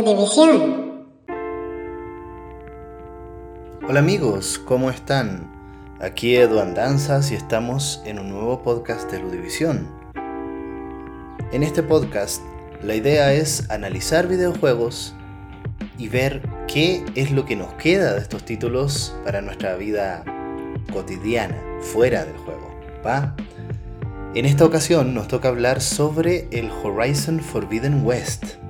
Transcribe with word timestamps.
Ludivisión. 0.00 1.04
Hola 3.86 4.00
amigos, 4.00 4.58
¿cómo 4.58 4.88
están? 4.88 5.50
Aquí 6.00 6.36
Edu 6.36 6.58
Andanzas 6.58 7.30
y 7.32 7.34
estamos 7.34 8.00
en 8.06 8.18
un 8.18 8.30
nuevo 8.30 8.62
podcast 8.62 9.10
de 9.10 9.18
Ludivisión. 9.18 9.86
En 11.52 11.62
este 11.62 11.82
podcast, 11.82 12.42
la 12.82 12.94
idea 12.94 13.34
es 13.34 13.68
analizar 13.70 14.26
videojuegos 14.26 15.14
y 15.98 16.08
ver 16.08 16.40
qué 16.66 17.04
es 17.14 17.30
lo 17.30 17.44
que 17.44 17.56
nos 17.56 17.74
queda 17.74 18.14
de 18.14 18.20
estos 18.20 18.44
títulos 18.46 19.14
para 19.26 19.42
nuestra 19.42 19.76
vida 19.76 20.24
cotidiana, 20.94 21.62
fuera 21.80 22.24
del 22.24 22.38
juego. 22.38 22.70
¿Va? 23.06 23.36
En 24.34 24.46
esta 24.46 24.64
ocasión 24.64 25.12
nos 25.12 25.28
toca 25.28 25.48
hablar 25.48 25.82
sobre 25.82 26.48
el 26.52 26.70
Horizon 26.70 27.40
Forbidden 27.40 28.06
West. 28.06 28.60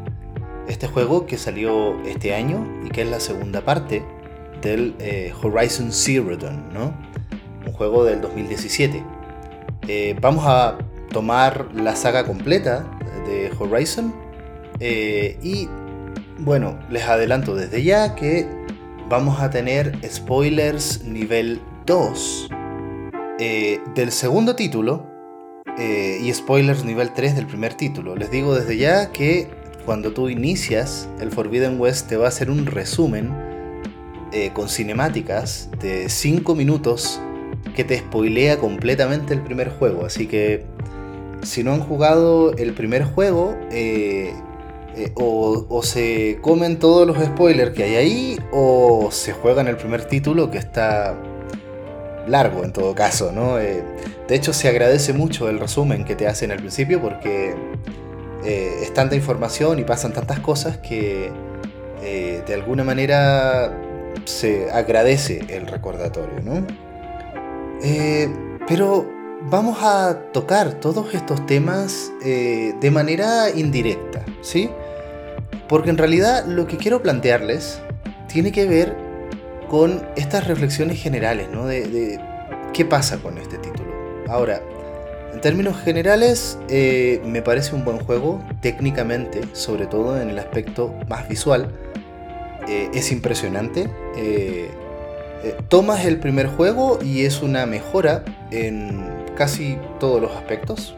Este 0.70 0.87
juego 0.87 1.27
que 1.27 1.37
salió 1.37 2.01
este 2.05 2.33
año 2.33 2.65
y 2.87 2.91
que 2.91 3.02
es 3.02 3.09
la 3.09 3.19
segunda 3.19 3.62
parte 3.62 4.05
del 4.62 4.95
eh, 5.01 5.34
Horizon 5.42 5.91
Zero 5.91 6.37
Dawn, 6.37 6.73
¿no? 6.73 6.95
Un 7.66 7.73
juego 7.73 8.05
del 8.05 8.20
2017. 8.20 9.02
Eh, 9.88 10.16
vamos 10.20 10.45
a 10.47 10.78
tomar 11.12 11.75
la 11.75 11.97
saga 11.97 12.25
completa 12.25 12.88
de 13.27 13.51
Horizon 13.59 14.14
eh, 14.78 15.41
y 15.42 15.69
bueno, 16.38 16.78
les 16.89 17.02
adelanto 17.02 17.56
desde 17.56 17.83
ya 17.83 18.14
que 18.14 18.47
vamos 19.09 19.41
a 19.41 19.50
tener 19.50 19.98
spoilers 20.09 21.02
nivel 21.02 21.61
2 21.87 22.48
del 23.39 24.12
segundo 24.12 24.55
título 24.55 25.05
y 25.77 26.33
spoilers 26.33 26.84
nivel 26.84 27.12
3 27.12 27.34
del 27.34 27.47
primer 27.47 27.75
título. 27.75 28.14
Les 28.14 28.31
digo 28.31 28.55
desde 28.55 28.77
ya 28.77 29.11
que 29.11 29.59
cuando 29.84 30.12
tú 30.12 30.28
inicias 30.28 31.09
el 31.20 31.31
Forbidden 31.31 31.81
West 31.81 32.09
te 32.09 32.17
va 32.17 32.27
a 32.27 32.28
hacer 32.28 32.50
un 32.50 32.67
resumen 32.67 33.33
eh, 34.33 34.50
con 34.53 34.69
cinemáticas 34.69 35.70
de 35.81 36.09
5 36.09 36.55
minutos 36.55 37.20
que 37.75 37.84
te 37.84 37.98
spoilea 37.98 38.59
completamente 38.59 39.34
el 39.34 39.42
primer 39.42 39.70
juego. 39.70 40.05
Así 40.05 40.27
que 40.27 40.64
si 41.42 41.64
no 41.64 41.72
han 41.72 41.81
jugado 41.81 42.53
el 42.53 42.72
primer 42.75 43.05
juego, 43.05 43.56
eh, 43.70 44.33
o, 45.14 45.67
o, 45.69 45.83
se 45.83 46.39
comen 46.42 46.78
todos 46.78 47.06
los 47.06 47.17
spoilers 47.17 47.70
que 47.70 47.84
hay 47.84 47.94
ahí, 47.94 48.39
o 48.53 49.09
se 49.11 49.33
juegan 49.33 49.67
el 49.67 49.77
primer 49.77 50.05
título 50.05 50.50
que 50.50 50.59
está 50.59 51.17
largo 52.27 52.65
en 52.65 52.72
todo 52.72 52.94
caso, 52.94 53.33
¿no? 53.33 53.59
Eh, 53.59 53.83
de 54.28 54.34
hecho, 54.34 54.53
se 54.53 54.69
agradece 54.69 55.12
mucho 55.12 55.48
el 55.48 55.59
resumen 55.59 56.05
que 56.05 56.15
te 56.15 56.27
hacen 56.27 56.50
al 56.50 56.59
principio 56.59 57.00
porque 57.00 57.55
eh, 58.44 58.80
es 58.83 58.94
tanta 58.94 59.14
información 59.14 59.78
y 59.78 59.84
pasan 59.84 60.12
tantas 60.12 60.41
cosas 60.41 60.78
que 60.78 61.30
eh, 62.02 62.42
de 62.47 62.55
alguna 62.55 62.84
manera 62.84 63.77
se 64.24 64.70
agradece 64.70 65.44
el 65.48 65.66
recordatorio, 65.66 66.41
¿no? 66.42 66.66
pero 68.69 69.10
vamos 69.50 69.78
a 69.80 70.14
tocar 70.32 70.74
todos 70.74 71.14
estos 71.14 71.47
temas 71.47 72.12
de 72.22 72.91
manera 72.92 73.48
indirecta, 73.48 74.22
¿sí? 74.42 74.69
Porque 75.66 75.88
en 75.88 75.97
realidad 75.97 76.44
lo 76.44 76.66
que 76.66 76.77
quiero 76.77 77.00
plantearles 77.00 77.80
tiene 78.28 78.52
que 78.52 78.66
ver 78.66 78.94
con 79.70 80.04
estas 80.16 80.47
reflexiones 80.47 81.00
generales, 81.00 81.48
¿no? 81.50 81.66
De, 81.66 82.19
qué 82.72 82.84
pasa 82.84 83.19
con 83.19 83.38
este 83.38 83.56
título. 83.58 83.91
Ahora, 84.28 84.60
en 85.33 85.41
términos 85.41 85.77
generales, 85.81 86.59
eh, 86.69 87.21
me 87.25 87.43
parece 87.43 87.75
un 87.75 87.84
buen 87.84 87.99
juego, 87.99 88.43
técnicamente, 88.60 89.43
sobre 89.53 89.87
todo 89.87 90.21
en 90.21 90.31
el 90.31 90.38
aspecto 90.38 90.94
más 91.09 91.28
visual. 91.28 91.71
Eh, 92.69 92.91
es 92.94 93.12
impresionante. 93.12 93.88
Eh, 94.16 94.71
tomas 95.69 96.04
el 96.04 96.19
primer 96.19 96.47
juego 96.49 96.99
y 97.03 97.25
es 97.25 97.43
una 97.43 97.65
mejora 97.66 98.25
en 98.50 99.09
casi 99.37 99.78
todos 99.99 100.21
los 100.21 100.32
aspectos. 100.32 100.94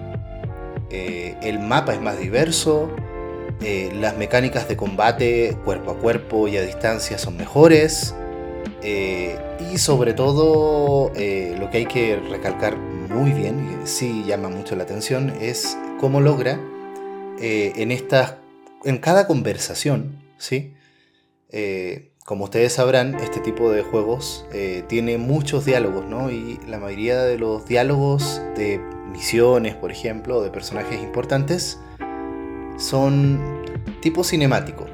el 0.91 1.59
mapa 1.59 1.95
es 1.95 2.01
más 2.01 2.19
diverso. 2.19 2.91
las 3.95 4.17
mecánicas 4.17 4.69
de 4.69 4.77
combate 4.77 5.56
cuerpo 5.65 5.93
a 5.93 5.99
cuerpo 5.99 6.49
y 6.49 6.56
a 6.56 6.62
distancia 6.62 7.19
son 7.19 7.37
mejores. 7.37 8.15
Eh, 8.83 9.39
y 9.73 9.79
sobre 9.79 10.12
todo, 10.12 11.12
eh, 11.15 11.56
lo 11.59 11.71
que 11.71 11.79
hay 11.79 11.87
que 11.87 12.21
recalcar 12.31 12.77
muy 13.15 13.33
bien, 13.33 13.81
sí 13.84 14.25
llama 14.27 14.49
mucho 14.49 14.77
la 14.77 14.84
atención, 14.84 15.31
es 15.41 15.77
cómo 16.00 16.21
logra 16.21 16.59
eh, 17.39 17.73
en 17.77 17.91
estas, 17.91 18.37
en 18.84 18.99
cada 18.99 19.27
conversación, 19.27 20.23
¿sí? 20.39 20.75
como 22.25 22.45
ustedes 22.45 22.73
sabrán, 22.73 23.17
este 23.17 23.41
tipo 23.41 23.71
de 23.71 23.83
juegos 23.83 24.47
tiene 24.89 25.19
muchos 25.19 25.67
diálogos, 25.67 26.06
¿no? 26.06 26.31
Y 26.31 26.59
la 26.67 26.78
mayoría 26.78 27.21
de 27.25 27.37
los 27.37 27.67
diálogos 27.67 28.41
de 28.56 28.81
misiones, 29.12 29.75
por 29.75 29.93
ejemplo, 29.93 30.43
de 30.43 30.50
personajes 30.50 31.03
importantes, 31.03 31.79
son 32.79 33.62
tipo 34.00 34.25
cinemático. 34.25 34.87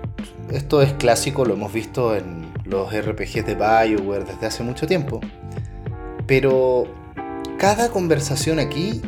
Esto 0.51 0.83
es 0.83 0.93
clásico, 0.95 1.45
lo 1.45 1.55
hemos 1.55 1.73
visto 1.73 2.17
en 2.17 2.53
los 2.65 2.93
RPGs 2.93 3.47
de 3.47 3.55
Bioware 3.55 4.25
desde 4.25 4.47
hace 4.47 4.63
mucho 4.63 4.87
tiempo. 4.87 5.21
Pero 6.27 6.87
cada 7.59 7.91
conversación 7.91 8.61
aquí, 8.61 9.03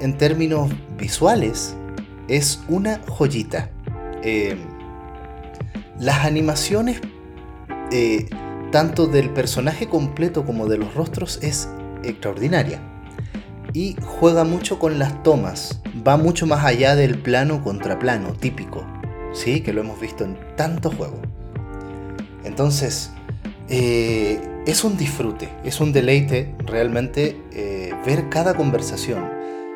en 0.00 0.16
términos 0.16 0.72
visuales, 0.98 1.76
es 2.28 2.60
una 2.68 3.00
joyita. 3.06 3.70
Eh, 4.22 4.56
las 5.98 6.24
animaciones, 6.24 7.00
eh, 7.92 8.26
tanto 8.72 9.06
del 9.06 9.30
personaje 9.30 9.86
completo 9.86 10.46
como 10.46 10.66
de 10.66 10.78
los 10.78 10.94
rostros, 10.94 11.38
es 11.42 11.68
extraordinaria. 12.02 12.80
Y 13.74 13.96
juega 14.02 14.44
mucho 14.44 14.78
con 14.78 14.98
las 14.98 15.22
tomas, 15.22 15.82
va 16.06 16.16
mucho 16.16 16.46
más 16.46 16.64
allá 16.64 16.96
del 16.96 17.18
plano 17.18 17.62
contra 17.62 17.98
plano 17.98 18.32
típico, 18.32 18.84
¿sí? 19.34 19.60
que 19.60 19.74
lo 19.74 19.82
hemos 19.82 20.00
visto 20.00 20.24
en 20.24 20.38
tantos 20.56 20.94
juegos. 20.94 21.20
Entonces, 22.44 23.10
eh, 23.68 24.40
es 24.66 24.84
un 24.84 24.96
disfrute, 24.96 25.48
es 25.64 25.80
un 25.80 25.92
deleite 25.92 26.54
realmente 26.66 27.36
ver 28.04 28.28
cada 28.28 28.54
conversación. 28.54 29.30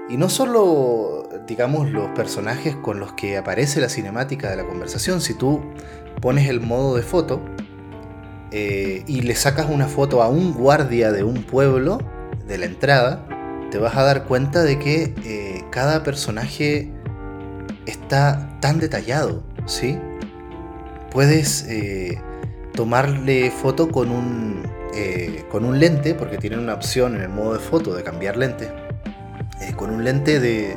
Y 0.08 0.16
no 0.16 0.28
solo, 0.28 1.28
digamos, 1.46 1.90
los 1.90 2.08
personajes 2.10 2.76
con 2.76 3.00
los 3.00 3.12
que 3.12 3.36
aparece 3.36 3.80
la 3.80 3.88
cinemática 3.88 4.50
de 4.50 4.56
la 4.56 4.66
conversación, 4.66 5.20
si 5.20 5.34
tú 5.34 5.62
pones 6.20 6.48
el 6.48 6.60
modo 6.60 6.94
de 6.94 7.02
foto 7.02 7.40
eh, 8.50 9.02
y 9.06 9.22
le 9.22 9.34
sacas 9.34 9.66
una 9.68 9.88
foto 9.88 10.22
a 10.22 10.28
un 10.28 10.52
guardia 10.52 11.10
de 11.10 11.24
un 11.24 11.42
pueblo, 11.42 11.98
de 12.46 12.58
la 12.58 12.66
entrada, 12.66 13.26
te 13.70 13.78
vas 13.78 13.96
a 13.96 14.02
dar 14.02 14.24
cuenta 14.24 14.62
de 14.62 14.78
que 14.78 15.64
cada 15.70 16.02
personaje 16.02 16.92
está 17.86 18.58
tan 18.60 18.78
detallado, 18.78 19.42
¿sí? 19.64 19.98
Puedes 21.10 21.66
tomarle 22.74 23.50
foto 23.50 23.90
con 23.90 24.10
un, 24.10 24.62
eh, 24.94 25.44
con 25.50 25.64
un 25.64 25.78
lente, 25.78 26.14
porque 26.14 26.38
tienen 26.38 26.60
una 26.60 26.74
opción 26.74 27.16
en 27.16 27.22
el 27.22 27.28
modo 27.28 27.54
de 27.54 27.58
foto 27.58 27.94
de 27.94 28.02
cambiar 28.02 28.36
lente, 28.36 28.68
eh, 29.60 29.72
con 29.74 29.90
un 29.90 30.04
lente 30.04 30.40
de, 30.40 30.76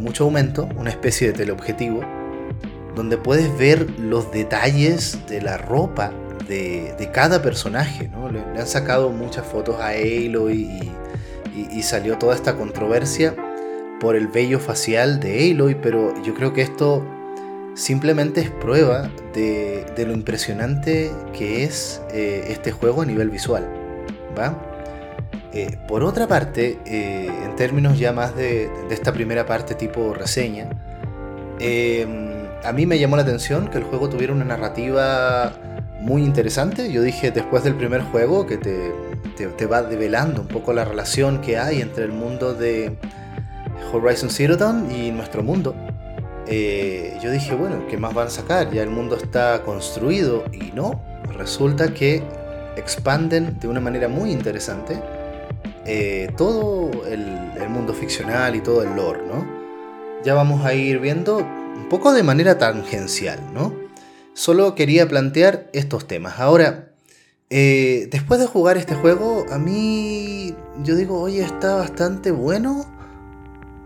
mucho 0.00 0.24
aumento, 0.24 0.68
una 0.76 0.90
especie 0.90 1.28
de 1.28 1.34
teleobjetivo, 1.34 2.00
donde 2.96 3.16
puedes 3.16 3.56
ver 3.56 3.88
los 4.00 4.32
detalles 4.32 5.18
de 5.28 5.40
la 5.40 5.56
ropa 5.56 6.12
de, 6.48 6.94
de 6.98 7.10
cada 7.12 7.42
personaje. 7.42 8.08
¿no? 8.08 8.28
Le, 8.28 8.40
han 8.40 8.66
sacado 8.66 9.10
muchas 9.10 9.46
fotos 9.46 9.80
a 9.80 9.96
y, 9.96 10.92
y, 11.70 11.82
salió 11.82 12.18
toda 12.18 12.34
esta 12.34 12.56
controversia 12.56 13.36
por 14.00 14.16
el 14.16 14.26
vello 14.26 14.58
facial 14.58 15.20
de 15.20 15.52
Aloy, 15.52 15.76
pero 15.76 16.12
yo 16.24 16.34
creo 16.34 16.52
que 16.52 16.62
esto 16.62 17.04
simplemente 17.74 18.40
es 18.40 18.50
prueba 18.50 19.10
de, 19.34 19.84
lo 20.06 20.12
impresionante 20.12 21.10
que 21.36 21.64
es 21.64 22.00
eh, 22.12 22.46
este 22.48 22.72
juego 22.72 23.02
a 23.02 23.06
nivel 23.06 23.30
visual. 23.30 23.68
¿va? 24.38 24.60
Eh, 25.52 25.76
por 25.86 26.02
otra 26.02 26.26
parte, 26.26 26.78
eh, 26.86 27.30
en 27.44 27.56
términos 27.56 27.98
ya 27.98 28.12
más 28.12 28.36
de, 28.36 28.70
esta 28.90 29.12
primera 29.12 29.46
parte 29.46 29.74
tipo 29.74 30.14
reseña, 30.14 30.68
a 32.64 32.72
mí 32.72 32.86
me 32.86 32.98
llamó 32.98 33.16
la 33.16 33.22
atención 33.22 33.68
que 33.68 33.78
el 33.78 33.84
juego 33.84 34.08
tuviera 34.08 34.32
una 34.32 34.44
narrativa 34.44 35.52
muy 36.00 36.22
interesante. 36.22 36.92
Yo 36.92 37.02
dije 37.02 37.30
después 37.30 37.62
del 37.62 37.74
primer 37.74 38.02
juego 38.02 38.46
que 38.46 38.56
te, 38.56 38.92
te 39.36 39.66
va 39.66 39.82
develando 39.82 40.42
un 40.42 40.48
poco 40.48 40.72
la 40.72 40.84
relación 40.84 41.40
que 41.40 41.58
hay 41.58 41.80
entre 41.80 42.04
el 42.04 42.12
mundo 42.12 42.54
de 42.54 42.96
Horizon 43.92 44.30
Zero 44.30 44.56
Dawn 44.56 44.90
y 44.90 45.12
nuestro 45.12 45.42
mundo. 45.42 45.74
Eh, 46.46 47.18
yo 47.22 47.30
dije, 47.30 47.54
bueno, 47.54 47.86
¿qué 47.88 47.96
más 47.96 48.12
van 48.14 48.26
a 48.26 48.30
sacar? 48.30 48.70
Ya 48.70 48.82
el 48.82 48.90
mundo 48.90 49.16
está 49.16 49.62
construido 49.62 50.44
y 50.52 50.72
no, 50.72 51.02
resulta 51.36 51.94
que 51.94 52.22
expanden 52.76 53.58
de 53.60 53.68
una 53.68 53.80
manera 53.80 54.08
muy 54.08 54.30
interesante 54.30 55.00
eh, 55.86 56.32
todo 56.36 56.90
el, 57.06 57.68
mundo 57.68 57.92
ficcional 57.94 58.54
y 58.54 58.60
todo 58.60 58.82
el 58.82 58.94
lore, 58.94 59.20
¿no? 59.26 59.44
Ya 60.22 60.34
vamos 60.34 60.64
a 60.64 60.74
ir 60.74 61.00
viendo 61.00 61.38
un 61.38 61.88
poco 61.88 62.12
de 62.12 62.22
manera 62.22 62.56
tangencial, 62.56 63.40
¿no? 63.52 63.74
Solo 64.32 64.74
quería 64.74 65.08
plantear 65.08 65.68
estos 65.72 66.06
temas. 66.06 66.38
Ahora, 66.38 66.90
eh, 67.50 68.08
después 68.12 68.38
de 68.38 68.46
jugar 68.46 68.76
este 68.76 68.94
juego, 68.94 69.44
a 69.50 69.58
mí 69.58 70.54
yo 70.82 70.94
digo, 70.94 71.20
oye, 71.20 71.42
está 71.42 71.74
bastante 71.74 72.30
bueno, 72.30 72.86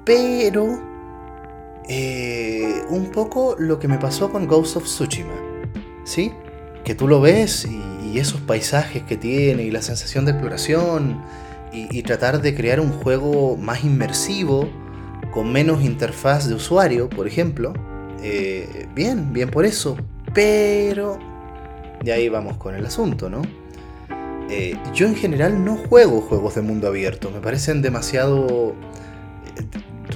pero 0.05 0.81
eh, 1.88 2.82
un 2.90 3.11
poco 3.11 3.56
lo 3.58 3.79
que 3.79 3.88
me 3.88 3.96
pasó 3.96 4.31
con 4.31 4.46
Ghost 4.46 4.76
of 4.76 4.85
Tsushima, 4.85 5.32
¿sí? 6.05 6.32
Que 6.85 6.94
tú 6.94 7.08
lo 7.08 7.20
ves 7.20 7.67
y, 7.67 8.19
esos 8.19 8.40
paisajes 8.40 9.05
que 9.05 9.17
tiene 9.17 9.62
y 9.62 9.70
la 9.70 9.81
sensación 9.81 10.25
de 10.25 10.32
exploración 10.32 11.23
y, 11.73 12.02
tratar 12.02 12.40
de 12.43 12.52
crear 12.52 12.81
un 12.81 12.90
juego 12.90 13.56
más 13.56 13.85
inmersivo, 13.85 14.69
con 15.31 15.52
menos 15.52 15.85
interfaz 15.85 16.49
de 16.49 16.55
usuario, 16.55 17.08
por 17.08 17.29
ejemplo. 17.29 17.75
Eh, 18.23 18.88
bien, 18.94 19.32
bien 19.32 19.50
por 19.50 19.67
eso, 19.67 19.96
pero... 20.35 21.19
Y 22.02 22.11
ahí 22.11 22.29
vamos 22.29 22.56
con 22.56 22.75
el 22.75 22.85
asunto, 22.87 23.31
¿no? 23.31 23.43
Eh, 24.50 24.76
yo 24.94 25.06
en 25.06 25.14
general 25.14 25.64
no 25.64 25.76
juego 25.76 26.23
juegos 26.23 26.56
de 26.56 26.62
mundo 26.62 26.88
abierto, 26.88 27.31
me 27.31 27.40
parecen 27.40 27.82
demasiado... 27.82 28.75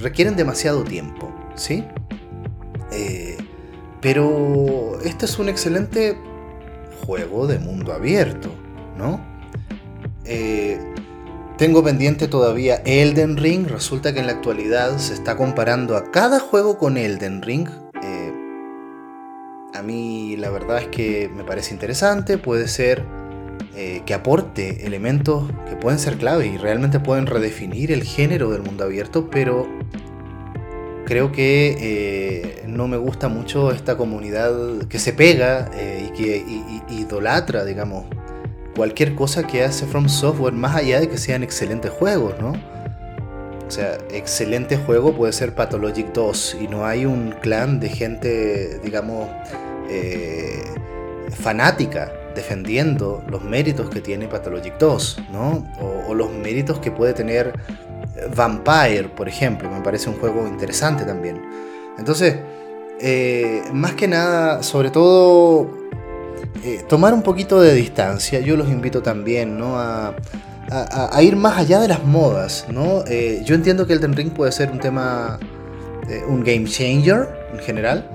requieren 0.01 0.35
demasiado 0.35 0.83
tiempo. 0.83 1.31
¿Sí? 1.55 1.85
Eh, 2.91 3.37
pero 4.01 4.99
este 5.03 5.25
es 5.25 5.39
un 5.39 5.49
excelente 5.49 6.17
juego 7.05 7.47
de 7.47 7.59
mundo 7.59 7.93
abierto, 7.93 8.49
¿no? 8.97 9.21
Eh, 10.25 10.79
tengo 11.57 11.83
pendiente 11.83 12.27
todavía 12.27 12.81
Elden 12.85 13.37
Ring. 13.37 13.67
Resulta 13.67 14.13
que 14.13 14.19
en 14.19 14.27
la 14.27 14.33
actualidad 14.33 14.97
se 14.97 15.13
está 15.13 15.37
comparando 15.37 15.95
a 15.95 16.11
cada 16.11 16.39
juego 16.39 16.77
con 16.77 16.97
Elden 16.97 17.41
Ring. 17.41 17.67
Eh, 18.01 18.33
a 19.73 19.81
mí 19.81 20.35
la 20.37 20.49
verdad 20.49 20.79
es 20.79 20.87
que 20.87 21.29
me 21.33 21.43
parece 21.43 21.73
interesante. 21.73 22.37
Puede 22.37 22.67
ser 22.67 23.05
que 24.05 24.13
aporte 24.13 24.85
elementos 24.85 25.49
que 25.67 25.75
pueden 25.75 25.97
ser 25.97 26.17
clave 26.17 26.45
y 26.45 26.57
realmente 26.57 26.99
pueden 26.99 27.25
redefinir 27.25 27.91
el 27.91 28.03
género 28.03 28.51
del 28.51 28.61
mundo 28.61 28.83
abierto, 28.83 29.31
pero 29.31 29.67
creo 31.05 31.31
que 31.31 31.75
eh, 31.79 32.63
no 32.67 32.87
me 32.87 32.97
gusta 32.97 33.27
mucho 33.27 33.71
esta 33.71 33.97
comunidad 33.97 34.53
que 34.89 34.99
se 34.99 35.13
pega 35.13 35.69
eh, 35.73 36.09
y 36.09 36.17
que 36.17 36.45
idolatra, 36.89 37.65
digamos, 37.65 38.05
cualquier 38.75 39.15
cosa 39.15 39.45
que 39.45 39.63
hace 39.63 39.85
From 39.85 40.09
Software, 40.09 40.53
más 40.53 40.75
allá 40.75 40.99
de 40.99 41.09
que 41.09 41.17
sean 41.17 41.43
excelentes 41.43 41.91
juegos, 41.91 42.35
¿no? 42.39 42.53
O 43.67 43.71
sea, 43.71 43.97
excelente 44.11 44.77
juego 44.77 45.15
puede 45.15 45.33
ser 45.33 45.55
Pathologic 45.55 46.13
2 46.13 46.57
y 46.61 46.67
no 46.67 46.85
hay 46.85 47.05
un 47.05 47.33
clan 47.41 47.79
de 47.79 47.89
gente, 47.89 48.79
digamos, 48.83 49.29
eh, 49.89 50.61
fanática 51.31 52.11
defendiendo 52.35 53.23
los 53.27 53.43
méritos 53.43 53.89
que 53.89 54.01
tiene 54.01 54.27
Pathologic 54.27 54.77
2, 54.79 55.23
¿no? 55.31 55.67
o 56.07 56.13
los 56.15 56.31
méritos 56.31 56.79
que 56.79 56.89
puede 56.89 57.13
tener 57.13 57.53
Vampire, 58.35 59.09
por 59.09 59.27
ejemplo, 59.27 59.69
me 59.69 59.81
parece 59.81 60.09
un 60.09 60.17
juego 60.17 60.47
interesante 60.47 61.03
también. 61.03 61.41
Entonces, 61.97 62.35
eh, 62.99 63.63
más 63.73 63.93
que 63.93 64.07
nada, 64.07 64.63
sobre 64.63 64.89
todo, 64.89 65.69
eh, 66.63 66.83
tomar 66.87 67.13
un 67.13 67.21
poquito 67.21 67.59
de 67.59 67.73
distancia. 67.73 68.39
Yo 68.39 68.55
los 68.55 68.69
invito 68.69 69.01
también 69.01 69.57
¿no? 69.57 69.79
a, 69.79 70.13
ir 71.21 71.35
más 71.35 71.57
allá 71.57 71.79
de 71.79 71.87
las 71.87 72.03
modas. 72.03 72.65
¿no? 72.69 73.03
Eh, 73.07 73.41
yo 73.43 73.55
entiendo 73.55 73.85
que 73.87 73.93
Elden 73.93 74.13
Ring 74.13 74.31
puede 74.31 74.51
ser 74.51 74.71
un 74.71 74.79
tema, 74.79 75.39
un 76.27 76.43
game 76.43 76.65
changer 76.65 77.27
en 77.51 77.59
general. 77.59 78.09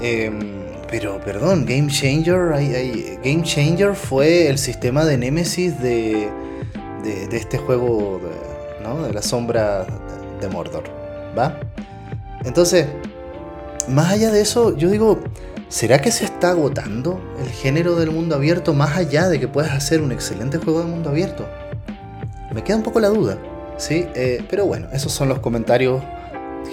Em, 0.00 0.66
pero, 0.90 1.18
perdón, 1.20 1.66
Game 1.66 1.88
Changer, 1.88 2.50
Game 3.24 3.42
Changer 3.42 3.94
fue 3.94 4.48
el 4.48 4.56
sistema 4.56 5.04
de 5.04 5.18
Nemesis 5.18 5.80
de, 5.80 6.28
de, 7.02 7.36
este 7.36 7.58
juego 7.58 8.20
la 9.12 9.22
sombra 9.22 9.86
de 10.40 10.48
Mordor, 10.48 10.84
¿va? 11.36 11.58
Entonces, 12.44 12.86
más 13.88 14.12
allá 14.12 14.30
de 14.30 14.40
eso, 14.40 14.76
yo 14.76 14.90
digo, 14.90 15.18
¿será 15.68 16.00
que 16.00 16.10
se 16.10 16.24
está 16.24 16.50
agotando 16.50 17.20
el 17.40 17.48
género 17.48 17.96
del 17.96 18.10
mundo 18.10 18.34
abierto 18.36 18.72
más 18.72 18.96
allá 18.96 19.28
de 19.28 19.40
que 19.40 19.48
puedas 19.48 19.72
hacer 19.72 20.00
un 20.00 20.12
excelente 20.12 20.58
juego 20.58 20.80
de 20.80 20.86
mundo 20.86 21.10
abierto? 21.10 21.46
Me 22.52 22.62
queda 22.62 22.76
un 22.76 22.82
poco 22.82 23.00
la 23.00 23.08
duda, 23.08 23.38
¿sí? 23.76 24.06
Eh, 24.14 24.44
pero 24.48 24.66
bueno, 24.66 24.88
esos 24.92 25.12
son 25.12 25.28
los 25.28 25.40
comentarios 25.40 26.02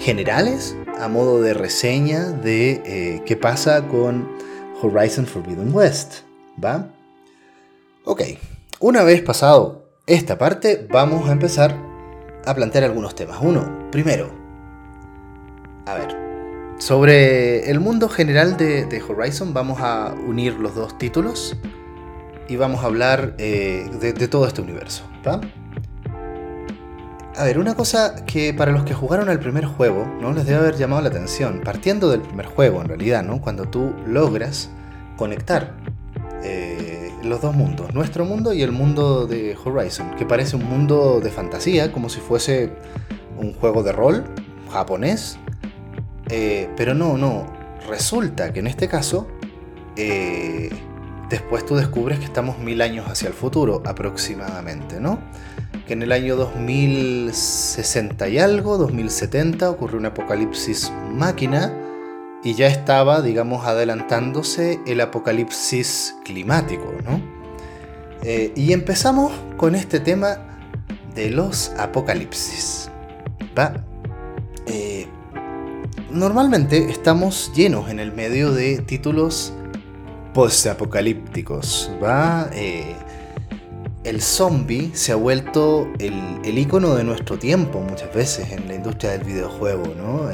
generales 0.00 0.76
a 0.98 1.08
modo 1.08 1.40
de 1.40 1.54
reseña 1.54 2.30
de 2.30 2.82
eh, 2.84 3.22
qué 3.26 3.36
pasa 3.36 3.86
con 3.86 4.28
Horizon 4.80 5.26
Forbidden 5.26 5.74
West, 5.74 6.22
¿va? 6.62 6.88
Ok, 8.04 8.22
una 8.80 9.02
vez 9.02 9.22
pasado 9.22 9.84
esta 10.06 10.36
parte, 10.36 10.86
vamos 10.90 11.28
a 11.28 11.32
empezar 11.32 11.93
a 12.46 12.54
plantear 12.54 12.84
algunos 12.84 13.14
temas. 13.14 13.38
Uno, 13.40 13.90
primero, 13.90 14.30
a 15.86 15.94
ver, 15.94 16.16
sobre 16.78 17.70
el 17.70 17.80
mundo 17.80 18.08
general 18.08 18.56
de, 18.56 19.02
Horizon 19.06 19.54
vamos 19.54 19.80
a 19.80 20.14
unir 20.26 20.54
los 20.54 20.74
dos 20.74 20.98
títulos 20.98 21.56
y 22.48 22.56
vamos 22.56 22.82
a 22.82 22.86
hablar 22.86 23.34
eh, 23.38 23.88
de, 24.00 24.28
todo 24.28 24.46
este 24.46 24.60
universo. 24.60 25.04
¿va? 25.26 25.40
A 27.36 27.44
ver, 27.44 27.58
una 27.58 27.74
cosa 27.74 28.24
que 28.26 28.54
para 28.54 28.72
los 28.72 28.84
que 28.84 28.94
jugaron 28.94 29.28
al 29.28 29.40
primer 29.40 29.64
juego 29.66 30.06
no 30.20 30.32
les 30.32 30.46
debe 30.46 30.58
haber 30.58 30.76
llamado 30.76 31.02
la 31.02 31.08
atención, 31.08 31.62
partiendo 31.64 32.10
del 32.10 32.20
primer 32.20 32.46
juego 32.46 32.80
en 32.80 32.88
realidad, 32.88 33.22
¿no? 33.22 33.40
cuando 33.40 33.64
tú 33.64 33.92
logras 34.06 34.70
conectar 35.16 35.74
eh, 36.42 36.93
los 37.24 37.40
dos 37.40 37.54
mundos, 37.54 37.94
nuestro 37.94 38.24
mundo 38.24 38.52
y 38.52 38.62
el 38.62 38.72
mundo 38.72 39.26
de 39.26 39.56
Horizon, 39.62 40.14
que 40.16 40.24
parece 40.24 40.56
un 40.56 40.64
mundo 40.64 41.20
de 41.20 41.30
fantasía, 41.30 41.92
como 41.92 42.08
si 42.08 42.20
fuese 42.20 42.70
un 43.38 43.52
juego 43.54 43.82
de 43.82 43.92
rol 43.92 44.24
japonés. 44.70 45.38
Eh, 46.30 46.68
pero 46.76 46.94
no, 46.94 47.18
no, 47.18 47.46
resulta 47.88 48.52
que 48.52 48.60
en 48.60 48.66
este 48.66 48.88
caso, 48.88 49.26
eh, 49.96 50.70
después 51.28 51.66
tú 51.66 51.76
descubres 51.76 52.18
que 52.18 52.24
estamos 52.24 52.58
mil 52.58 52.80
años 52.80 53.06
hacia 53.08 53.28
el 53.28 53.34
futuro 53.34 53.82
aproximadamente, 53.84 55.00
¿no? 55.00 55.18
Que 55.86 55.92
en 55.92 56.02
el 56.02 56.12
año 56.12 56.36
2060 56.36 58.28
y 58.28 58.38
algo, 58.38 58.78
2070, 58.78 59.70
ocurrió 59.70 59.98
un 59.98 60.06
apocalipsis 60.06 60.92
máquina 61.10 61.83
y 62.44 62.52
ya 62.52 62.66
estaba, 62.68 63.22
digamos, 63.22 63.66
adelantándose 63.66 64.78
el 64.86 65.00
apocalipsis 65.00 66.14
climático, 66.24 66.92
¿no? 67.02 67.20
Eh, 68.22 68.52
y 68.54 68.72
empezamos 68.72 69.32
con 69.56 69.74
este 69.74 69.98
tema 69.98 70.38
de 71.14 71.30
los 71.30 71.72
apocalipsis. 71.78 72.90
¿va? 73.58 73.72
Eh, 74.66 75.06
normalmente 76.10 76.90
estamos 76.90 77.50
llenos 77.54 77.90
en 77.90 77.98
el 77.98 78.12
medio 78.12 78.52
de 78.52 78.78
títulos 78.78 79.52
post-apocalípticos, 80.34 81.90
¿va? 82.02 82.50
Eh, 82.52 82.94
el 84.04 84.20
zombie 84.20 84.90
se 84.94 85.12
ha 85.12 85.16
vuelto 85.16 85.88
el, 85.98 86.40
el, 86.44 86.58
icono 86.58 86.94
de 86.94 87.04
nuestro 87.04 87.38
tiempo 87.38 87.80
muchas 87.80 88.12
veces 88.12 88.50
en 88.50 88.68
la 88.68 88.74
industria 88.74 89.12
del 89.12 89.24
videojuego, 89.24 89.94
¿no? 89.96 90.28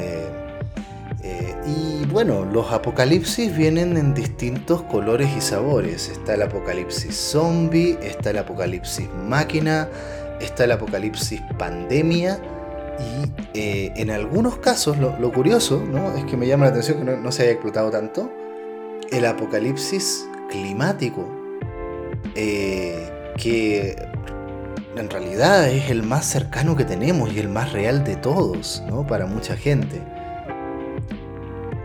Y 1.66 2.04
bueno, 2.06 2.44
los 2.44 2.72
apocalipsis 2.72 3.54
vienen 3.56 3.96
en 3.96 4.14
distintos 4.14 4.82
colores 4.82 5.28
y 5.36 5.40
sabores. 5.40 6.08
Está 6.08 6.34
el 6.34 6.42
apocalipsis 6.42 7.14
zombie, 7.14 7.98
está 8.02 8.30
el 8.30 8.38
apocalipsis 8.38 9.08
máquina, 9.28 9.88
está 10.40 10.64
el 10.64 10.72
apocalipsis 10.72 11.40
pandemia. 11.58 12.40
Y 12.98 13.58
eh, 13.58 13.92
en 13.96 14.10
algunos 14.10 14.58
casos, 14.58 14.98
lo, 14.98 15.32
curioso, 15.32 15.82
¿no? 15.86 16.14
Es 16.16 16.24
que 16.24 16.36
me 16.36 16.46
llama 16.46 16.66
la 16.66 16.70
atención 16.70 16.98
que 16.98 17.16
no, 17.16 17.32
se 17.32 17.42
haya 17.42 17.52
explotado 17.52 17.90
tanto. 17.90 18.30
El 19.10 19.26
apocalipsis 19.26 20.26
climático. 20.50 21.26
Eh, 22.34 23.10
que 23.36 23.96
en 24.96 25.08
realidad 25.08 25.68
es 25.68 25.90
el 25.90 26.02
más 26.02 26.26
cercano 26.26 26.76
que 26.76 26.84
tenemos 26.84 27.32
y 27.32 27.38
el 27.38 27.48
más 27.48 27.72
real 27.72 28.04
de 28.04 28.16
todos, 28.16 28.82
¿no? 28.88 29.06
Para 29.06 29.26
mucha 29.26 29.56
gente. 29.56 30.00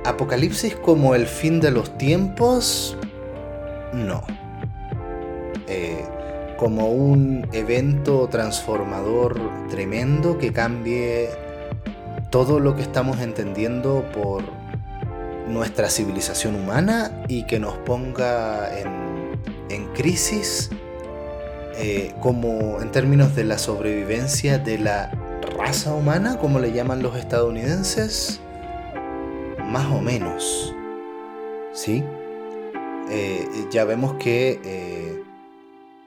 Apocalipsis 0.05 0.75
como 0.75 1.15
el 1.15 1.25
fin 1.25 1.59
de 1.59 1.71
los 1.71 1.97
tiempos, 1.97 2.97
no. 3.93 4.23
Eh, 5.67 6.05
como 6.57 6.91
un 6.91 7.47
evento 7.51 8.27
transformador 8.29 9.39
tremendo 9.69 10.37
que 10.37 10.53
cambie 10.53 11.29
todo 12.29 12.59
lo 12.59 12.75
que 12.75 12.81
estamos 12.81 13.19
entendiendo 13.19 14.05
por 14.13 14.43
nuestra 15.47 15.89
civilización 15.89 16.55
humana 16.55 17.11
y 17.27 17.43
que 17.45 17.59
nos 17.59 17.75
ponga 17.77 18.69
en, 18.79 18.95
crisis 19.93 20.69
eh, 21.77 22.13
como 22.19 22.81
en 22.81 22.91
términos 22.91 23.35
de 23.35 23.45
la 23.45 23.57
sobrevivencia 23.57 24.57
de 24.57 24.77
la 24.77 25.11
raza 25.57 25.93
humana, 25.93 26.37
como 26.37 26.59
le 26.59 26.73
llaman 26.73 27.01
los 27.01 27.15
estadounidenses, 27.15 28.41
más 29.65 29.91
o 29.91 30.01
menos. 30.01 30.73
¿Sí? 31.73 32.03
eh, 33.09 33.67
ya 33.71 33.85
vemos 33.85 34.15
que 34.15 34.59
eh, 34.63 35.23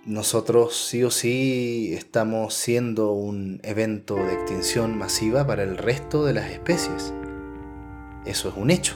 nosotros 0.05 0.77
sí 0.89 1.05
o 1.05 1.11
sí 1.11 1.93
estamos 1.95 2.55
siendo 2.55 3.13
un 3.13 3.61
evento 3.63 4.17
de 4.17 4.35
extinción 4.35 4.99
masiva 4.99 5.47
para 5.47 5.63
el 5.63 5.77
resto 5.77 6.25
de 6.25 6.35
las 6.35 6.51
especies. 6.51 7.13
Eso 8.25 8.49
es 8.49 8.55
un 8.57 8.71
hecho. 8.71 8.95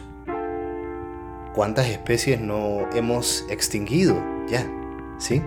¿Cuántas 1.54 1.88
especies 1.88 2.40
no 2.40 2.88
hemos 2.94 3.44
extinguido 3.50 4.16
ya? 4.48 4.66
¿Sí? 5.18 5.42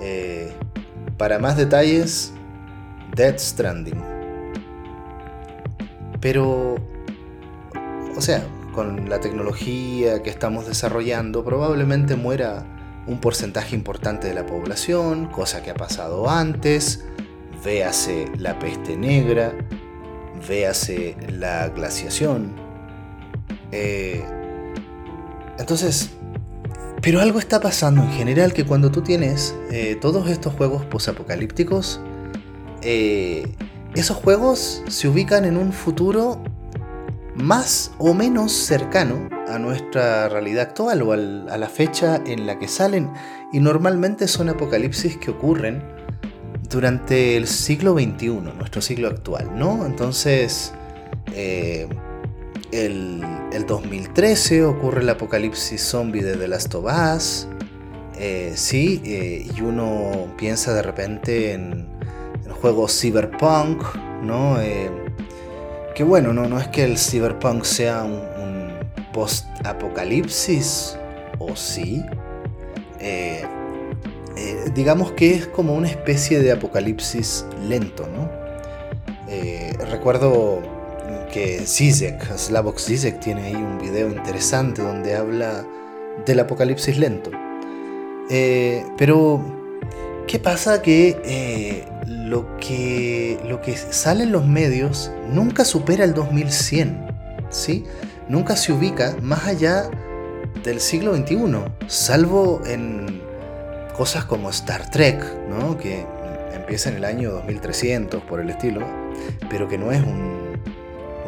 Eh, 0.00 0.52
para 1.16 1.38
más 1.38 1.56
detalles, 1.56 2.32
Dead 3.16 3.36
Stranding. 3.38 4.00
Pero, 6.20 6.76
o 8.18 8.20
sea, 8.20 8.44
con 8.74 9.08
la 9.08 9.20
tecnología 9.20 10.24
que 10.24 10.28
estamos 10.28 10.66
desarrollando, 10.66 11.44
probablemente 11.44 12.16
muera 12.16 12.66
un 13.06 13.20
porcentaje 13.20 13.76
importante 13.76 14.26
de 14.26 14.34
la 14.34 14.44
población, 14.44 15.26
cosa 15.26 15.62
que 15.62 15.70
ha 15.70 15.74
pasado 15.74 16.28
antes, 16.28 17.04
véase 17.64 18.26
la 18.36 18.58
peste 18.58 18.96
negra, 18.96 19.54
véase 20.48 21.16
la 21.28 21.68
glaciación. 21.68 22.56
Eh, 23.70 24.24
entonces, 25.56 26.10
pero 27.00 27.20
algo 27.20 27.38
está 27.38 27.60
pasando 27.60 28.02
en 28.02 28.10
general 28.10 28.52
que 28.52 28.66
cuando 28.66 28.90
tú 28.90 29.02
tienes 29.02 29.54
eh, 29.70 29.96
todos 30.00 30.28
estos 30.28 30.54
juegos 30.54 30.84
posapocalípticos, 30.86 32.00
eh, 32.82 33.46
esos 33.94 34.16
juegos 34.16 34.82
se 34.88 35.06
ubican 35.06 35.44
en 35.44 35.56
un 35.56 35.72
futuro 35.72 36.42
más 37.38 37.92
o 37.98 38.14
menos 38.14 38.52
cercano 38.52 39.28
a 39.48 39.58
nuestra 39.58 40.28
realidad 40.28 40.68
actual 40.68 41.02
o 41.02 41.12
a 41.12 41.16
la 41.16 41.68
fecha 41.68 42.20
en 42.26 42.46
la 42.46 42.58
que 42.58 42.68
salen 42.68 43.10
y 43.52 43.60
normalmente 43.60 44.28
son 44.28 44.48
apocalipsis 44.48 45.16
que 45.16 45.30
ocurren 45.30 45.82
durante 46.68 47.36
el 47.36 47.46
siglo 47.46 47.94
XXI, 47.94 48.28
nuestro 48.56 48.82
siglo 48.82 49.08
actual, 49.08 49.50
¿no? 49.56 49.86
Entonces, 49.86 50.72
eh, 51.34 51.88
el, 52.72 53.24
2013 53.66 54.64
ocurre 54.64 55.02
el 55.02 55.08
apocalipsis 55.08 55.82
zombie 55.82 56.22
de 56.22 56.36
The 56.36 56.48
Last 56.48 56.74
of 56.74 56.86
Us, 56.86 57.48
eh, 58.18 58.52
sí, 58.54 59.00
eh, 59.04 59.46
y 59.54 59.60
uno 59.60 60.34
piensa 60.36 60.74
de 60.74 60.82
repente 60.82 61.52
en 61.52 61.86
el 62.44 62.52
juego 62.52 62.88
Cyberpunk, 62.88 63.82
¿no? 64.22 64.58
Que 65.98 66.04
bueno, 66.04 66.32
no, 66.32 66.48
no 66.48 66.60
es 66.60 66.68
que 66.68 66.84
el 66.84 66.96
Cyberpunk 66.96 67.64
sea 67.64 68.04
un 68.04 68.68
post-apocalipsis, 69.12 70.96
o 71.40 71.56
sí. 71.56 72.04
Eh, 73.00 73.42
eh, 74.36 74.70
digamos 74.76 75.10
que 75.10 75.34
es 75.34 75.48
como 75.48 75.74
una 75.74 75.88
especie 75.88 76.38
de 76.38 76.52
apocalipsis 76.52 77.44
lento, 77.68 78.06
¿no? 78.06 78.30
Eh, 79.28 79.72
recuerdo 79.90 80.62
que 81.32 81.62
Zizek, 81.66 82.32
Slavok 82.36 82.78
Zizek, 82.78 83.18
tiene 83.18 83.46
ahí 83.46 83.56
un 83.56 83.78
video 83.78 84.08
interesante 84.08 84.82
donde 84.82 85.16
habla 85.16 85.66
del 86.24 86.38
apocalipsis 86.38 86.96
lento. 86.96 87.32
pero, 88.96 89.40
¿qué 90.28 90.38
pasa? 90.38 90.80
Que, 90.80 91.88
lo 92.08 92.56
que 92.56 93.38
lo 93.46 93.60
que 93.60 93.76
sale 93.76 94.24
en 94.24 94.32
los 94.32 94.46
medios 94.46 95.12
nunca 95.30 95.64
supera 95.64 96.04
el 96.04 96.14
2100, 96.14 97.06
¿sí? 97.50 97.84
nunca 98.28 98.56
se 98.56 98.72
ubica 98.72 99.16
más 99.20 99.46
allá 99.46 99.90
del 100.64 100.80
siglo 100.80 101.14
XXI, 101.14 101.36
salvo 101.86 102.62
en 102.66 103.22
cosas 103.96 104.24
como 104.24 104.50
Star 104.50 104.90
Trek, 104.90 105.22
¿no? 105.48 105.76
que 105.78 106.04
empieza 106.54 106.90
en 106.90 106.96
el 106.96 107.04
año 107.04 107.30
2300 107.32 108.22
por 108.22 108.40
el 108.40 108.50
estilo, 108.50 108.86
pero 109.50 109.68
que 109.68 109.78
no 109.78 109.92
es 109.92 110.02
un, 110.02 110.38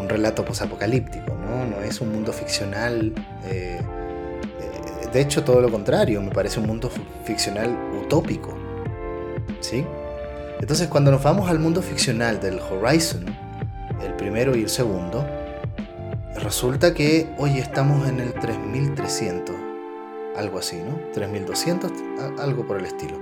relato 0.09 0.45
posapocalíptico, 0.45 1.37
¿no? 1.37 1.67
no 1.67 1.83
es 1.83 2.01
un 2.01 2.11
mundo 2.11 2.33
ficcional. 2.33 3.15
Eh, 3.45 3.79
eh, 3.79 5.09
de 5.13 5.21
hecho, 5.21 5.45
todo 5.45 5.61
lo 5.61 5.71
contrario, 5.71 6.21
me 6.21 6.33
parece 6.33 6.59
un 6.59 6.67
mundo 6.67 6.91
ficcional 7.25 7.79
utópico. 8.03 8.53
¿Sí? 9.61 9.85
Entonces, 10.61 10.89
cuando 10.89 11.11
nos 11.11 11.23
vamos 11.23 11.51
al 11.51 11.59
mundo 11.59 11.83
ficcional 11.83 12.39
del 12.41 12.61
Horizon, 12.61 13.25
el 14.05 14.15
primero 14.15 14.55
y 14.55 14.63
el 14.63 14.69
segundo, 14.69 15.27
resulta 16.37 16.95
que 16.95 17.29
hoy 17.39 17.59
estamos 17.59 18.07
en 18.09 18.21
el 18.21 18.35
3300, 18.35 19.57
algo 20.37 20.59
así, 20.59 20.77
¿no? 20.77 21.01
3200, 21.13 21.91
algo 22.39 22.67
por 22.67 22.79
el 22.79 22.85
estilo. 22.85 23.19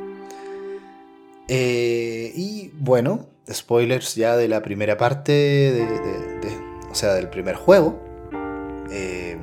Eh, 1.46 2.32
y 2.34 2.72
bueno, 2.78 3.26
spoilers 3.50 4.16
ya 4.16 4.36
de 4.36 4.48
la 4.48 4.60
primera 4.60 4.98
parte, 4.98 5.86
o 6.90 6.94
sea, 6.94 7.14
del 7.14 7.30
primer 7.30 7.54
juego. 7.54 8.02
Eh, 8.90 9.38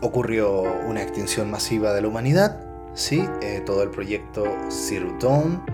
ocurrió 0.00 0.62
una 0.86 1.02
extinción 1.02 1.50
masiva 1.50 1.94
de 1.94 2.02
la 2.02 2.08
humanidad, 2.08 2.60
¿sí? 2.94 3.24
Eh, 3.40 3.62
todo 3.64 3.82
el 3.82 3.90
proyecto 3.90 4.44
Zero 4.68 5.16
Dawn, 5.20 5.64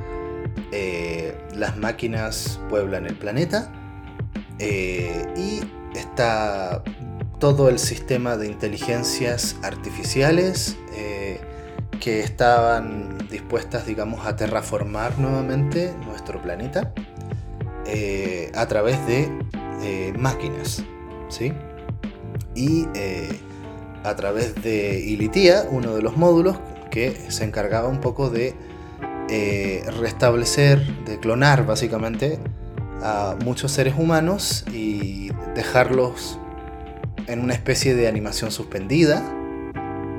las 1.55 1.77
máquinas 1.77 2.59
pueblan 2.71 3.07
el 3.07 3.15
planeta 3.15 3.71
y 4.59 5.61
está 5.95 6.83
todo 7.43 7.69
el 7.69 7.81
sistema 7.81 8.37
de 8.37 8.47
inteligencias 8.47 9.57
artificiales 9.65 10.77
eh, 10.95 11.41
que 11.99 12.21
estaban 12.21 13.19
dispuestas, 13.29 13.85
digamos, 13.85 14.25
a 14.27 14.37
terraformar 14.37 15.19
nuevamente 15.19 15.93
nuestro 16.07 16.41
planeta 16.41 16.93
eh, 17.85 18.53
a 18.55 18.69
través 18.69 19.05
de 19.09 19.29
eh, 19.83 20.13
máquinas, 20.17 20.85
¿sí? 21.31 21.53
Y 22.55 22.87
a 24.05 24.15
través 24.15 24.55
de 24.63 25.01
Ilitia, 25.01 25.67
uno 25.69 25.97
de 25.97 26.03
los 26.03 26.17
módulos 26.17 26.59
que 26.93 27.29
se 27.29 27.43
encargaba 27.43 27.89
un 27.89 27.99
poco 28.01 28.31
de 28.31 28.55
restablecer, 30.01 30.85
de 31.05 31.19
clonar 31.19 31.67
básicamente 31.67 32.39
a 33.03 33.37
muchos 33.45 33.73
seres 33.73 33.95
humanos 33.99 34.65
y 34.73 35.31
dejarlos 35.55 36.39
en 37.27 37.41
una 37.41 37.55
especie 37.55 37.95
de 37.95 38.09
animación 38.09 38.51
suspendida, 38.51 39.23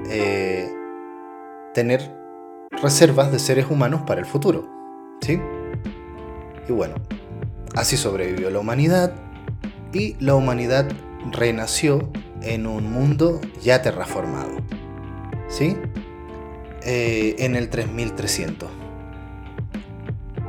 eh, 0.09 0.69
tener 1.73 2.15
reservas 2.81 3.31
de 3.31 3.39
seres 3.39 3.67
humanos 3.69 4.01
para 4.05 4.19
el 4.19 4.25
futuro. 4.25 4.69
¿Sí? 5.21 5.39
Y 6.67 6.71
bueno, 6.71 6.95
así 7.75 7.97
sobrevivió 7.97 8.49
la 8.49 8.59
humanidad 8.59 9.13
y 9.93 10.15
la 10.19 10.35
humanidad 10.35 10.89
renació 11.31 12.09
en 12.41 12.67
un 12.67 12.91
mundo 12.91 13.39
ya 13.61 13.81
terraformado. 13.81 14.57
¿Sí? 15.47 15.77
Eh, 16.83 17.35
en 17.39 17.55
el 17.55 17.69
3300. 17.69 18.82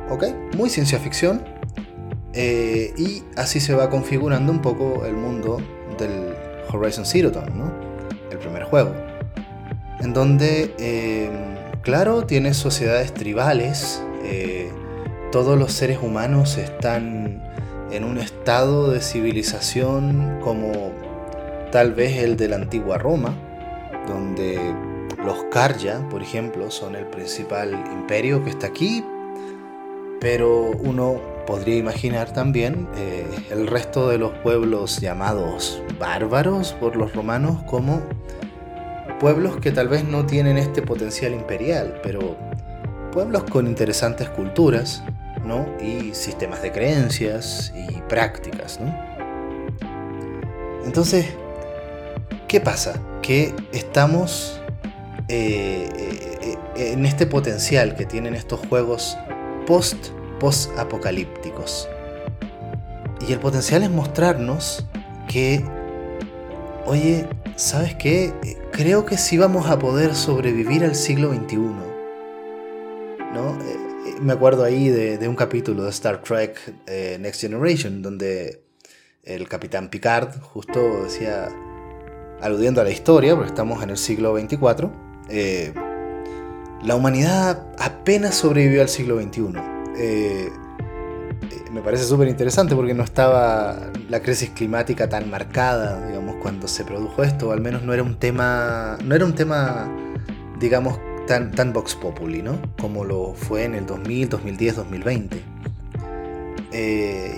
¿Ok? 0.09 0.25
Muy 0.55 0.69
ciencia 0.69 0.99
ficción. 0.99 1.43
Eh, 2.33 2.93
y 2.97 3.23
así 3.37 3.59
se 3.59 3.73
va 3.73 3.89
configurando 3.89 4.51
un 4.51 4.61
poco 4.61 5.05
el 5.05 5.13
mundo 5.13 5.57
del 5.97 6.35
Horizon 6.71 7.05
Zero 7.05 7.31
Dawn, 7.31 7.57
¿no? 7.57 7.71
El 8.29 8.37
primer 8.37 8.63
juego. 8.63 8.93
En 9.99 10.13
donde, 10.13 10.75
eh, 10.77 11.29
claro, 11.81 12.25
tienes 12.25 12.57
sociedades 12.57 13.13
tribales, 13.13 14.03
eh, 14.23 14.69
todos 15.31 15.57
los 15.57 15.71
seres 15.71 15.99
humanos 16.01 16.57
están 16.57 17.41
en 17.91 18.03
un 18.03 18.17
estado 18.17 18.91
de 18.91 18.99
civilización 18.99 20.39
como 20.43 20.91
tal 21.71 21.93
vez 21.93 22.17
el 22.17 22.35
de 22.35 22.49
la 22.49 22.57
antigua 22.57 22.97
Roma, 22.97 23.33
donde 24.07 24.59
los 25.23 25.45
Karja, 25.45 26.07
por 26.09 26.21
ejemplo, 26.21 26.69
son 26.69 26.95
el 26.95 27.05
principal 27.05 27.73
imperio 27.93 28.43
que 28.43 28.49
está 28.49 28.67
aquí, 28.67 29.03
pero 30.25 30.71
uno 30.71 31.21
podría 31.45 31.75
imaginar 31.75 32.33
también 32.33 32.87
eh, 32.97 33.27
el 33.51 33.67
resto 33.67 34.09
de 34.09 34.17
los 34.17 34.31
pueblos 34.39 34.99
llamados 34.99 35.83
bárbaros 35.99 36.73
por 36.79 36.95
los 36.95 37.13
romanos 37.13 37.61
como 37.67 38.01
pueblos 39.19 39.57
que 39.57 39.71
tal 39.71 39.87
vez 39.87 40.03
no 40.03 40.25
tienen 40.25 40.57
este 40.57 40.81
potencial 40.81 41.31
imperial, 41.31 41.99
pero 42.01 42.35
pueblos 43.11 43.43
con 43.43 43.67
interesantes 43.67 44.27
culturas, 44.29 45.03
¿no? 45.45 45.67
Y 45.79 46.15
sistemas 46.15 46.63
de 46.63 46.71
creencias 46.71 47.71
y 47.75 48.01
prácticas, 48.09 48.79
¿no? 48.79 48.97
Entonces, 50.85 51.27
¿qué 52.47 52.59
pasa? 52.59 52.99
Que 53.21 53.53
estamos 53.73 54.59
eh, 55.27 55.87
eh, 56.75 56.93
en 56.93 57.05
este 57.05 57.27
potencial 57.27 57.95
que 57.95 58.07
tienen 58.07 58.33
estos 58.33 58.59
juegos 58.67 59.19
post 59.65 60.11
post-apocalípticos. 60.39 61.89
Y 63.27 63.33
el 63.33 63.39
potencial 63.39 63.83
es 63.83 63.89
mostrarnos 63.89 64.85
que, 65.27 65.63
oye, 66.85 67.27
¿sabes 67.55 67.95
qué? 67.95 68.33
Creo 68.71 69.05
que 69.05 69.17
sí 69.17 69.37
vamos 69.37 69.69
a 69.69 69.79
poder 69.79 70.15
sobrevivir 70.15 70.83
al 70.83 70.95
siglo 70.95 71.33
XXI. 71.33 71.57
¿No? 73.33 73.57
Eh, 73.61 73.77
eh, 74.07 74.15
me 74.21 74.33
acuerdo 74.33 74.63
ahí 74.63 74.89
de, 74.89 75.27
un 75.27 75.35
capítulo 75.35 75.83
de 75.83 75.89
Star 75.89 76.21
Trek 76.21 76.57
eh, 76.85 77.17
Next 77.19 77.41
Generation, 77.41 78.01
donde 78.01 78.61
el 79.23 79.47
capitán 79.49 79.89
Picard 79.89 80.39
justo 80.39 81.03
decía, 81.03 81.49
aludiendo 82.41 82.81
a 82.81 82.83
la 82.83 82.91
historia, 82.91 83.35
porque 83.35 83.49
estamos 83.49 83.81
en 83.81 83.89
el 83.89 83.97
siglo 83.97 84.33
24, 84.33 84.91
la 86.85 86.95
humanidad 86.95 87.63
apenas 87.79 88.35
sobrevivió 88.35 88.81
al 88.81 88.89
siglo 88.89 89.19
XXI. 89.19 89.41
me 91.71 91.81
parece 91.81 92.03
súper 92.05 92.27
interesante 92.27 92.75
porque 92.75 92.93
no 92.93 93.03
estaba 93.03 93.91
la 94.09 94.21
crisis 94.21 94.51
climática 94.51 95.09
tan 95.09 95.29
marcada, 95.29 96.07
digamos, 96.07 96.35
cuando 96.41 96.67
se 96.67 96.83
produjo 96.85 97.23
esto, 97.23 97.49
o 97.49 97.51
al 97.51 97.61
menos 97.61 97.83
no 97.83 97.93
era 97.93 98.03
un 98.03 98.15
tema, 98.15 98.97
no 99.03 99.15
era 99.15 99.25
un 99.25 99.33
tema, 99.33 99.91
digamos, 100.59 100.99
tan, 101.27 101.51
tan 101.51 101.73
vox 101.73 101.95
populi, 101.95 102.41
¿no? 102.41 102.61
Como 102.79 103.03
lo 103.03 103.33
fue 103.33 103.63
en 103.63 103.75
el 103.75 103.85
2000, 103.85 104.29
2010, 104.29 104.75
2020. 104.75 105.41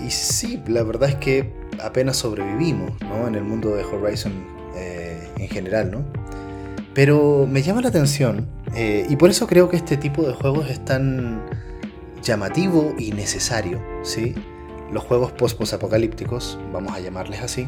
y 0.06 0.12
sí, 0.12 0.62
la 0.68 0.84
verdad 0.84 1.10
es 1.10 1.16
que 1.16 1.54
apenas 1.82 2.18
sobrevivimos, 2.18 2.92
¿no? 3.02 3.28
En 3.28 3.36
el 3.36 3.44
mundo 3.44 3.76
de 3.76 3.84
Horizon 3.84 4.34
eh, 4.76 5.30
en 5.38 5.48
general, 5.48 5.92
¿no? 5.92 6.04
Pero 6.94 7.48
me 7.50 7.62
llama 7.62 7.82
la 7.82 7.90
atención, 7.90 8.48
eh, 8.76 9.06
y 9.10 9.16
por 9.16 9.30
eso 9.30 9.48
creo 9.48 9.70
que 9.70 9.78
este 9.78 9.98
tipo 9.98 10.24
de 10.24 10.34
juegos 10.34 10.70
es 10.70 10.84
tan 10.84 11.46
llamativo 12.22 12.94
y 12.98 13.12
necesario, 13.12 13.82
¿sí? 14.04 14.36
Los 14.92 15.04
juegos 15.04 15.32
post-apocalípticos, 15.32 16.60
vamos 16.72 16.94
a 16.94 17.00
llamarles 17.00 17.42
así, 17.42 17.68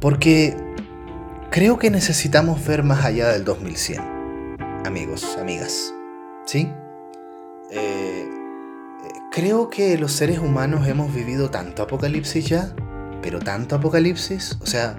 porque 0.00 0.56
creo 1.50 1.78
que 1.78 1.90
necesitamos 1.90 2.64
ver 2.66 2.82
más 2.82 3.04
allá 3.04 3.28
del 3.28 3.44
2100, 3.44 4.02
amigos, 4.84 5.36
amigas. 5.38 5.94
¿Sí? 6.46 6.70
Eh, 7.70 8.28
creo 9.32 9.70
que 9.70 9.96
los 9.98 10.12
seres 10.12 10.38
humanos 10.38 10.86
hemos 10.86 11.12
vivido 11.14 11.50
tanto 11.50 11.82
apocalipsis 11.82 12.46
ya, 12.46 12.74
pero 13.22 13.40
tanto 13.40 13.76
apocalipsis, 13.76 14.58
o 14.60 14.66
sea, 14.66 14.96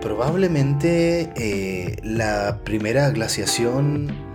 probablemente 0.00 1.32
eh, 1.36 1.96
la 2.02 2.60
primera 2.64 3.10
glaciación 3.10 4.27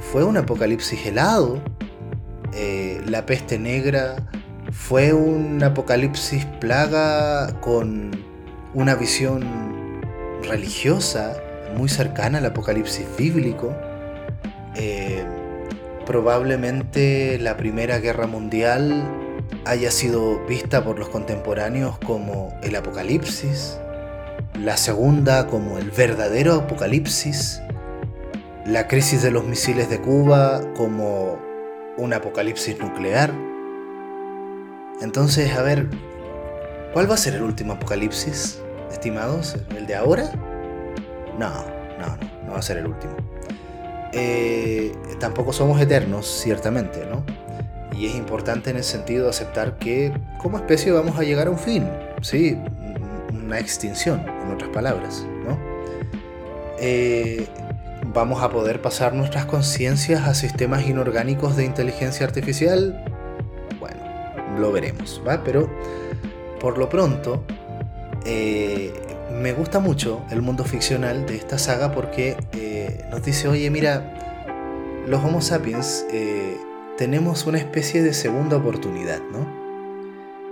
fue 0.00 0.24
un 0.24 0.36
apocalipsis 0.36 1.06
helado, 1.06 1.60
eh, 2.54 3.00
la 3.06 3.26
peste 3.26 3.58
negra 3.58 4.16
fue 4.72 5.12
un 5.12 5.62
apocalipsis 5.62 6.44
plaga 6.60 7.60
con 7.60 8.10
una 8.74 8.94
visión 8.94 10.00
religiosa 10.42 11.36
muy 11.76 11.88
cercana 11.88 12.38
al 12.38 12.46
apocalipsis 12.46 13.06
bíblico. 13.16 13.74
Eh, 14.76 15.24
probablemente 16.06 17.38
la 17.38 17.56
Primera 17.56 17.98
Guerra 17.98 18.26
Mundial 18.26 19.04
haya 19.64 19.90
sido 19.90 20.44
vista 20.46 20.84
por 20.84 20.98
los 20.98 21.08
contemporáneos 21.08 21.98
como 21.98 22.52
el 22.62 22.74
apocalipsis, 22.76 23.78
la 24.58 24.76
segunda 24.76 25.46
como 25.46 25.78
el 25.78 25.90
verdadero 25.90 26.54
apocalipsis, 26.54 27.60
la 28.66 28.88
crisis 28.88 29.22
de 29.22 29.30
los 29.30 29.44
misiles 29.44 29.88
de 29.90 30.00
Cuba 30.00 30.60
como 30.76 31.38
un 31.96 32.12
apocalipsis 32.12 32.78
nuclear. 32.78 33.32
Entonces, 35.00 35.56
a 35.56 35.62
ver, 35.62 35.88
¿Cuál 36.92 37.08
va 37.08 37.14
a 37.14 37.18
ser 37.18 37.34
el 37.34 37.42
último 37.42 37.74
apocalipsis, 37.74 38.60
estimados? 38.90 39.56
¿El 39.76 39.86
de 39.86 39.94
ahora? 39.94 40.24
No, 41.38 41.48
no, 41.48 42.16
no, 42.16 42.18
no 42.46 42.52
va 42.52 42.58
a 42.58 42.62
ser 42.62 42.78
el 42.78 42.88
último. 42.88 43.14
Eh, 44.12 44.92
tampoco 45.20 45.52
somos 45.52 45.80
eternos, 45.80 46.26
ciertamente, 46.26 47.06
¿no? 47.06 47.24
Y 47.96 48.06
es 48.06 48.16
importante 48.16 48.70
en 48.70 48.76
el 48.76 48.82
sentido 48.82 49.30
aceptar 49.30 49.78
que 49.78 50.12
como 50.38 50.56
especie 50.56 50.90
vamos 50.90 51.16
a 51.16 51.22
llegar 51.22 51.46
a 51.46 51.50
un 51.50 51.58
fin, 51.58 51.88
¿sí? 52.22 52.58
Una 53.32 53.60
extinción, 53.60 54.26
en 54.42 54.50
otras 54.50 54.70
palabras, 54.70 55.24
¿no? 55.46 55.56
Eh, 56.80 57.46
vamos 58.12 58.42
a 58.42 58.50
poder 58.50 58.82
pasar 58.82 59.14
nuestras 59.14 59.46
conciencias 59.46 60.26
a 60.26 60.34
sistemas 60.34 60.86
inorgánicos 60.86 61.56
de 61.56 61.64
inteligencia 61.64 62.26
artificial. 62.26 63.04
Bueno, 63.78 63.96
lo 64.58 64.72
veremos, 64.72 65.22
¿va? 65.26 65.42
Pero 65.44 65.70
por 66.60 66.78
lo 66.78 66.88
pronto, 66.88 67.44
eh, 68.24 68.92
me 69.40 69.52
gusta 69.52 69.80
mucho 69.80 70.24
el 70.30 70.42
mundo 70.42 70.64
ficcional 70.64 71.26
de 71.26 71.36
esta 71.36 71.58
saga 71.58 71.92
porque 71.92 72.36
eh, 72.52 73.04
nos 73.10 73.22
dice, 73.22 73.48
oye, 73.48 73.70
mira, 73.70 75.04
los 75.06 75.22
Homo 75.24 75.40
sapiens 75.40 76.04
eh, 76.12 76.56
tenemos 76.98 77.46
una 77.46 77.58
especie 77.58 78.02
de 78.02 78.12
segunda 78.12 78.56
oportunidad, 78.56 79.20
¿no? 79.32 79.46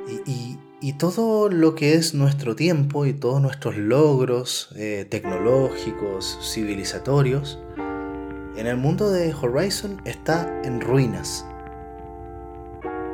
Y, 0.09 0.31
y, 0.31 0.59
todo 0.99 1.49
lo 1.49 1.75
que 1.75 1.95
es 1.95 2.15
nuestro 2.15 2.55
tiempo 2.55 3.07
y 3.07 3.13
todos 3.13 3.43
nuestros 3.43 3.77
logros 3.77 4.71
tecnológicos, 5.11 6.39
civilizatorios, 6.43 7.59
en 8.57 8.67
el 8.67 8.77
mundo 8.77 9.11
de 9.11 9.35
Horizon 9.35 10.01
está 10.05 10.63
en 10.65 10.81
ruinas. 10.81 11.45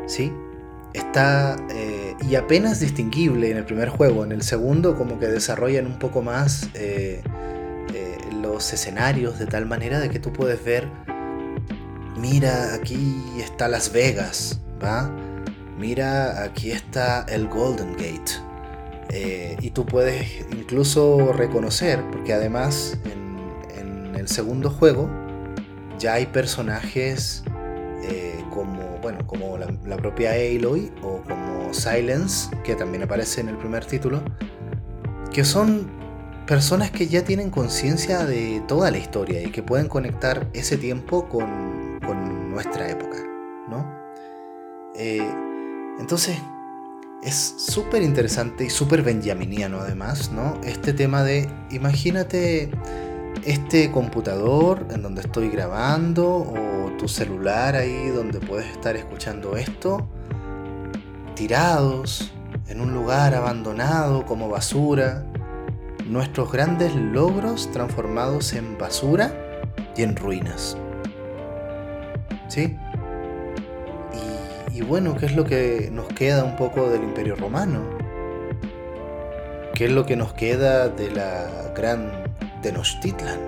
¿Sí? 0.07 0.33
está 0.95 1.57
eh, 1.71 2.15
y 2.27 2.37
apenas 2.37 2.81
distinguible 2.81 3.51
en 3.51 3.59
el 3.59 3.65
primer 3.65 3.91
juego. 3.91 4.25
En 4.25 4.33
el 4.33 4.43
segundo 4.43 4.97
como 4.97 5.19
que 5.19 5.27
desarrollan 5.27 5.87
un 5.87 5.99
poco 5.99 6.23
más 6.23 6.69
eh, 6.75 7.23
eh, 7.93 8.19
los 8.41 8.73
escenarios 8.73 9.39
de 9.39 9.47
tal 9.47 9.67
manera 9.67 9.99
de 9.99 10.09
que 10.09 10.19
tú 10.19 10.33
puedes 10.33 10.65
ver, 10.65 10.89
mira, 12.17 12.75
aquí 12.75 13.21
está 13.39 13.69
Las 13.69 13.93
Vegas, 13.93 14.61
¿va? 14.83 15.11
Mira, 15.79 16.43
aquí 16.43 16.71
está 16.71 17.25
el 17.29 17.49
Golden 17.49 17.93
Gate. 17.93 18.43
y 19.61 19.71
tú 19.71 19.85
puedes 19.87 20.47
incluso 20.51 21.33
reconocer, 21.33 22.03
porque 22.11 22.33
además 22.33 22.99
en 23.77 24.15
el 24.17 24.29
segundo 24.29 24.71
juego 24.71 25.09
ya 25.99 26.15
hay 26.15 26.27
personajes 26.27 27.45
como, 28.55 28.99
bueno, 29.03 29.27
como 29.27 29.59
la, 29.59 29.97
propia 29.97 30.33
Aloy 30.33 30.93
o 31.03 31.21
como 31.23 31.75
Silence, 31.75 32.49
que 32.63 32.75
también 32.77 33.03
aparece 33.03 33.41
en 33.41 33.49
el 33.49 33.57
primer 33.57 33.85
título, 33.85 34.23
que 35.33 35.45
son 35.45 35.91
personas 36.47 36.91
que 36.91 37.09
ya 37.09 37.25
tienen 37.25 37.51
conciencia 37.51 38.25
de 38.25 38.63
toda 38.69 38.91
la 38.91 38.99
historia 38.99 39.43
y 39.43 39.51
que 39.51 39.63
pueden 39.63 39.89
conectar 39.89 40.49
ese 40.53 40.77
tiempo 40.77 41.29
con, 41.29 41.99
con 42.07 42.51
nuestra 42.51 42.89
época, 42.89 43.19
¿no? 43.69 43.93
Eh, 44.95 45.44
entonces, 45.99 46.39
es 47.23 47.55
súper 47.57 48.03
interesante 48.03 48.65
y 48.65 48.71
súper 48.71 49.03
benjaminiano 49.03 49.79
además, 49.79 50.31
¿no? 50.31 50.61
Este 50.63 50.93
tema 50.93 51.23
de, 51.23 51.49
imagínate 51.71 52.71
este 53.45 53.91
computador 53.91 54.87
en 54.91 55.03
donde 55.03 55.23
estoy 55.23 55.49
grabando 55.49 56.27
o 56.27 56.93
tu 56.99 57.09
celular 57.09 57.77
ahí 57.77 58.09
donde 58.09 58.41
puedes 58.41 58.67
estar 58.67 58.97
escuchando 58.97 59.57
esto, 59.57 60.09
tirados 61.35 62.33
en 62.69 62.81
un 62.81 62.93
lugar 62.93 63.35
abandonado 63.35 64.25
como 64.27 64.49
basura, 64.49 65.25
nuestros 66.07 66.53
grandes 66.53 66.95
logros 66.95 67.71
transformados 67.73 68.53
en 68.53 68.77
basura 68.79 69.33
y 69.97 70.03
en 70.03 70.17
ruinas. 70.17 70.77
¿Sí? 72.49 72.77
Y, 74.75 74.83
bueno, 74.83 75.17
¿qué 75.17 75.27
es 75.27 75.37
lo 75.37 75.45
que 75.45 75.89
nos 75.93 76.09
queda 76.09 76.43
un 76.43 76.57
poco 76.57 76.91
del 76.91 77.05
imperio 77.05 77.37
romano? 77.37 77.81
¿Qué 79.73 79.85
es 79.85 79.93
lo 79.93 80.05
que 80.05 80.17
nos 80.17 80.35
queda 80.35 80.89
de 80.89 81.13
la 81.13 81.73
gran 81.75 82.25
Tenochtitlan. 82.65 83.39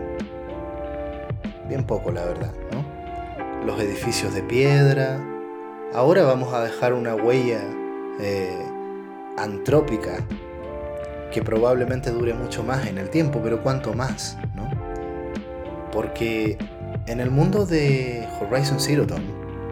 Bien 1.70 1.84
poco, 1.84 2.12
la 2.12 2.24
verdad, 2.26 2.52
¿no? 2.70 2.84
Los 3.64 3.80
edificios 3.80 4.34
de 4.34 4.42
piedra. 4.42 5.18
Ahora 5.94 6.24
vamos 6.24 6.52
a 6.52 6.62
dejar 6.62 6.92
una 6.92 7.14
huella 7.14 7.62
eh, 8.20 8.62
antrópica 9.38 10.18
que 11.32 11.40
probablemente 11.40 12.10
dure 12.10 12.34
mucho 12.34 12.62
más 12.62 12.86
en 12.86 12.98
el 12.98 13.08
tiempo, 13.08 13.40
pero 13.42 13.62
cuánto 13.62 13.94
más, 13.94 14.36
¿no? 14.54 14.68
Porque 15.92 16.58
en 17.06 17.20
el 17.20 17.30
mundo 17.30 17.64
de 17.64 18.28
Horizon 18.38 18.78
Zero 18.78 19.06
Dawn, 19.06 19.24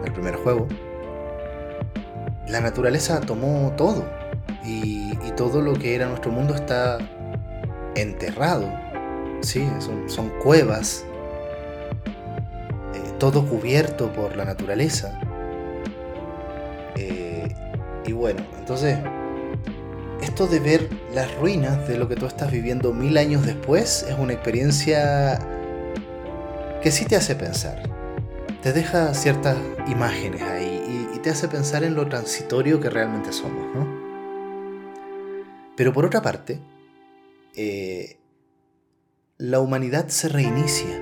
el 0.03 0.11
primer 0.11 0.37
juego, 0.37 0.67
la 2.47 2.61
naturaleza 2.61 3.21
tomó 3.21 3.73
todo 3.77 4.05
y, 4.63 5.13
todo 5.35 5.61
lo 5.61 5.73
que 5.73 5.95
era 5.95 6.07
nuestro 6.07 6.31
mundo 6.31 6.55
está 6.55 6.97
enterrado 7.95 8.71
Sí, 9.45 9.67
son, 10.07 10.29
cuevas, 10.41 11.05
eh, 12.95 13.11
todo 13.19 13.45
cubierto 13.45 14.11
por 14.11 14.35
la 14.35 14.43
naturaleza. 14.43 15.19
Eh, 16.95 17.53
y 18.07 18.11
bueno, 18.11 18.41
entonces, 18.57 18.97
esto 20.23 20.47
de 20.47 20.59
ver 20.59 20.89
las 21.13 21.31
ruinas 21.35 21.87
de 21.87 21.97
lo 21.99 22.07
que 22.07 22.15
tú 22.15 22.25
estás 22.25 22.51
viviendo 22.51 22.91
mil 22.91 23.17
años 23.19 23.45
después 23.45 24.03
es 24.09 24.17
una 24.17 24.33
experiencia 24.33 25.37
que 26.81 26.89
sí 26.89 27.05
te 27.05 27.15
hace 27.15 27.35
pensar. 27.35 27.83
Te 28.63 28.73
deja 28.73 29.13
ciertas 29.13 29.57
imágenes 29.87 30.41
ahí 30.41 30.84
te 31.25 31.31
hace 31.31 31.47
pensar 31.47 31.83
en 31.83 31.95
lo 31.95 32.07
transitorio 32.07 32.79
que 32.79 32.87
realmente 32.87 33.33
somos, 33.33 33.65
¿no? 33.73 33.87
Pero 35.75 35.91
por 35.91 36.05
otra 36.05 36.21
parte, 36.21 36.59
eh, 37.55 38.19
la 39.39 39.59
humanidad 39.59 40.07
se 40.09 40.29
reinicia, 40.29 41.01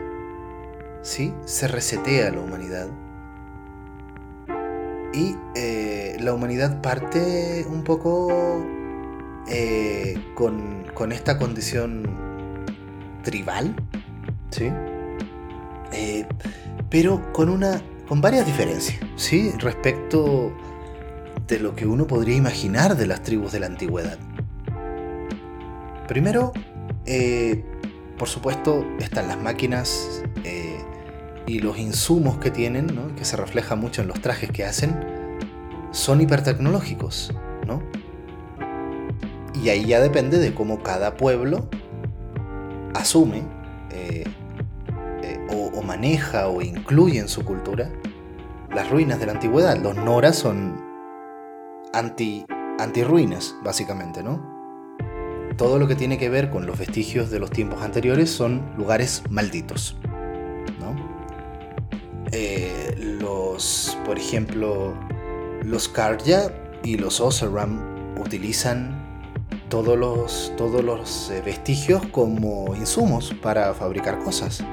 ¿sí? 1.01 1.33
Se 1.43 1.67
resetea 1.67 2.31
la 2.31 2.39
humanidad. 2.39 2.88
Y 5.13 5.36
eh, 5.55 6.15
la 6.21 6.33
humanidad 6.33 6.81
parte 6.81 7.65
un 7.69 7.83
poco 7.83 8.65
eh, 9.49 10.15
con, 10.36 11.12
esta 11.12 11.38
condición 11.38 12.63
tribal, 13.23 13.75
¿sí? 14.51 14.71
Pero 16.89 17.33
con 17.33 17.49
una 17.49 17.81
con 18.07 18.21
varias 18.21 18.45
diferencias, 18.45 18.99
¿sí? 19.15 19.51
Respecto 19.59 20.53
de 21.47 21.59
lo 21.59 21.75
que 21.75 21.85
uno 21.85 22.07
podría 22.07 22.35
imaginar 22.35 22.95
de 22.95 23.07
las 23.07 23.23
tribus 23.23 23.51
de 23.51 23.59
la 23.59 23.67
antigüedad. 23.67 24.17
Primero, 26.07 26.51
eh, 27.05 27.63
por 28.17 28.27
supuesto, 28.27 28.85
están 28.99 29.27
las 29.27 29.41
máquinas 29.41 30.23
y 31.45 31.59
los 31.59 31.77
insumos 31.77 32.37
que 32.37 32.51
tienen, 32.51 33.15
que 33.15 33.25
se 33.25 33.37
refleja 33.37 33.75
mucho 33.75 34.01
en 34.01 34.07
los 34.07 34.21
trajes 34.21 34.51
que 34.51 34.63
hacen, 34.63 34.95
son 35.91 36.21
hipertecnológicos, 36.21 37.33
¿no? 37.67 37.83
Y 39.61 39.69
ahí 39.69 39.85
ya 39.85 39.99
depende 39.99 40.39
de 40.39 40.53
cómo 40.53 40.81
cada 40.81 41.15
pueblo 41.15 41.69
asume 42.95 43.43
eh, 43.91 44.23
eh, 44.23 44.25
maneja 45.83 46.47
o 46.47 46.61
incluye 46.61 47.19
en 47.19 47.27
su 47.27 47.43
cultura 47.43 47.89
las 48.73 48.89
ruinas 48.89 49.19
de 49.19 49.25
la 49.27 49.33
antigüedad. 49.33 49.77
Los 49.77 49.95
Noras 49.95 50.37
son 50.37 50.81
anti, 51.93 52.45
anti 52.79 53.03
ruinas, 53.03 53.55
básicamente, 53.63 54.23
¿no? 54.23 54.53
Todo 55.57 55.77
lo 55.77 55.87
que 55.87 55.95
tiene 55.95 56.17
que 56.17 56.29
ver 56.29 56.49
con 56.49 56.65
los 56.65 56.79
vestigios 56.79 57.29
de 57.29 57.39
los 57.39 57.51
tiempos 57.51 57.81
anteriores 57.83 58.31
son 58.31 58.73
lugares 58.75 59.21
malditos. 59.29 59.97
¿no? 60.79 60.95
Eh, 62.31 62.95
los, 62.97 63.95
por 64.03 64.17
ejemplo, 64.17 64.95
los 65.63 65.87
Karja 65.87 66.51
y 66.83 66.97
los 66.97 67.21
Oseram 67.21 68.19
utilizan 68.19 69.03
todos 69.69 69.97
los, 69.97 70.51
todos 70.57 70.83
los 70.83 71.29
eh, 71.29 71.41
vestigios 71.45 72.03
como 72.07 72.75
insumos 72.75 73.33
para 73.41 73.73
fabricar 73.75 74.19
cosas. 74.23 74.63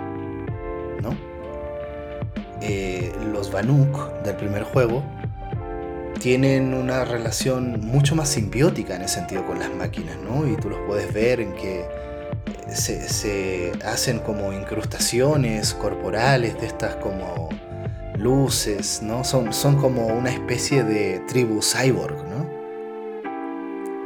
Eh, 2.61 3.13
los 3.33 3.51
Banuk 3.51 4.23
del 4.23 4.37
primer 4.37 4.65
juego 4.65 5.03
tienen 6.19 6.75
una 6.75 7.05
relación 7.05 7.81
mucho 7.81 8.15
más 8.15 8.29
simbiótica 8.29 8.97
en 8.97 9.03
ese 9.03 9.15
sentido 9.17 9.47
con 9.47 9.59
las 9.59 9.75
máquinas, 9.75 10.17
¿no? 10.19 10.47
Y 10.47 10.57
tú 10.57 10.69
los 10.69 10.79
puedes 10.87 11.13
ver 11.15 11.41
en 11.41 11.55
que 11.55 11.81
eh, 11.81 12.75
se, 12.75 13.73
hacen 13.85 14.19
como 14.19 14.53
incrustaciones 14.53 15.73
corporales 15.75 16.61
de 16.61 16.67
estas 16.67 16.97
como 16.97 17.49
luces, 18.19 19.01
¿no? 19.03 19.25
Son, 19.25 19.53
son 19.53 19.77
como 19.77 20.07
una 20.09 20.31
especie 20.31 20.85
de 20.85 21.21
tribu 21.27 21.61
cyborg, 21.63 22.17
¿no? 22.29 22.61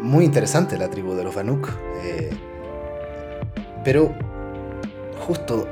muy 0.04 0.26
interesante 0.26 0.76
la 0.76 0.88
tribu 0.88 1.14
de 1.14 1.24
los 1.24 1.34
Banuk. 1.34 1.70
Eh, 2.02 2.30
pero, 3.82 4.12
justo, 5.26 5.66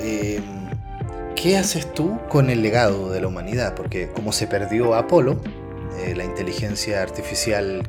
¿qué 1.34 1.56
haces 1.56 1.92
tú 1.92 2.18
con 2.28 2.50
el 2.50 2.62
legado 2.62 3.10
de 3.10 3.20
la 3.20 3.28
humanidad? 3.28 3.74
Porque 3.74 4.08
como 4.08 4.32
se 4.32 4.46
perdió 4.46 4.94
Apolo, 4.94 5.40
eh, 6.00 6.14
la 6.14 6.24
inteligencia 6.24 7.02
artificial 7.02 7.82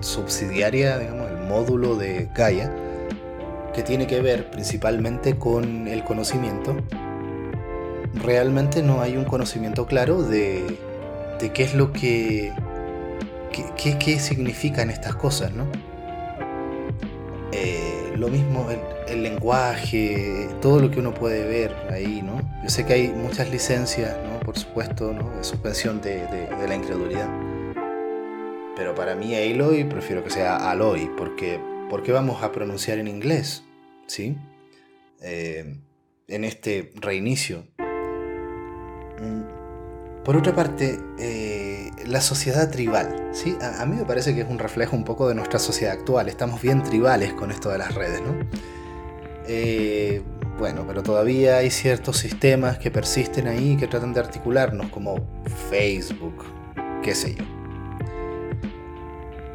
subsidiaria, 0.00 0.98
digamos, 0.98 1.30
el 1.30 1.38
módulo 1.38 1.96
de 1.96 2.28
Gaia, 2.34 2.72
que 3.74 3.82
tiene 3.82 4.06
que 4.06 4.20
ver 4.20 4.50
principalmente 4.50 5.38
con 5.38 5.88
el 5.88 6.04
conocimiento, 6.04 6.76
realmente 8.14 8.82
no 8.82 9.00
hay 9.00 9.16
un 9.16 9.24
conocimiento 9.24 9.86
claro 9.86 10.22
de, 10.22 10.78
qué 11.54 11.62
es 11.62 11.74
lo 11.74 11.92
que 11.92 12.52
qué, 13.76 14.18
significan 14.18 14.90
estas 14.90 15.14
cosas, 15.14 15.52
¿no? 15.52 15.66
Eh, 17.52 17.87
lo 18.18 18.28
mismo 18.28 18.68
el, 19.06 19.22
lenguaje, 19.22 20.48
todo 20.60 20.80
lo 20.80 20.90
que 20.90 20.98
uno 20.98 21.14
puede 21.14 21.46
ver 21.46 21.74
ahí, 21.90 22.20
¿no? 22.22 22.40
Yo 22.62 22.68
sé 22.68 22.84
que 22.84 22.94
hay 22.94 23.08
muchas 23.08 23.50
licencias, 23.50 24.16
¿no? 24.24 24.40
Por 24.40 24.58
supuesto, 24.58 25.12
¿no? 25.12 25.30
De 25.30 25.44
suspensión 25.44 26.00
de, 26.00 26.26
la 26.66 26.74
incredulidad. 26.74 27.28
Pero 28.76 28.94
para 28.94 29.14
mí 29.14 29.34
Aloy 29.34 29.84
prefiero 29.84 30.22
que 30.24 30.30
sea 30.30 30.70
Aloy, 30.70 31.10
porque 31.16 31.60
¿por 31.88 32.02
qué 32.02 32.12
vamos 32.12 32.42
a 32.42 32.52
pronunciar 32.52 32.98
en 32.98 33.08
inglés? 33.08 33.64
¿Sí? 34.06 34.36
Eh, 35.22 35.76
en 36.26 36.44
este 36.44 36.92
reinicio. 36.96 37.64
Mm, 39.20 40.24
por 40.24 40.36
otra 40.36 40.54
parte, 40.54 40.98
eh, 41.18 41.57
la 42.08 42.20
sociedad 42.20 42.70
tribal. 42.70 43.30
¿sí? 43.32 43.56
A, 43.60 43.84
mí 43.86 43.96
me 43.96 44.04
parece 44.04 44.34
que 44.34 44.42
es 44.42 44.48
un 44.48 44.58
reflejo 44.58 44.96
un 44.96 45.04
poco 45.04 45.28
de 45.28 45.34
nuestra 45.34 45.58
sociedad 45.58 45.94
actual. 45.94 46.28
Estamos 46.28 46.60
bien 46.60 46.82
tribales 46.82 47.32
con 47.34 47.50
esto 47.50 47.70
de 47.70 47.78
las 47.78 47.94
redes, 47.94 48.20
¿no? 48.22 48.34
Eh, 49.46 50.22
bueno, 50.58 50.84
pero 50.86 51.02
todavía 51.02 51.58
hay 51.58 51.70
ciertos 51.70 52.18
sistemas 52.18 52.78
que 52.78 52.90
persisten 52.90 53.46
ahí 53.46 53.76
que 53.76 53.86
tratan 53.86 54.12
de 54.12 54.20
articularnos, 54.20 54.90
como 54.90 55.16
Facebook, 55.70 56.44
qué 57.02 57.14
sé 57.14 57.34
yo. 57.36 57.44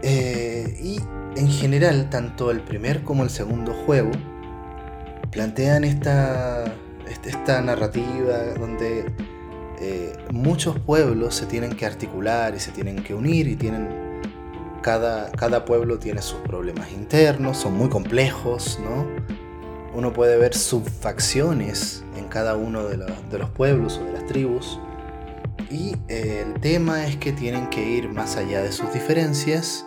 Eh, 0.02 0.80
y 0.82 1.00
en 1.36 1.50
general, 1.50 2.10
tanto 2.10 2.52
el 2.52 2.62
primer 2.62 3.04
como 3.04 3.24
el 3.24 3.30
segundo 3.30 3.74
juego 3.74 4.12
plantean 5.32 5.84
esta, 5.84 6.64
esta 7.26 7.62
narrativa 7.62 8.54
donde 8.58 9.06
eh, 9.86 10.14
muchos 10.32 10.80
pueblos 10.80 11.36
se 11.36 11.46
tienen 11.46 11.76
que 11.76 11.86
articular 11.86 12.56
y 12.56 12.60
se 12.62 12.72
tienen 12.72 13.04
que 13.04 13.14
unir 13.14 13.48
y 13.48 13.58
tienen 13.58 14.22
cada, 14.82 15.30
cada 15.34 15.66
pueblo 15.66 16.00
tiene 16.00 16.22
sus 16.22 16.40
problemas 16.40 16.90
internos, 16.94 17.58
son 17.58 17.74
muy 17.78 17.90
complejos, 17.90 18.80
¿no? 18.82 19.06
Uno 19.94 20.14
puede 20.14 20.38
ver 20.38 20.56
subfacciones 20.56 22.06
en 22.18 22.30
cada 22.30 22.56
uno 22.56 22.86
de, 22.86 22.98
los 23.38 23.50
pueblos 23.50 24.00
o 24.02 24.06
de 24.06 24.14
las 24.14 24.26
tribus. 24.26 24.80
Y 25.70 25.98
eh, 26.08 26.46
el 26.48 26.62
tema 26.62 27.06
es 27.06 27.18
que 27.18 27.34
tienen 27.34 27.70
que 27.70 27.84
ir 27.86 28.08
más 28.08 28.38
allá 28.38 28.62
de 28.62 28.72
sus 28.72 28.92
diferencias 28.94 29.86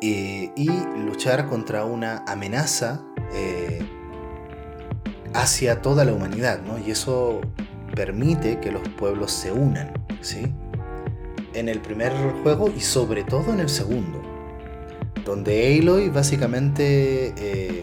eh, 0.00 0.52
y 0.54 0.70
luchar 0.96 1.48
contra 1.48 1.84
una 1.84 2.22
amenaza 2.28 3.02
hacia 5.34 5.82
toda 5.82 6.04
la 6.04 6.12
humanidad, 6.12 6.60
¿no? 6.62 6.78
Y 6.78 6.92
eso 6.92 7.40
permite 7.98 8.60
que 8.60 8.70
los 8.70 8.88
pueblos 8.90 9.32
se 9.32 9.50
unan, 9.50 9.92
¿sí? 10.20 10.54
En 11.52 11.68
el 11.68 11.80
primer 11.80 12.12
juego 12.44 12.70
y 12.74 12.78
sobre 12.78 13.24
todo 13.24 13.52
en 13.52 13.58
el 13.58 13.68
segundo, 13.68 14.22
donde 15.24 15.76
Aloy 15.76 16.08
básicamente 16.08 17.34
eh, 17.36 17.82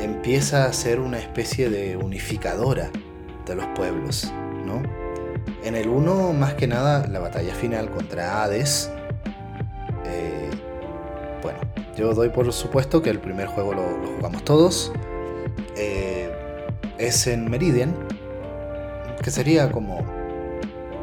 empieza 0.00 0.64
a 0.64 0.72
ser 0.72 0.98
una 0.98 1.18
especie 1.18 1.68
de 1.68 1.98
unificadora 1.98 2.90
de 3.44 3.54
los 3.54 3.66
pueblos, 3.76 4.32
¿no? 4.64 4.82
En 5.62 5.74
el 5.74 5.90
1, 5.90 6.32
más 6.32 6.54
que 6.54 6.66
nada, 6.66 7.06
la 7.06 7.18
batalla 7.18 7.54
final 7.54 7.90
contra 7.90 8.42
Hades. 8.42 8.90
Eh, 10.06 10.48
bueno, 11.42 11.58
yo 11.98 12.14
doy 12.14 12.30
por 12.30 12.50
supuesto 12.50 13.02
que 13.02 13.10
el 13.10 13.18
primer 13.18 13.48
juego 13.48 13.74
lo, 13.74 13.82
jugamos 14.16 14.42
todos. 14.42 14.90
Eh, 15.76 16.30
es 16.96 17.26
en 17.26 17.50
Meridian, 17.50 17.94
que 19.24 19.30
sería 19.30 19.72
como 19.72 20.04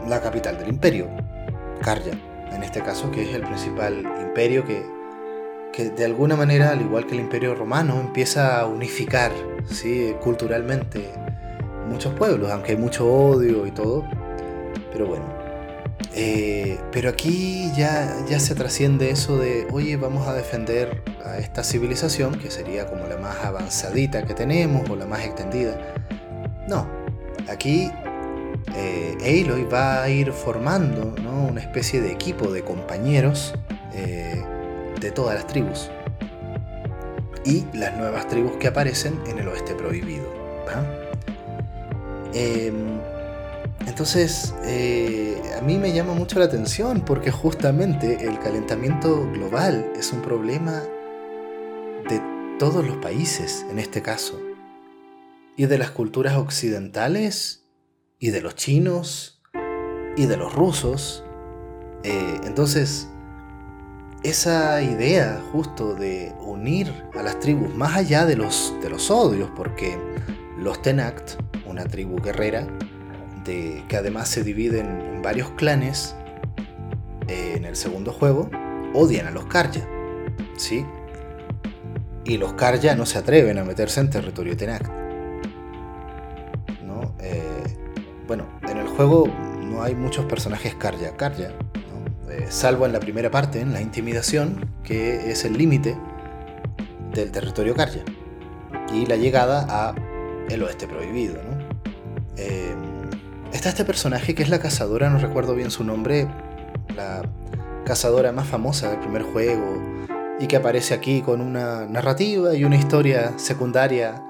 la 0.08 0.22
capital 0.22 0.60
del 0.60 0.70
imperio, 0.70 1.08
Karja, 1.82 2.12
en 2.52 2.62
este 2.62 2.82
caso, 2.82 3.10
que 3.10 3.24
es 3.24 3.34
el 3.34 3.42
principal 3.42 4.04
imperio 4.22 4.64
que, 4.64 4.86
que 5.74 5.90
de 5.90 6.06
alguna 6.06 6.36
manera, 6.36 6.70
al 6.70 6.82
igual 6.82 7.08
que 7.08 7.16
el 7.16 7.22
imperio 7.22 7.56
romano, 7.56 8.00
empieza 8.00 8.60
a 8.60 8.68
unificar 8.68 9.32
¿sí? 9.66 10.14
culturalmente 10.22 11.10
muchos 11.90 12.14
pueblos, 12.14 12.52
aunque 12.52 12.74
hay 12.74 12.78
mucho 12.78 13.12
odio 13.12 13.66
y 13.66 13.72
todo, 13.72 14.06
pero 14.92 15.08
bueno. 15.08 15.26
Eh, 16.14 16.78
pero 16.92 17.10
aquí 17.10 17.72
ya, 17.76 18.24
ya 18.30 18.40
se 18.40 18.54
trasciende 18.54 19.10
eso 19.10 19.40
de, 19.40 19.66
oye, 19.72 19.98
vamos 19.98 20.28
a 20.28 20.34
defender 20.34 21.02
a 21.26 21.40
esta 21.40 21.64
civilización, 21.64 22.38
que 22.38 22.52
sería 22.52 22.86
como 22.86 23.08
la 23.08 23.18
más 23.18 23.38
avanzadita 23.44 24.28
que 24.28 24.36
tenemos 24.36 24.88
o 24.92 24.96
la 24.96 25.08
más 25.08 25.26
extendida. 25.26 25.96
No, 26.68 26.88
aquí 27.50 27.92
eh, 28.76 29.44
Aloy 29.46 29.64
va 29.64 30.04
a 30.04 30.10
ir 30.10 30.32
formando 30.32 31.16
una 31.50 31.62
especie 31.62 32.02
de 32.02 32.12
equipo 32.12 32.52
de 32.52 32.64
compañeros 32.64 33.54
eh, 33.94 34.44
de 35.00 35.12
todas 35.12 35.36
las 35.36 35.48
tribus. 35.48 35.90
y 37.44 37.66
las 37.74 37.98
nuevas 37.98 38.28
tribus 38.28 38.52
que 38.58 38.68
aparecen 38.68 39.20
en 39.28 39.40
el 39.40 39.48
oeste 39.48 39.74
prohibido. 39.74 40.42
Em, 42.34 43.00
entonces, 43.88 44.54
eh, 44.64 45.42
a 45.58 45.62
mí 45.62 45.78
me 45.78 45.92
llama 45.92 46.14
mucho 46.14 46.40
la 46.40 46.46
atención 46.46 47.02
porque 47.02 47.32
justamente 47.32 48.26
el 48.26 48.40
calentamiento 48.40 49.30
global 49.32 49.92
es 49.98 50.14
un 50.14 50.22
problema 50.22 50.84
de 52.08 52.22
todos 52.58 52.86
los 52.86 52.98
países 52.98 53.66
en 53.70 53.80
este 53.80 54.02
caso. 54.02 54.40
Y 55.58 55.66
de 55.66 55.78
las 55.78 55.92
culturas 55.92 56.38
occidentales, 56.38 57.61
y 58.22 58.30
de 58.30 58.40
los 58.40 58.56
chinos, 58.56 59.42
y 60.16 60.28
de 60.28 60.38
los 60.38 60.54
rusos. 60.54 61.26
Eh, 62.04 62.40
entonces, 62.44 63.10
esa 64.24 64.82
idea 64.84 65.44
justo 65.52 65.96
de 65.96 66.32
unir 66.40 66.94
a 67.18 67.24
las 67.24 67.40
tribus 67.40 67.74
más 67.76 67.98
allá 67.98 68.28
de 68.28 68.36
los, 68.36 68.76
de 68.82 68.92
los 68.92 69.10
odios, 69.10 69.50
porque 69.56 69.98
los 70.56 70.84
Tenact, 70.84 71.32
una 71.66 71.86
tribu 71.86 72.22
guerrera, 72.22 72.68
de, 73.44 73.84
que 73.88 73.98
además 73.98 74.30
se 74.30 74.44
dividen 74.44 75.02
en 75.02 75.22
varios 75.24 75.50
clanes 75.52 76.16
eh, 77.28 77.56
en 77.58 77.66
el 77.66 77.76
segundo 77.76 78.14
juego, 78.14 78.52
odian 78.94 79.26
a 79.26 79.32
los 79.32 79.46
Karja. 79.48 79.82
¿sí? 80.58 80.86
Y 82.24 82.38
los 82.38 82.54
Karja 82.54 82.94
no 82.94 83.08
se 83.08 83.18
atreven 83.18 83.58
a 83.58 83.64
meterse 83.64 84.00
en 84.00 84.12
territorio 84.12 84.56
Tenact. 84.56 84.92
¿no? 86.86 87.16
Eh, 87.20 87.51
bueno, 88.32 88.46
en 88.62 88.78
el 88.78 88.88
juego 88.88 89.28
no 89.62 89.84
hay 89.84 89.94
muchos 89.94 90.24
personajes 90.24 90.74
Karja. 90.76 91.18
Karja 91.18 91.50
eh, 92.30 92.46
salvo 92.48 92.86
en 92.86 92.94
la 92.94 93.02
primera 93.02 93.30
parte, 93.30 93.60
en 93.60 93.74
la 93.74 93.82
intimidación, 93.82 94.72
que 94.86 95.30
es 95.30 95.44
el 95.44 95.58
límite 95.58 95.98
del 97.14 97.30
territorio 97.30 97.76
Karja 97.76 98.00
y 98.94 99.06
la 99.06 99.18
llegada 99.18 99.66
a 99.68 99.96
el 100.48 100.64
oeste 100.64 100.88
prohibido. 100.88 101.42
Eh, 102.38 102.74
está 103.52 103.68
este 103.68 103.84
personaje 103.84 104.34
que 104.34 104.44
es 104.44 104.50
la 104.50 104.60
cazadora, 104.60 105.10
no 105.10 105.20
recuerdo 105.20 105.54
bien 105.54 105.70
su 105.70 105.84
nombre, 105.84 106.26
la 106.96 107.24
cazadora 107.84 108.32
más 108.32 108.48
famosa 108.48 108.92
del 108.92 109.00
primer 109.02 109.24
juego 109.24 109.76
y 110.40 110.48
que 110.48 110.56
aparece 110.56 110.94
aquí 110.94 111.22
con 111.22 111.42
una 111.42 111.86
narrativa 111.86 112.56
y 112.56 112.64
una 112.64 112.78
historia 112.78 113.38
secundaria 113.38 114.24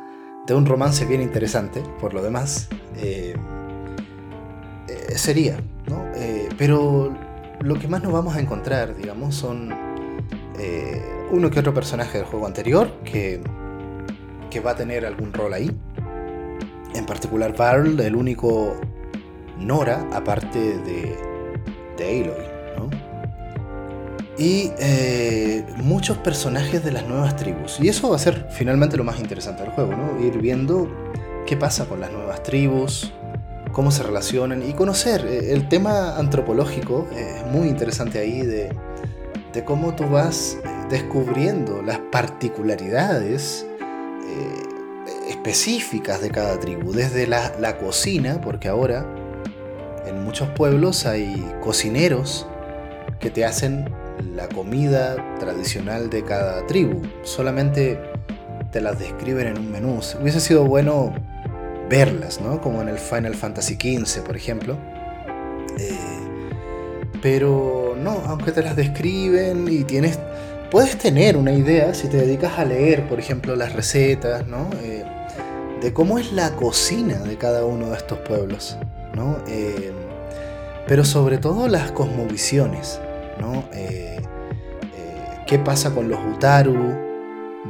de 0.48 0.56
un 0.56 0.66
romance 0.66 1.06
bien 1.06 1.22
interesante, 1.22 1.84
por 2.00 2.16
lo 2.16 2.24
demás. 2.24 2.68
Eh, 2.96 3.36
sería, 5.17 5.58
¿no? 5.88 6.06
pero 6.58 7.13
lo 7.62 7.78
que 7.80 7.88
más 7.88 8.02
nos 8.04 8.12
vamos 8.12 8.36
a 8.36 8.39
encontrar, 8.39 8.95
digamos, 8.95 9.36
son 9.36 9.74
eh, 10.60 11.02
uno 11.32 11.50
que 11.50 11.60
otro 11.60 11.74
personaje 11.74 12.17
del 12.17 12.28
juego 12.28 12.45
anterior 12.45 12.91
que, 13.04 13.41
que 14.50 14.60
va 14.60 14.71
a 14.71 14.76
tener 14.76 15.06
algún 15.06 15.34
rol 15.34 15.54
ahí. 15.54 15.71
En 16.93 17.06
particular 17.06 17.56
Varl, 17.56 18.00
el 18.00 18.15
único 18.15 18.76
Nora, 19.58 20.08
aparte 20.12 20.60
de, 20.60 21.15
de 21.97 22.21
Aloy, 22.21 22.45
¿no? 22.78 22.89
Y 24.38 24.71
eh, 24.80 25.63
muchos 25.78 26.17
personajes 26.17 26.84
de 26.84 26.91
las 26.91 27.08
nuevas 27.08 27.36
tribus. 27.36 27.80
Y 27.80 27.88
eso 27.88 28.10
va 28.10 28.15
a 28.15 28.19
ser 28.19 28.47
finalmente 28.52 28.97
lo 28.97 29.04
más 29.04 29.19
interesante 29.19 29.62
del 29.63 29.71
juego, 29.71 29.93
¿no? 29.95 30.19
Ir 30.19 30.39
viendo 30.39 30.89
qué 31.45 31.56
pasa 31.56 31.86
con 31.86 32.02
las 32.02 32.12
nuevas 32.12 32.41
tribus, 32.43 33.13
cómo 33.72 33.92
se 33.92 34.04
relacionan 34.04 34.68
y 34.68 34.74
conocer. 34.74 35.26
Eh, 35.26 35.54
el 35.54 35.68
tema 35.70 36.18
antropológico 36.18 37.08
es 37.16 37.46
muy 37.48 37.68
interesante 37.68 38.20
ahí 38.20 38.42
de, 38.42 38.70
cómo 39.66 39.94
tú 39.96 40.08
vas 40.10 40.58
eh, 40.64 40.70
descubriendo 40.90 41.82
las 41.82 42.00
particularidades 42.00 43.66
eh, 44.26 45.30
específicas 45.30 46.22
de 46.22 46.30
cada 46.30 46.60
tribu, 46.60 46.94
desde 46.94 47.28
la, 47.28 47.54
la, 47.60 47.78
cocina, 47.78 48.40
porque 48.42 48.68
ahora 48.68 49.06
en 50.06 50.24
muchos 50.24 50.50
pueblos 50.50 51.06
hay 51.06 51.46
cocineros 51.62 52.48
que 53.20 53.30
te 53.30 53.46
hacen 53.46 53.86
la 54.36 54.48
comida 54.48 55.16
tradicional 55.40 56.10
de 56.10 56.24
cada 56.24 56.66
tribu, 56.66 57.02
solamente 57.24 58.00
te 58.72 58.82
las 58.82 59.00
describen 59.00 59.48
en 59.48 59.58
un 59.58 59.72
menú. 59.72 60.00
Hubiese 60.22 60.40
sido 60.40 60.66
bueno 60.66 61.14
verlas, 61.92 62.40
¿no? 62.40 62.62
Como 62.62 62.82
en 62.82 62.88
el 62.88 62.98
Final 62.98 63.36
Fantasy 63.36 63.76
XV, 63.76 64.24
por 64.24 64.38
ejemplo. 64.38 64.78
Eh, 65.78 65.98
pero 67.22 67.96
no, 68.00 68.24
aunque 68.26 68.52
te 68.52 68.64
las 68.64 68.76
describen 68.76 69.68
y 69.70 69.84
tienes... 69.84 70.18
Puedes 70.72 70.98
tener 70.98 71.36
una 71.36 71.52
idea 71.52 71.94
si 71.94 72.08
te 72.08 72.16
dedicas 72.16 72.58
a 72.58 72.64
leer, 72.64 73.08
por 73.10 73.20
ejemplo, 73.20 73.58
las 73.58 73.74
recetas, 73.74 74.48
¿no? 74.48 74.70
Eh, 74.82 75.04
de 75.82 75.94
cómo 75.94 76.18
es 76.18 76.32
la 76.32 76.56
cocina 76.56 77.18
de 77.18 77.38
cada 77.38 77.66
uno 77.66 77.90
de 77.90 77.98
estos 77.98 78.20
pueblos, 78.20 78.78
¿no? 79.14 79.38
Eh, 79.48 79.92
pero 80.88 81.04
sobre 81.04 81.40
todo 81.40 81.68
las 81.68 81.92
cosmovisiones, 81.92 83.02
¿no? 83.40 83.66
¿Qué 85.46 85.60
pasa 85.60 85.94
con 85.94 86.08
los 86.08 86.20
Utaru 86.34 86.96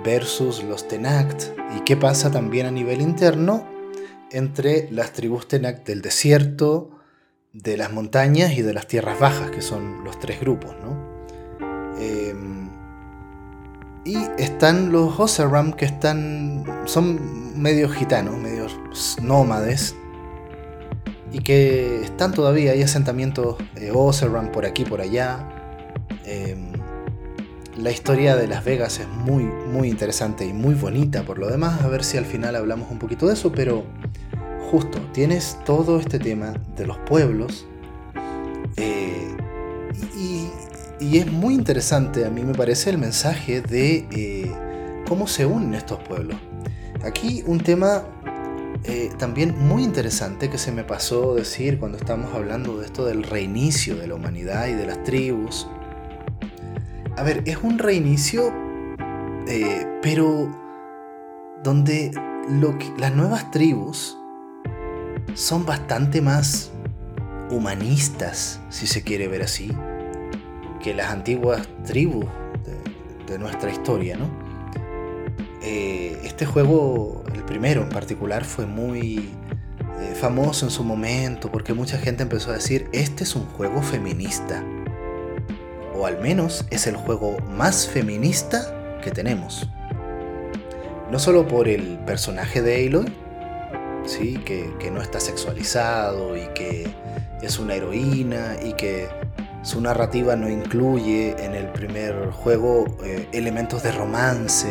versus 0.05 0.63
los 0.63 0.87
Tenact? 0.87 1.45
¿Y 1.75 1.79
qué 1.81 1.97
pasa 1.97 2.29
también 2.29 2.67
a 2.67 2.71
nivel 2.71 3.01
interno 3.01 3.70
entre 4.31 4.89
las 4.91 5.13
tribus 5.13 5.47
Tenac 5.47 5.85
del 5.85 6.01
desierto, 6.01 6.91
de 7.53 7.77
las 7.77 7.91
montañas 7.91 8.53
y 8.53 8.61
de 8.61 8.73
las 8.73 8.87
tierras 8.87 9.19
bajas, 9.19 9.51
que 9.51 9.61
son 9.61 10.03
los 10.03 10.19
tres 10.19 10.39
grupos, 10.39 10.75
em, 11.99 12.69
y 14.03 14.17
están 14.37 14.91
los 14.91 15.19
Oseram, 15.19 15.73
que 15.73 15.85
están, 15.85 16.63
son 16.85 17.61
medios 17.61 17.91
gitanos, 17.93 18.37
medios 18.37 18.79
nómades, 19.21 19.95
y 21.31 21.39
que 21.39 22.01
están 22.01 22.33
todavía, 22.33 22.71
hay 22.71 22.81
asentamientos 22.81 23.57
eh, 23.75 23.91
Oseram 23.93 24.51
por 24.51 24.65
aquí, 24.65 24.83
por 24.83 25.01
allá. 25.01 25.47
Em, 26.25 26.73
la 27.77 27.91
historia 27.91 28.35
de 28.35 28.47
Las 28.47 28.65
Vegas 28.65 28.99
es 28.99 29.07
muy, 29.07 29.43
muy 29.43 29.87
interesante 29.87 30.45
y 30.45 30.51
muy 30.51 30.73
bonita 30.73 31.23
por 31.23 31.39
lo 31.39 31.47
demás. 31.47 31.81
A 31.81 31.87
ver 31.87 32.03
si 32.03 32.17
al 32.17 32.25
final 32.25 32.55
hablamos 32.55 32.91
un 32.91 32.99
poquito 32.99 33.27
de 33.27 33.33
eso, 33.33 33.51
pero 33.53 33.85
justo 34.71 34.99
tienes 35.11 35.59
todo 35.65 35.99
este 35.99 36.17
tema 36.17 36.53
de 36.77 36.87
los 36.87 36.97
pueblos. 36.99 37.67
Eh, 38.77 39.35
y, 40.17 41.17
es 41.17 41.29
muy 41.29 41.55
interesante, 41.55 42.25
a 42.25 42.29
mí 42.29 42.41
me 42.41 42.53
parece, 42.53 42.89
el 42.89 42.97
mensaje 42.97 43.61
de 43.61 44.07
eh, 44.11 44.51
cómo 45.07 45.27
se 45.27 45.45
unen 45.45 45.73
estos 45.73 45.99
pueblos. 45.99 46.37
Aquí 47.03 47.43
un 47.45 47.59
tema 47.59 48.03
eh, 48.85 49.11
también 49.17 49.57
muy 49.59 49.83
interesante 49.83 50.49
que 50.49 50.57
se 50.57 50.71
me 50.71 50.85
pasó 50.85 51.35
decir 51.35 51.79
cuando 51.79 51.97
estamos 51.97 52.33
hablando 52.33 52.77
de 52.77 52.85
esto 52.85 53.05
del 53.05 53.23
reinicio 53.23 53.97
de 53.97 54.07
la 54.07 54.15
humanidad 54.15 54.67
y 54.67 54.73
de 54.73 54.85
las 54.85 55.03
tribus 55.03 55.67
a 57.17 57.23
ver, 57.23 57.43
es 57.45 57.57
un 57.61 57.77
reinicio, 57.77 58.53
pero 60.01 60.49
donde 61.61 62.11
las 62.97 63.13
nuevas 63.13 63.51
tribus 63.51 64.17
son 65.33 65.65
bastante 65.65 66.21
más 66.21 66.71
humanistas, 67.49 68.59
si 68.69 68.87
se 68.87 69.03
quiere 69.03 69.27
ver 69.27 69.43
así, 69.43 69.71
que 70.81 70.93
las 70.93 71.11
antiguas 71.11 71.67
tribus 71.85 72.25
de, 73.27 73.39
nuestra 73.39 73.71
historia, 73.71 74.17
¿no? 74.17 74.29
Eh, 75.63 76.19
este 76.25 76.45
juego, 76.45 77.23
el 77.33 77.43
primero 77.43 77.81
en 77.81 77.87
particular, 77.87 78.43
fue 78.43 78.65
muy 78.65 79.29
eh, 80.01 80.13
famoso 80.19 80.65
en 80.65 80.71
su 80.71 80.83
momento 80.83 81.49
porque 81.49 81.73
mucha 81.73 81.97
gente 81.97 82.23
empezó 82.23 82.51
a 82.51 82.55
decir, 82.55 82.89
este 82.91 83.23
es 83.23 83.35
un 83.37 83.45
juego 83.45 83.81
feminista 83.81 84.65
o 85.95 86.07
al 86.07 86.19
menos 86.19 86.65
es 86.71 86.87
el 86.87 86.95
juego 86.95 87.37
más 87.55 87.87
feminista 87.87 88.99
que 89.01 89.11
tenemos. 89.11 89.69
No 91.11 91.19
solo 91.19 91.47
por 91.47 91.67
el 91.67 91.99
personaje 91.99 92.61
de 92.61 92.87
Aloy, 92.87 93.05
¿sí? 94.05 94.37
que, 94.45 94.91
no 94.91 95.01
está 95.01 95.19
sexualizado 95.19 96.35
y 96.35 96.47
que 96.53 96.87
es 97.41 97.59
una 97.59 97.75
heroína 97.75 98.57
y 98.63 98.73
que 98.73 99.07
su 99.63 99.79
narrativa 99.79 100.35
no 100.35 100.49
incluye 100.49 101.35
en 101.43 101.55
el 101.55 101.67
primer 101.71 102.31
juego 102.31 102.85
eh, 103.03 103.27
elementos 103.31 103.83
de 103.83 103.91
romance. 103.91 104.67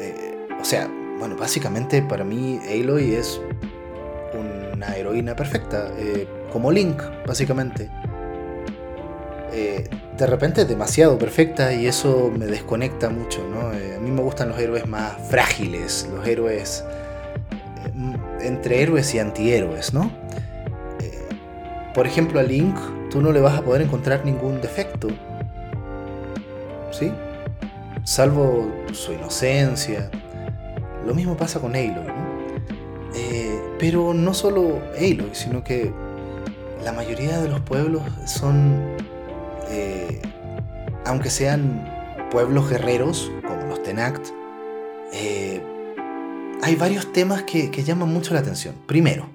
Eh, 0.00 0.48
o 0.60 0.64
sea, 0.64 0.90
bueno, 1.18 1.36
básicamente 1.36 2.02
para 2.02 2.24
mí 2.24 2.60
Aloy 2.68 3.14
es 3.14 3.40
una 4.34 4.96
heroína 4.96 5.34
perfecta, 5.34 5.90
eh, 5.98 6.26
como 6.52 6.70
Link, 6.70 7.02
básicamente. 7.26 7.90
Eh, 10.18 10.24
de 10.24 10.26
repente 10.26 10.62
es 10.62 10.68
demasiado 10.68 11.18
perfecta 11.18 11.72
y 11.72 11.86
eso 11.86 12.30
me 12.36 12.46
desconecta 12.46 13.08
mucho, 13.08 13.46
¿no? 13.48 13.72
Eh, 13.72 13.96
a 13.96 14.00
mí 14.00 14.10
me 14.10 14.22
gustan 14.22 14.48
los 14.48 14.58
héroes 14.58 14.86
más 14.86 15.12
frágiles, 15.28 16.08
los 16.14 16.26
héroes 16.26 16.84
eh, 17.94 18.46
entre 18.46 18.82
héroes 18.82 19.14
y 19.14 19.18
antihéroes, 19.18 19.92
¿no? 19.92 20.10
por 21.94 22.06
ejemplo, 22.06 22.38
a 22.38 22.44
Link 22.44 22.76
tú 23.10 23.20
no 23.20 23.32
le 23.32 23.40
vas 23.40 23.58
a 23.58 23.62
poder 23.62 23.82
encontrar 23.82 24.24
ningún 24.24 24.60
defecto, 24.60 25.08
¿sí? 26.92 27.10
salvo 28.08 28.66
su 28.92 29.12
inocencia. 29.12 30.10
Lo 31.06 31.14
mismo 31.14 31.36
pasa 31.36 31.60
con 31.60 31.76
Aloy, 31.76 32.06
¿no? 32.06 32.28
Eh, 33.14 33.60
pero 33.78 34.14
no 34.14 34.32
solo 34.32 34.80
Aloy, 34.96 35.30
sino 35.32 35.62
que 35.62 35.92
la 36.84 36.92
mayoría 36.92 37.38
de 37.40 37.48
los 37.48 37.60
pueblos 37.60 38.02
son, 38.24 38.96
eh, 38.98 39.07
aunque 41.08 41.30
sean 41.30 41.84
pueblos 42.30 42.68
guerreros, 42.68 43.32
como 43.46 43.62
los 43.66 43.82
Tenact, 43.82 44.28
eh, 45.12 45.62
hay 46.62 46.76
varios 46.76 47.12
temas 47.12 47.44
que, 47.44 47.70
llaman 47.82 48.12
mucho 48.12 48.34
la 48.34 48.40
atención. 48.40 48.74
Primero, 48.86 49.28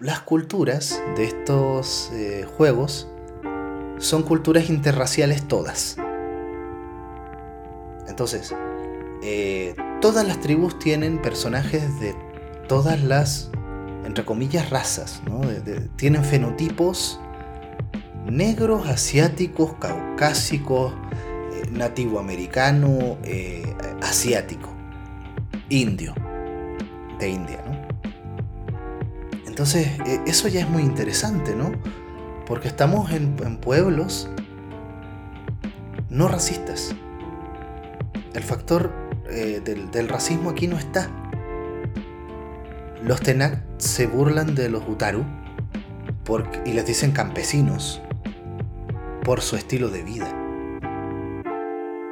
las 0.00 0.20
culturas 0.20 1.02
de 1.16 1.24
estos 1.24 2.10
juegos 2.56 3.08
son 3.98 4.22
culturas 4.22 4.68
interraciales 4.68 5.46
todas. 5.48 5.96
Entonces, 8.08 8.54
eh, 9.22 9.74
todas 10.00 10.26
las 10.26 10.40
tribus 10.40 10.78
tienen 10.78 11.22
personajes 11.22 12.00
de 12.00 12.14
todas 12.68 13.02
las, 13.02 13.50
entre 14.04 14.24
comillas, 14.24 14.68
razas. 14.70 15.22
¿no? 15.24 15.40
tienen 15.96 16.24
fenotipos 16.24 17.20
negros, 18.26 18.88
asiáticos, 18.88 19.74
caucásicos, 19.74 20.94
eh, 21.52 21.68
nativo 21.70 22.18
americano, 22.18 23.18
eh, 23.24 23.74
asiático, 24.02 24.70
indio, 25.68 26.14
de 27.18 27.28
India. 27.28 27.62
¿no? 27.66 27.72
Entonces, 29.46 29.88
eso 30.26 30.48
ya 30.48 30.60
es 30.60 30.68
muy 30.68 30.82
interesante, 30.82 31.54
¿no? 31.54 31.72
Porque 32.46 32.68
estamos 32.68 33.12
en, 33.12 33.36
pueblos 33.58 34.28
no 36.08 36.28
racistas. 36.28 36.94
El 38.34 38.42
factor 38.42 38.92
eh, 39.30 39.60
del, 39.64 40.08
racismo 40.08 40.50
aquí 40.50 40.68
no 40.68 40.78
está. 40.78 41.10
Los 43.02 43.20
Tenak 43.20 43.62
se 43.78 44.06
burlan 44.06 44.54
de 44.54 44.68
los 44.68 44.88
Utaru 44.88 45.24
y 46.64 46.72
les 46.72 46.86
dicen 46.86 47.12
campesinos 47.12 48.00
por 49.24 49.40
su 49.40 49.56
estilo 49.56 49.88
de 49.88 50.02
vida. 50.02 50.38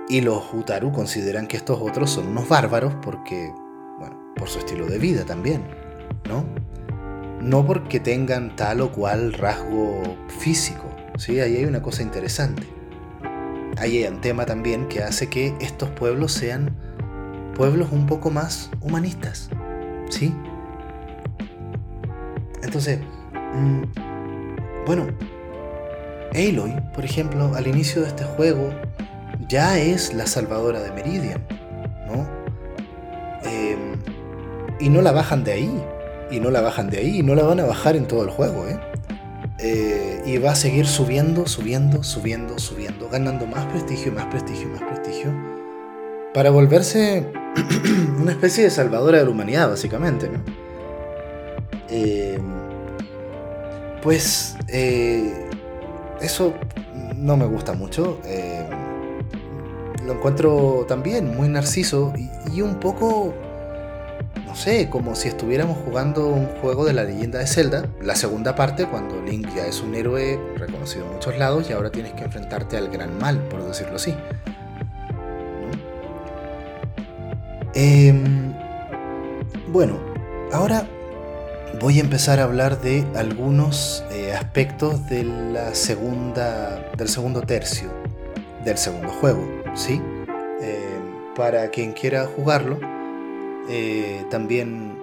Y 0.08 0.20
los 0.22 0.52
Utaru 0.52 0.92
consideran 0.92 1.46
que 1.46 1.56
estos 1.56 1.78
otros 1.80 2.10
son 2.10 2.28
unos 2.28 2.48
bárbaros 2.48 2.94
porque, 3.02 3.52
bueno, 3.98 4.16
por 4.36 4.48
su 4.48 4.58
estilo 4.58 4.86
de 4.86 4.98
vida 4.98 5.24
también, 5.24 5.62
¿no? 6.28 6.44
no 7.40 7.64
porque 7.64 8.00
tengan 8.00 8.54
tal 8.54 8.80
o 8.80 8.92
cual 8.92 9.32
rasgo 9.32 10.02
físico. 10.28 10.84
¿sí? 11.16 11.40
Ahí 11.40 11.56
hay 11.56 11.64
una 11.64 11.82
cosa 11.82 12.02
interesante. 12.02 12.66
Ahí 13.78 14.02
hay 14.02 14.12
un 14.12 14.20
tema 14.20 14.46
también 14.46 14.88
que 14.88 15.02
hace 15.02 15.28
que 15.28 15.54
estos 15.60 15.88
pueblos 15.90 16.32
sean 16.32 16.76
pueblos 17.54 17.88
un 17.92 18.06
poco 18.06 18.30
más 18.30 18.70
humanistas. 18.80 19.48
¿sí? 20.10 20.34
Entonces, 22.62 23.00
mm, 23.54 23.82
bueno, 24.86 25.06
Aloy, 26.34 26.74
por 26.94 27.04
ejemplo, 27.04 27.52
al 27.54 27.66
inicio 27.66 28.02
de 28.02 28.08
este 28.08 28.24
juego, 28.24 28.70
ya 29.48 29.78
es 29.78 30.14
la 30.14 30.26
salvadora 30.26 30.80
de 30.80 30.92
Meridian, 30.92 31.44
¿no? 32.06 32.28
Em, 33.44 33.98
y 34.78 34.88
no 34.88 35.02
la 35.02 35.12
bajan 35.12 35.44
de 35.44 35.52
ahí 35.52 35.84
y 36.30 36.40
no 36.40 36.50
la 36.50 36.60
bajan 36.60 36.90
de 36.90 36.98
ahí 36.98 37.18
y 37.18 37.22
no 37.22 37.34
la 37.34 37.42
van 37.42 37.60
a 37.60 37.64
bajar 37.64 37.96
en 37.96 38.06
todo 38.06 38.22
el 38.22 38.30
juego, 38.30 38.66
¿eh? 38.68 38.78
¿eh? 39.58 40.22
y 40.24 40.38
va 40.38 40.52
a 40.52 40.54
seguir 40.54 40.86
subiendo, 40.86 41.46
subiendo, 41.46 42.02
subiendo, 42.02 42.58
subiendo, 42.58 43.08
ganando 43.08 43.46
más 43.46 43.66
prestigio, 43.66 44.12
más 44.12 44.26
prestigio, 44.26 44.68
más 44.68 44.82
prestigio, 44.82 45.32
para 46.32 46.50
volverse 46.50 47.26
una 48.20 48.32
especie 48.32 48.64
de 48.64 48.70
salvadora 48.70 49.18
de 49.18 49.24
la 49.24 49.30
humanidad, 49.30 49.68
básicamente, 49.68 50.28
¿no? 50.28 50.40
Eh, 51.88 52.38
pues 54.02 54.56
eh, 54.68 55.49
eso 56.20 56.54
no 57.16 57.36
me 57.36 57.46
gusta 57.46 57.72
mucho. 57.72 58.20
lo 60.04 60.12
encuentro 60.12 60.84
también 60.88 61.36
muy 61.36 61.48
narciso 61.48 62.12
y 62.52 62.62
un 62.62 62.80
poco 62.80 63.34
no 64.50 64.56
sé, 64.56 64.90
como 64.90 65.14
si 65.14 65.28
estuviéramos 65.28 65.78
jugando 65.84 66.26
un 66.26 66.46
juego 66.46 66.84
de 66.84 66.92
la 66.92 67.04
leyenda 67.04 67.38
de 67.38 67.46
Zelda, 67.46 67.88
la 68.02 68.16
segunda 68.16 68.56
parte, 68.56 68.84
cuando 68.84 69.22
Link 69.22 69.46
ya 69.54 69.64
es 69.64 69.80
un 69.80 69.94
héroe 69.94 70.40
reconocido 70.56 71.06
en 71.06 71.12
muchos 71.12 71.38
lados 71.38 71.70
y 71.70 71.72
ahora 71.72 71.92
tienes 71.92 72.14
que 72.14 72.24
enfrentarte 72.24 72.76
al 72.76 72.88
gran 72.88 73.16
mal, 73.16 73.38
por 73.44 73.64
decirlo 73.64 73.94
así. 73.94 74.12
Em, 77.74 78.52
bueno, 79.68 80.00
ahora 80.52 80.84
voy 81.80 81.98
a 81.98 82.02
empezar 82.02 82.38
a 82.40 82.44
hablar 82.44 82.80
de 82.80 83.06
algunos 83.16 84.04
eh, 84.12 84.32
aspectos 84.32 85.08
de 85.08 85.24
la 85.24 85.74
segunda, 85.74 86.90
del 86.96 87.08
segundo 87.08 87.42
tercio 87.42 87.90
del 88.64 88.78
segundo 88.78 89.08
juego, 89.08 89.46
¿sí? 89.74 90.00
Em, 90.60 91.34
para 91.34 91.70
quien 91.70 91.92
quiera 91.92 92.26
jugarlo, 92.26 92.78
eh, 93.68 94.24
también 94.30 94.98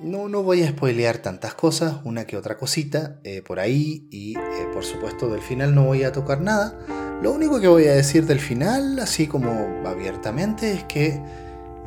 no, 0.00 0.28
no 0.28 0.42
voy 0.42 0.62
a 0.62 0.68
spoilear 0.68 1.18
tantas 1.18 1.54
cosas, 1.54 1.96
una 2.04 2.26
que 2.26 2.36
otra 2.36 2.56
cosita 2.56 3.18
eh, 3.24 3.42
por 3.42 3.58
ahí 3.58 4.06
y 4.10 4.36
eh, 4.36 4.68
por 4.72 4.84
supuesto 4.84 5.28
del 5.28 5.40
final 5.40 5.74
no 5.74 5.84
voy 5.84 6.04
a 6.04 6.12
tocar 6.12 6.40
nada. 6.40 6.78
Lo 7.22 7.32
único 7.32 7.60
que 7.60 7.68
voy 7.68 7.86
a 7.86 7.94
decir 7.94 8.26
del 8.26 8.40
final, 8.40 8.98
así 8.98 9.26
como 9.26 9.50
abiertamente, 9.86 10.72
es 10.72 10.84
que 10.84 11.20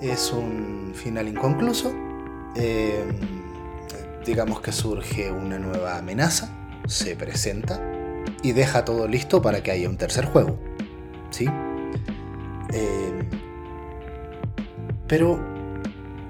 es 0.01 0.31
un 0.31 0.93
final 0.95 1.27
inconcluso. 1.27 1.93
Digamos 4.27 4.59
que 4.59 4.73
surge 4.73 5.31
una 5.31 5.57
nueva 5.57 5.97
amenaza, 5.97 6.49
se 6.85 7.15
presenta 7.15 7.81
y 8.43 8.51
deja 8.51 8.83
todo 8.83 9.07
listo 9.07 9.41
para 9.41 9.63
que 9.63 9.71
haya 9.71 9.89
un 9.89 9.97
tercer 9.97 10.25
juego. 10.25 10.59
¿Sí? 11.31 11.47
pero 15.07 15.39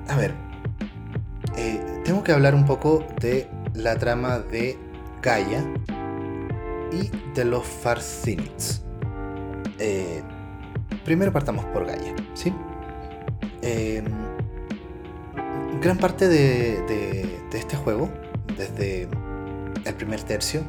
a 0.08 0.16
ver, 0.16 0.36
eh, 1.58 2.02
tengo 2.06 2.24
que 2.24 2.32
hablar 2.32 2.54
un 2.54 2.66
poco 2.66 3.04
de 3.20 3.50
la 3.74 3.98
trama 3.98 4.38
de 4.38 4.78
Gaia 5.24 5.66
y 6.94 7.10
de 7.34 7.44
los 7.44 7.66
Farsinids. 7.66 8.84
Eh, 9.80 10.22
primero 11.04 11.34
partamos 11.34 11.66
por 11.66 11.88
Gaia, 11.88 12.16
¿sí? 12.36 12.54
Gran 15.82 15.98
parte 15.98 16.28
de, 16.28 17.40
este 17.54 17.76
juego, 17.78 18.10
desde 18.58 19.08
el 19.86 19.94
primer 19.96 20.22
tercio, 20.24 20.64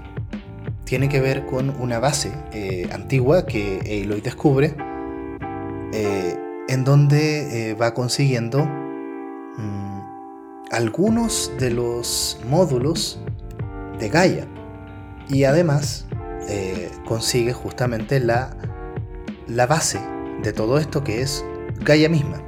tiene 0.85 1.09
que 1.09 1.21
ver 1.21 1.47
con 1.47 1.71
una 1.81 1.99
base 1.99 2.33
eh, 2.53 2.88
antigua 2.92 3.47
que 3.47 4.03
Aloy 4.05 4.21
descubre, 4.21 4.75
en 5.92 6.85
donde 6.85 7.77
va 7.81 7.94
consiguiendo 7.94 8.68
Mm, 9.59 10.01
algunos 10.71 11.51
de 11.59 11.71
los 11.71 12.38
módulos 12.49 13.18
de 13.99 14.09
Gaia 14.09 14.47
y 15.29 15.42
además 15.44 16.07
eh, 16.49 16.92
consigue 17.05 17.53
justamente 17.53 18.21
la, 18.21 18.57
la 19.48 19.67
base 19.67 19.98
de 20.44 20.52
todo 20.52 20.79
esto 20.79 21.02
que 21.02 21.23
es 21.23 21.44
Gaia 21.81 22.09
misma. 22.09 22.40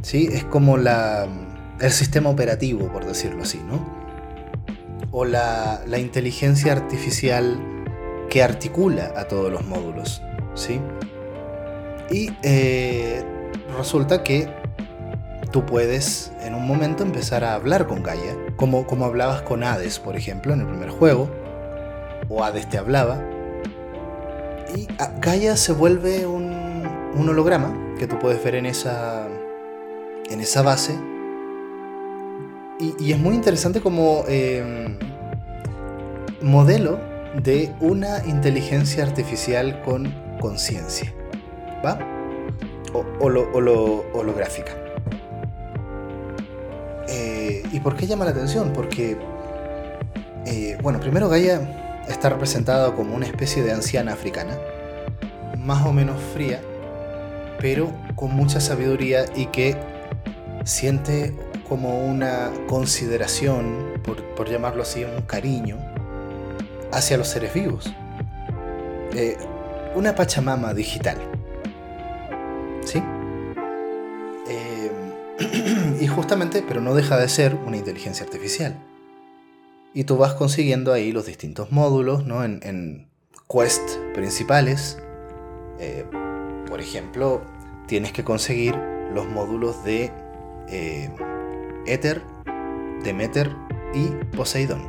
¿Sí? 0.00 0.28
Es 0.32 0.44
como 0.44 0.78
la, 0.78 1.26
el 1.80 1.90
sistema 1.90 2.30
operativo, 2.30 2.90
por 2.92 3.04
decirlo 3.04 3.42
así, 3.42 3.60
¿no? 3.66 3.84
O 5.10 5.24
la, 5.24 5.82
la 5.86 5.98
inteligencia 5.98 6.72
artificial 6.72 7.58
que 8.28 8.42
articula 8.42 9.12
a 9.16 9.28
todos 9.28 9.50
los 9.50 9.64
módulos. 9.66 10.22
¿sí? 10.54 10.80
Y 12.10 12.30
eh, 12.42 13.24
resulta 13.76 14.22
que 14.22 14.48
tú 15.52 15.64
puedes 15.64 16.32
en 16.40 16.54
un 16.54 16.66
momento 16.66 17.02
empezar 17.02 17.44
a 17.44 17.54
hablar 17.54 17.86
con 17.86 18.02
Gaia, 18.02 18.36
como, 18.56 18.86
como 18.86 19.04
hablabas 19.04 19.42
con 19.42 19.64
Hades, 19.64 19.98
por 19.98 20.16
ejemplo, 20.16 20.52
en 20.52 20.60
el 20.60 20.66
primer 20.66 20.90
juego, 20.90 21.30
o 22.28 22.42
Hades 22.42 22.68
te 22.68 22.78
hablaba, 22.78 23.22
y 24.74 24.88
Gaia 25.20 25.56
se 25.56 25.72
vuelve 25.72 26.26
un, 26.26 26.52
un, 27.14 27.28
holograma 27.28 27.94
que 27.98 28.06
tú 28.06 28.18
puedes 28.18 28.42
ver 28.42 28.56
en 28.56 28.66
esa, 28.66 29.26
en 30.28 30.40
esa 30.40 30.62
base, 30.62 30.98
y, 32.80 33.12
es 33.12 33.18
muy 33.18 33.34
interesante 33.34 33.80
como 33.80 34.24
em, 34.28 34.98
modelo 36.40 36.98
de 37.42 37.72
una 37.80 38.24
inteligencia 38.26 39.04
artificial 39.04 39.82
con 39.82 40.12
conciencia, 40.40 41.12
¿va? 41.84 41.98
O, 42.92 43.04
holográfica. 43.20 44.72
Eh, 47.08 47.62
¿Y 47.72 47.80
por 47.80 47.96
qué 47.96 48.06
llama 48.06 48.24
la 48.24 48.30
atención? 48.30 48.72
Porque, 48.72 49.16
eh, 50.46 50.78
bueno, 50.82 51.00
primero 51.00 51.28
Gaia 51.28 52.04
está 52.08 52.28
representada 52.28 52.94
como 52.94 53.14
una 53.14 53.26
especie 53.26 53.62
de 53.62 53.72
anciana 53.72 54.12
africana, 54.12 54.56
más 55.58 55.84
o 55.86 55.92
menos 55.92 56.16
fría, 56.32 56.60
pero 57.60 57.92
con 58.14 58.34
mucha 58.34 58.60
sabiduría 58.60 59.24
y 59.34 59.46
que 59.46 59.76
siente 60.64 61.32
como 61.68 62.06
una 62.06 62.50
consideración, 62.66 64.00
por, 64.04 64.48
llamarlo 64.48 64.82
así, 64.82 65.04
un 65.04 65.22
cariño 65.22 65.78
hacia 66.92 67.16
los 67.16 67.28
seres 67.28 67.52
vivos. 67.54 67.92
Eh, 69.14 69.36
una 69.94 70.14
Pachamama 70.14 70.74
digital. 70.74 71.18
¿Sí? 72.84 73.02
Eh, 74.48 74.90
y 76.00 76.06
justamente, 76.06 76.64
pero 76.66 76.80
no 76.80 76.94
deja 76.94 77.16
de 77.18 77.28
ser 77.28 77.54
una 77.66 77.76
inteligencia 77.76 78.24
artificial. 78.24 78.76
Y 79.94 80.04
tú 80.04 80.18
vas 80.18 80.34
consiguiendo 80.34 80.92
ahí 80.92 81.12
los 81.12 81.26
distintos 81.26 81.72
módulos, 81.72 82.26
¿no? 82.26 82.44
En, 82.44 82.60
en 82.62 83.08
quest 83.48 83.96
principales. 84.14 84.98
Eh, 85.78 86.04
por 86.68 86.80
ejemplo, 86.80 87.40
tienes 87.86 88.12
que 88.12 88.22
conseguir 88.22 88.76
los 89.14 89.26
módulos 89.26 89.82
de 89.84 90.12
Ether, 91.86 92.22
Demeter 93.02 93.50
y 93.94 94.06
Poseidón. 94.36 94.82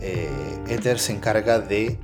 Eh, 0.00 0.28
Ether 0.68 0.98
se 0.98 1.12
encarga 1.12 1.58
de 1.58 1.98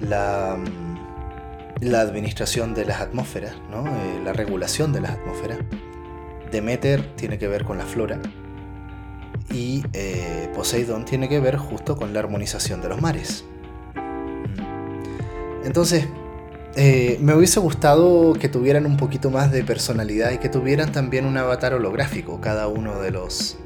la, 0.00 0.56
mm, 0.58 1.84
la 1.84 2.00
administración 2.00 2.74
de 2.74 2.84
las 2.84 3.00
atmósferas, 3.00 3.54
¿no? 3.70 3.86
Eh, 3.86 4.20
la 4.24 4.32
regulación 4.32 4.92
de 4.92 5.00
las 5.00 5.12
atmósferas. 5.12 5.58
Demeter 6.50 7.14
tiene 7.16 7.38
que 7.38 7.48
ver 7.48 7.64
con 7.64 7.78
la 7.78 7.84
flora. 7.84 8.20
Y 9.50 9.84
Poseidón 10.54 11.04
tiene 11.04 11.28
que 11.28 11.38
ver 11.38 11.56
justo 11.56 11.96
con 11.96 12.12
la 12.12 12.20
armonización 12.20 12.80
de 12.80 12.88
los 12.88 13.00
mares. 13.00 13.44
Entonces, 15.64 16.08
eh, 16.76 17.18
me 17.20 17.34
hubiese 17.34 17.60
gustado 17.60 18.32
que 18.32 18.48
tuvieran 18.48 18.84
un 18.84 18.96
poquito 18.96 19.30
más 19.30 19.52
de 19.52 19.62
personalidad 19.62 20.32
y 20.32 20.38
que 20.38 20.48
tuvieran 20.48 20.90
también 20.90 21.24
un 21.24 21.36
avatar 21.36 21.72
holográfico 21.74 22.40
cada 22.40 22.66
uno 22.66 23.00
de 23.00 23.12
los, 23.12 23.56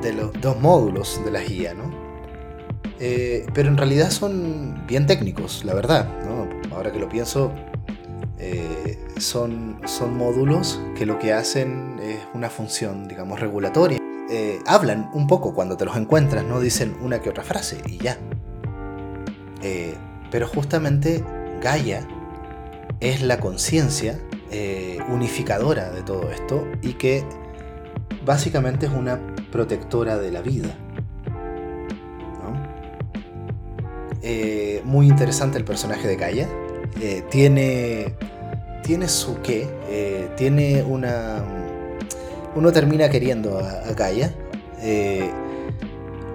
de 0.00 0.14
los 0.14 0.32
dos 0.40 0.58
módulos 0.58 1.20
de 1.22 1.30
la 1.30 1.42
guía, 1.42 1.74
¿no? 1.74 1.90
Eh, 2.98 3.46
pero 3.52 3.68
en 3.68 3.76
realidad 3.76 4.10
son 4.10 4.86
bien 4.86 5.06
técnicos, 5.06 5.64
la 5.66 5.74
verdad, 5.74 6.08
¿no? 6.24 6.48
Ahora 6.74 6.90
que 6.90 6.98
lo 6.98 7.10
pienso, 7.10 7.52
eh, 8.38 8.98
son, 9.18 9.78
son 9.84 10.16
módulos 10.16 10.80
que 10.96 11.04
lo 11.04 11.18
que 11.18 11.34
hacen 11.34 11.98
es 12.02 12.20
una 12.32 12.48
función, 12.48 13.06
digamos, 13.06 13.38
regulatoria. 13.40 13.98
hablan 14.66 15.10
un 15.12 15.26
poco 15.26 15.52
cuando 15.52 15.76
te 15.76 15.84
los 15.84 15.96
encuentras, 15.96 16.44
¿no? 16.44 16.60
Dicen 16.60 16.96
una 17.02 17.20
que 17.20 17.28
otra 17.28 17.44
frase 17.44 17.82
y 17.86 17.98
ya. 17.98 18.16
pero 20.30 20.46
justamente 20.46 21.22
Gaia 21.60 22.06
es 23.00 23.22
la 23.22 23.40
conciencia 23.40 24.18
eh, 24.50 24.98
unificadora 25.08 25.90
de 25.90 26.02
todo 26.02 26.30
esto 26.30 26.66
y 26.82 26.94
que 26.94 27.24
básicamente 28.24 28.86
es 28.86 28.92
una 28.92 29.18
protectora 29.50 30.18
de 30.18 30.30
la 30.30 30.42
vida. 30.42 30.76
Eh, 34.22 34.82
muy 34.84 35.06
interesante 35.06 35.56
el 35.56 35.64
personaje 35.64 36.06
de 36.06 36.16
Gaia. 36.16 36.48
Eh, 37.00 37.24
tiene, 37.30 38.14
tiene 38.82 39.08
su 39.08 39.40
qué, 39.40 39.66
tiene 40.36 40.82
una... 40.82 41.42
Uno 42.54 42.72
termina 42.72 43.08
queriendo 43.08 43.58
a, 43.60 43.88
a 43.88 43.92
Gaia, 43.94 44.34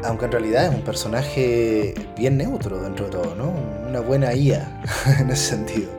aunque 0.03 0.25
en 0.25 0.31
realidad 0.31 0.67
es 0.67 0.75
un 0.75 0.81
personaje 0.81 1.93
bien 2.17 2.37
neutro 2.37 2.81
dentro 2.81 3.05
de 3.05 3.11
todo, 3.11 3.35
¿no? 3.35 3.53
Una 3.87 3.99
buena 3.99 4.33
IA 4.33 4.81
en 5.19 5.29
ese 5.29 5.49
sentido. 5.49 5.94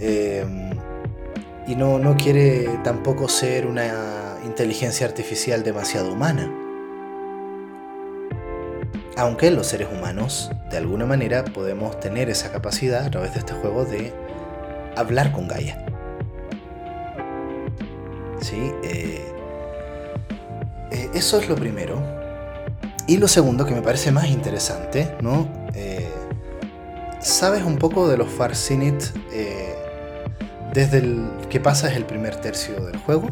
Eh, 0.00 0.44
y 1.66 1.76
no, 1.76 1.98
no 1.98 2.16
quiere 2.16 2.68
tampoco 2.82 3.28
ser 3.28 3.66
una 3.66 4.36
inteligencia 4.44 5.06
artificial 5.06 5.62
demasiado 5.62 6.12
humana. 6.12 6.50
Aunque 9.16 9.50
los 9.50 9.66
seres 9.66 9.88
humanos, 9.92 10.50
de 10.70 10.78
alguna 10.78 11.06
manera, 11.06 11.44
podemos 11.44 12.00
tener 12.00 12.30
esa 12.30 12.50
capacidad 12.50 13.04
a 13.04 13.10
través 13.10 13.34
de 13.34 13.40
este 13.40 13.52
juego 13.52 13.84
de 13.84 14.12
hablar 14.96 15.32
con 15.32 15.46
Gaia. 15.46 15.84
¿Sí? 18.40 18.72
Eh, 18.82 19.24
eh, 20.90 21.10
eso 21.14 21.38
es 21.38 21.48
lo 21.48 21.54
primero. 21.54 22.02
Y 23.06 23.18
lo 23.18 23.28
segundo, 23.28 23.66
que 23.66 23.74
me 23.74 23.82
parece 23.82 24.10
más 24.10 24.26
interesante, 24.26 25.14
¿no? 25.20 25.48
¿Sabes 27.20 27.62
un 27.62 27.76
poco 27.76 28.08
de 28.08 28.16
los 28.16 28.28
Farsinit 28.28 29.00
desde 30.72 30.98
el 30.98 31.28
que 31.50 31.60
pasa 31.60 31.90
es 31.90 31.96
el 31.96 32.06
primer 32.06 32.36
tercio 32.36 32.84
del 32.86 32.96
juego. 32.98 33.30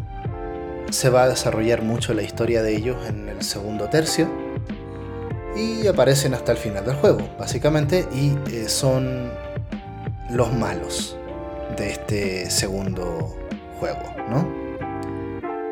Se 0.91 1.09
va 1.09 1.25
a 1.25 1.29
desarrollar 1.29 1.83
mucho 1.83 2.13
la 2.15 2.23
historia 2.23 2.63
de 2.63 2.77
ellos 2.77 2.97
en 3.09 3.29
el 3.29 3.43
segundo 3.43 3.89
tercio. 3.89 4.29
Y 5.57 5.87
aparecen 5.87 6.35
hasta 6.35 6.53
el 6.53 6.59
final 6.59 6.85
del 6.85 6.97
juego, 6.97 7.29
básicamente. 7.39 8.07
Y 8.13 8.37
eh, 8.53 8.69
son 8.69 9.31
los 10.31 10.53
malos 10.53 11.17
de 11.77 11.91
este 11.91 12.51
segundo 12.51 13.37
juego, 13.79 14.03
¿no? 14.29 14.61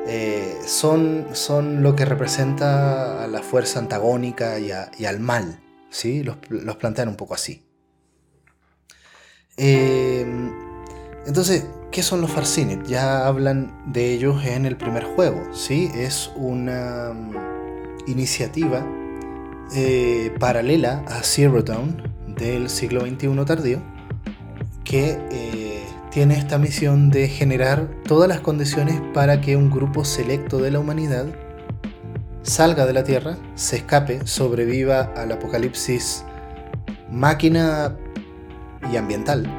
Eh, 0.06 0.58
son, 0.64 1.26
son 1.32 1.82
lo 1.82 1.94
que 1.94 2.06
representa 2.06 3.22
a 3.22 3.26
la 3.26 3.42
fuerza 3.42 3.78
antagónica 3.78 4.58
y, 4.58 5.04
al 5.04 5.20
mal, 5.20 5.60
¿sí? 5.90 6.22
Los, 6.22 6.38
los, 6.48 6.76
plantean 6.76 7.08
un 7.08 7.16
poco 7.16 7.34
así. 7.34 7.62
Eh, 9.58 10.24
entonces, 11.28 11.66
¿qué 11.92 12.02
son 12.02 12.22
los 12.22 12.30
Farsinit? 12.30 12.86
Ya 12.86 13.26
hablan 13.26 13.70
de 13.84 14.14
ellos 14.14 14.42
en 14.46 14.64
el 14.64 14.78
primer 14.78 15.04
juego, 15.04 15.42
¿sí? 15.52 15.90
Es 15.94 16.32
una 16.36 17.12
mm, 17.12 18.08
iniciativa 18.08 18.82
eh, 19.74 20.34
paralela 20.40 21.04
a 21.06 21.22
Zero 21.22 21.62
Dawn 21.62 22.02
del 22.26 22.70
siglo 22.70 23.02
XXI 23.02 23.44
tardío 23.44 23.82
que 24.84 25.20
eh, 25.30 25.84
tiene 26.10 26.38
esta 26.38 26.56
misión 26.56 27.10
de 27.10 27.28
generar 27.28 27.90
todas 28.04 28.26
las 28.26 28.40
condiciones 28.40 28.98
para 29.12 29.42
que 29.42 29.54
un 29.54 29.70
grupo 29.70 30.06
selecto 30.06 30.56
de 30.56 30.70
la 30.70 30.78
humanidad 30.78 31.26
salga 32.42 32.86
de 32.86 32.94
la 32.94 33.04
Tierra, 33.04 33.36
se 33.54 33.76
escape, 33.76 34.26
sobreviva 34.26 35.12
al 35.14 35.30
apocalipsis 35.32 36.24
máquina 37.10 37.94
y 38.90 38.96
ambiental 38.96 39.57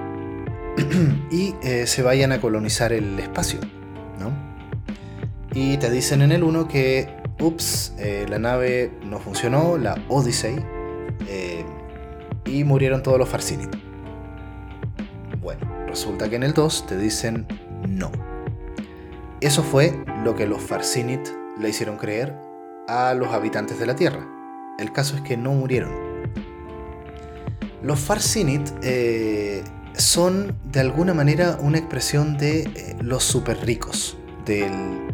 y 1.32 1.56
eh, 1.64 1.88
se 1.88 2.02
vayan 2.02 2.32
a 2.32 2.42
colonizar 2.42 2.94
el 2.94 3.20
espacio, 3.20 3.60
¿no? 4.20 4.32
Y 5.54 5.78
te 5.78 5.90
dicen 5.90 6.22
en 6.22 6.32
el 6.32 6.44
1 6.44 6.68
que, 6.68 7.16
ups, 7.40 7.94
eh, 7.98 8.26
la 8.30 8.40
nave 8.40 8.92
no 9.04 9.20
funcionó, 9.20 9.78
la 9.78 9.98
Odyssey, 10.10 10.56
eh, 11.28 11.66
y 12.46 12.64
murieron 12.64 13.04
todos 13.04 13.18
los 13.18 13.30
Farsinit. 13.30 13.70
Bueno, 15.42 15.62
resulta 15.88 16.30
que 16.30 16.36
en 16.36 16.44
el 16.44 16.54
2 16.54 16.88
te 16.88 16.98
dicen 16.98 17.48
no. 17.88 18.12
Eso 19.42 19.64
fue 19.64 20.04
lo 20.24 20.36
que 20.36 20.46
los 20.46 20.62
Farsinit 20.62 21.28
le 21.60 21.70
hicieron 21.70 21.98
creer 21.98 22.36
a 22.88 23.14
los 23.14 23.30
habitantes 23.30 23.80
de 23.80 23.86
la 23.86 23.96
Tierra. 23.96 24.28
El 24.78 24.92
caso 24.92 25.16
es 25.16 25.22
que 25.22 25.38
no 25.38 25.54
murieron. 25.54 25.92
Los 27.82 28.00
Farsinit 28.00 28.70
son 30.00 30.56
de 30.72 30.80
alguna 30.80 31.14
manera 31.14 31.58
una 31.62 31.78
expresión 31.78 32.38
de 32.38 32.62
eh, 32.62 32.96
los 33.02 33.24
super 33.24 33.60
ricos, 33.66 34.18
del 34.46 35.10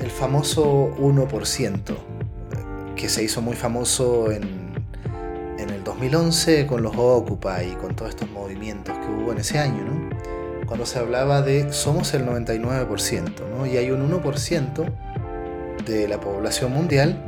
el 0.00 0.10
famoso 0.10 0.94
1%, 0.98 1.96
que 2.96 3.08
se 3.08 3.24
hizo 3.24 3.40
muy 3.40 3.56
famoso 3.56 4.30
en, 4.30 4.74
en 5.58 5.70
el 5.70 5.82
2011 5.84 6.66
con 6.66 6.82
los 6.82 6.94
Occupy 6.96 7.72
y 7.72 7.74
con 7.76 7.96
todos 7.96 8.10
estos 8.10 8.30
movimientos 8.30 8.96
que 8.98 9.06
hubo 9.12 9.32
en 9.32 9.38
ese 9.38 9.58
año, 9.58 9.84
¿no? 9.84 10.16
cuando 10.66 10.84
se 10.84 10.98
hablaba 10.98 11.42
de 11.42 11.72
somos 11.72 12.12
el 12.14 12.26
99%, 12.26 13.32
¿no? 13.56 13.66
y 13.66 13.76
hay 13.76 13.90
un 13.90 14.10
1% 14.10 14.92
de 15.86 16.08
la 16.08 16.20
población 16.20 16.72
mundial, 16.72 17.22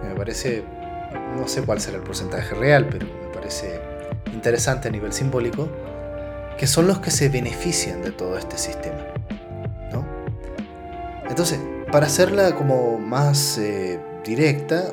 que 0.00 0.08
me 0.08 0.14
parece, 0.14 0.64
no 1.36 1.46
sé 1.46 1.62
cuál 1.62 1.80
será 1.80 1.98
el 1.98 2.02
porcentaje 2.02 2.54
real, 2.54 2.88
pero 2.90 3.06
me 3.06 3.32
parece 3.32 3.80
interesante 4.32 4.88
a 4.88 4.90
nivel 4.90 5.12
simbólico, 5.12 5.68
que 6.58 6.66
son 6.66 6.86
los 6.86 7.00
que 7.00 7.10
se 7.10 7.28
benefician 7.28 8.02
de 8.02 8.12
todo 8.12 8.38
este 8.38 8.58
sistema. 8.58 9.04
¿no? 9.92 10.06
Entonces, 11.28 11.58
para 11.90 12.06
hacerla 12.06 12.54
como 12.54 12.98
más 12.98 13.58
eh, 13.58 14.00
directa, 14.24 14.92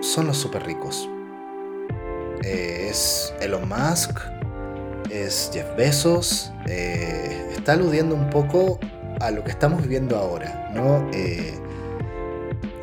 son 0.00 0.26
los 0.26 0.36
super 0.36 0.64
ricos. 0.64 1.08
Eh, 2.42 2.88
es 2.90 3.32
Elon 3.40 3.68
Musk, 3.68 4.18
es 5.10 5.50
Jeff 5.52 5.74
Bezos, 5.76 6.52
eh, 6.66 7.52
está 7.56 7.72
aludiendo 7.72 8.14
un 8.14 8.30
poco 8.30 8.78
a 9.20 9.30
lo 9.30 9.42
que 9.42 9.50
estamos 9.50 9.82
viviendo 9.82 10.16
ahora, 10.16 10.70
¿no? 10.74 11.08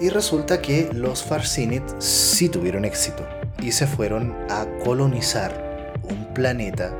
y 0.01 0.09
resulta 0.09 0.61
que 0.61 0.89
los 0.93 1.23
Farsinit 1.23 1.83
sí 1.99 2.49
tuvieron 2.49 2.83
éxito 2.83 3.25
y 3.61 3.71
se 3.71 3.87
fueron 3.87 4.35
a 4.49 4.65
colonizar 4.83 5.93
un 6.03 6.33
planeta 6.33 6.93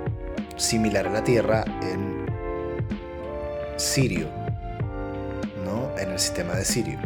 similar 0.56 1.08
a 1.08 1.12
la 1.12 1.24
Tierra 1.24 1.64
en 1.82 2.26
Sirio, 3.78 4.28
¿no? 5.66 5.97
En 5.99 6.12
el 6.12 6.20
sistema 6.20 6.53
de 6.56 6.66
Sirio. 6.66 6.99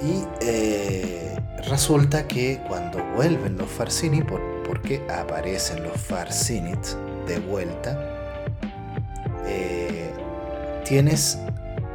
Y 0.00 0.24
eh, 0.40 1.36
resulta 1.68 2.26
que 2.28 2.60
cuando 2.68 3.02
vuelven 3.16 3.58
los 3.58 3.68
Farsini, 3.68 4.22
porque 4.22 5.04
aparecen 5.10 5.82
los 5.82 6.00
Farsinit 6.00 6.78
de 7.26 7.40
vuelta, 7.40 7.98
eh, 9.46 10.12
tienes 10.84 11.38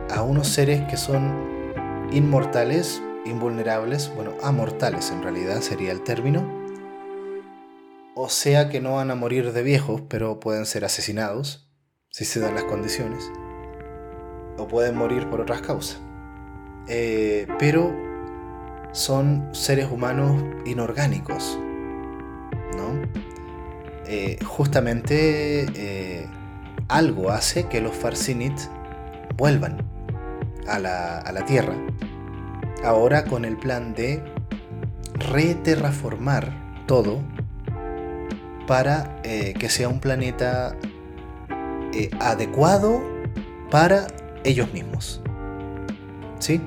a 0.09 0.21
unos 0.21 0.47
seres 0.47 0.81
que 0.89 0.97
son 0.97 1.53
inmortales, 2.11 3.01
invulnerables, 3.25 4.11
bueno, 4.15 4.31
amortales 4.43 5.11
en 5.11 5.23
realidad 5.23 5.61
sería 5.61 5.91
el 5.91 6.03
término. 6.03 6.62
O 8.25 8.29
sea 8.29 8.69
que 8.69 8.79
no 8.79 8.93
van 8.93 9.11
a 9.11 9.15
morir 9.15 9.51
de 9.51 9.63
viejos, 9.63 10.03
pero 10.07 10.39
pueden 10.39 10.65
ser 10.65 10.85
asesinados, 10.85 11.69
si 12.09 12.23
se 12.23 12.39
dan 12.39 12.55
las 12.55 12.63
condiciones. 12.63 13.29
O 14.57 14.65
pueden 14.65 14.95
morir 14.95 15.29
por 15.29 15.41
otras 15.41 15.61
causas. 15.61 15.99
Eh, 16.87 17.47
pero 17.59 17.93
son 18.93 19.49
seres 19.51 19.91
humanos 19.91 20.41
inorgánicos, 20.65 21.59
¿no? 22.77 23.01
Eh, 24.05 24.39
justamente 24.45 25.65
eh, 25.75 26.25
algo 26.87 27.29
hace 27.29 27.67
que 27.67 27.81
los 27.81 27.93
Farsinit 27.93 28.57
vuelvan 29.35 29.85
a 30.65 30.79
la, 30.79 31.17
a 31.17 31.31
la 31.33 31.43
Tierra. 31.43 31.75
Ahora 32.85 33.25
con 33.25 33.43
el 33.43 33.57
plan 33.57 33.93
de 33.93 34.23
reterraformar 35.29 36.85
todo 36.87 37.19
para 38.67 39.21
que 39.21 39.69
sea 39.69 39.89
un 39.89 39.99
planeta 39.99 40.75
adecuado 42.19 43.01
para 43.69 44.07
ellos 44.43 44.71
mismos. 44.73 45.21
¿Sí? 46.39 46.61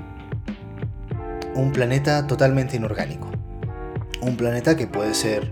un 1.56 1.72
planeta 1.72 2.26
totalmente 2.26 2.76
inorgánico. 2.76 3.28
Un 4.20 4.36
planeta 4.36 4.76
que 4.76 4.86
puede 4.86 5.14
ser 5.14 5.50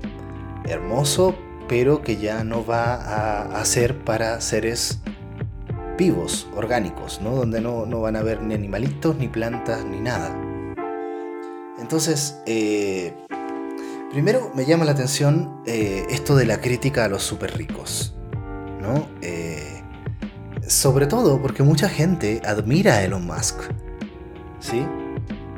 hermoso, 0.64 1.34
pero 1.68 2.02
que 2.02 2.16
ya 2.16 2.44
no 2.44 2.64
va 2.64 3.58
a, 3.58 3.64
ser 3.64 4.04
para 4.04 4.40
seres 4.40 5.00
vivos, 5.96 6.46
orgánicos, 6.54 7.20
¿no? 7.22 7.34
donde 7.34 7.60
no, 7.60 7.86
van 8.00 8.16
a 8.16 8.20
haber 8.20 8.42
ni 8.42 8.54
animalitos, 8.54 9.16
ni 9.16 9.28
plantas, 9.28 9.84
ni 9.84 10.00
nada. 10.00 10.34
Entonces, 11.78 12.40
eh, 12.46 13.14
primero 14.14 14.52
me 14.54 14.64
llama 14.64 14.84
la 14.84 14.92
atención 14.92 15.60
eh, 15.66 16.06
esto 16.08 16.36
de 16.36 16.46
la 16.46 16.60
crítica 16.60 17.04
a 17.04 17.08
los 17.08 17.24
super 17.24 17.56
ricos. 17.56 18.14
¿no? 18.80 19.08
Eh, 19.22 19.82
sobre 20.68 21.06
todo 21.06 21.42
porque 21.42 21.64
mucha 21.64 21.88
gente 21.88 22.40
admira 22.46 22.94
a 22.94 23.02
Elon 23.02 23.26
Musk. 23.26 23.62
¿Sí? 24.60 24.86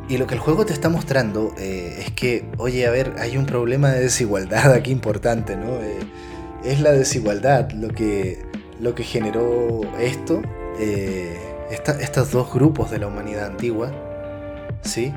Y 0.08 0.16
lo 0.16 0.26
que 0.26 0.36
el 0.36 0.40
juego 0.40 0.64
te 0.64 0.72
está 0.72 0.88
mostrando 0.88 1.52
eh, 1.58 1.98
es 1.98 2.12
que, 2.12 2.48
oye, 2.56 2.86
a 2.86 2.90
ver, 2.90 3.16
hay 3.18 3.36
un 3.36 3.44
problema 3.44 3.90
de 3.90 4.00
desigualdad 4.00 4.72
aquí 4.72 4.90
importante, 4.90 5.54
¿no? 5.54 5.78
Es 6.64 6.80
la 6.80 6.92
desigualdad 6.92 7.72
lo 7.72 7.88
que, 7.88 8.42
lo 8.80 8.94
que 8.94 9.02
generó 9.04 9.82
esto, 10.00 10.40
estos 10.78 12.30
dos 12.30 12.54
grupos 12.54 12.90
de 12.90 13.00
la 13.00 13.06
humanidad 13.08 13.44
antigua, 13.44 13.92
¿sí? 14.80 15.12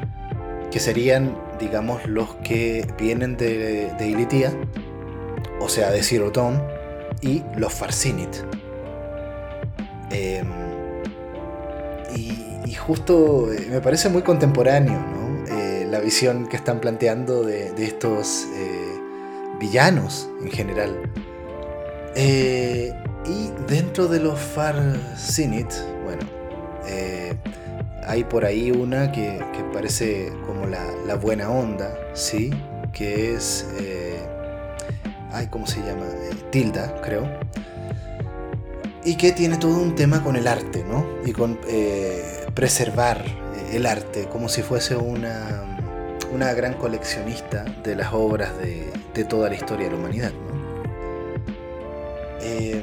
Que 0.71 0.81
serían, 0.81 1.37
digamos, 1.59 2.05
los 2.07 2.35
que 2.37 2.85
vienen 2.97 3.37
de, 3.37 3.91
de 3.97 4.07
Ilitia, 4.07 4.53
o 5.59 5.69
sea, 5.69 5.91
de 5.91 6.03
Zerotón, 6.03 6.63
y 7.21 7.43
los 7.55 7.73
Farsinit. 7.73 8.29
Em, 10.11 10.47
y 12.15 12.49
y 12.69 12.75
justo 12.75 13.51
eh, 13.51 13.67
me 13.71 13.81
parece 13.81 14.09
muy 14.09 14.21
contemporáneo, 14.21 14.99
eh, 15.47 15.87
la 15.89 15.99
visión 15.99 16.47
que 16.47 16.55
están 16.55 16.79
planteando 16.79 17.41
de, 17.41 17.73
estos 17.83 18.45
eh, 18.53 18.99
villanos 19.59 20.29
en 20.43 20.51
general. 20.51 20.95
y 22.15 23.49
dentro 23.67 24.07
de 24.07 24.19
los 24.19 24.39
Far 24.39 24.97
Sinit, 25.17 25.71
bueno, 26.03 26.21
hay 28.09 28.23
por 28.23 28.43
ahí 28.43 28.71
una 28.71 29.11
que, 29.11 29.39
parece 29.71 30.33
como 30.45 30.65
la, 30.65 31.15
buena 31.15 31.49
onda, 31.49 31.97
¿sí? 32.13 32.51
Que 32.91 33.33
es. 33.35 33.67
ay, 35.31 35.47
¿cómo 35.47 35.67
se 35.67 35.79
llama? 35.79 36.05
Tilda, 36.51 36.99
creo 37.01 37.27
y 39.03 39.15
que 39.15 39.31
tiene 39.31 39.57
todo 39.57 39.81
un 39.81 39.95
tema 39.95 40.23
con 40.23 40.35
el 40.35 40.47
arte, 40.47 40.83
¿no? 40.83 41.05
Y 41.25 41.31
con 41.31 41.57
preservar 42.53 43.23
eh, 43.25 43.77
el 43.77 43.85
arte 43.85 44.27
como 44.31 44.49
si 44.49 44.61
fuese 44.61 44.95
una, 44.95 45.63
una 46.33 46.53
gran 46.53 46.73
coleccionista 46.73 47.63
de 47.83 47.95
las 47.95 48.13
obras 48.13 48.51
de, 48.57 49.23
toda 49.25 49.49
la 49.49 49.55
historia 49.55 49.87
de 49.87 49.91
la 49.91 49.97
humanidad. 49.97 50.31
Em, 52.41 52.81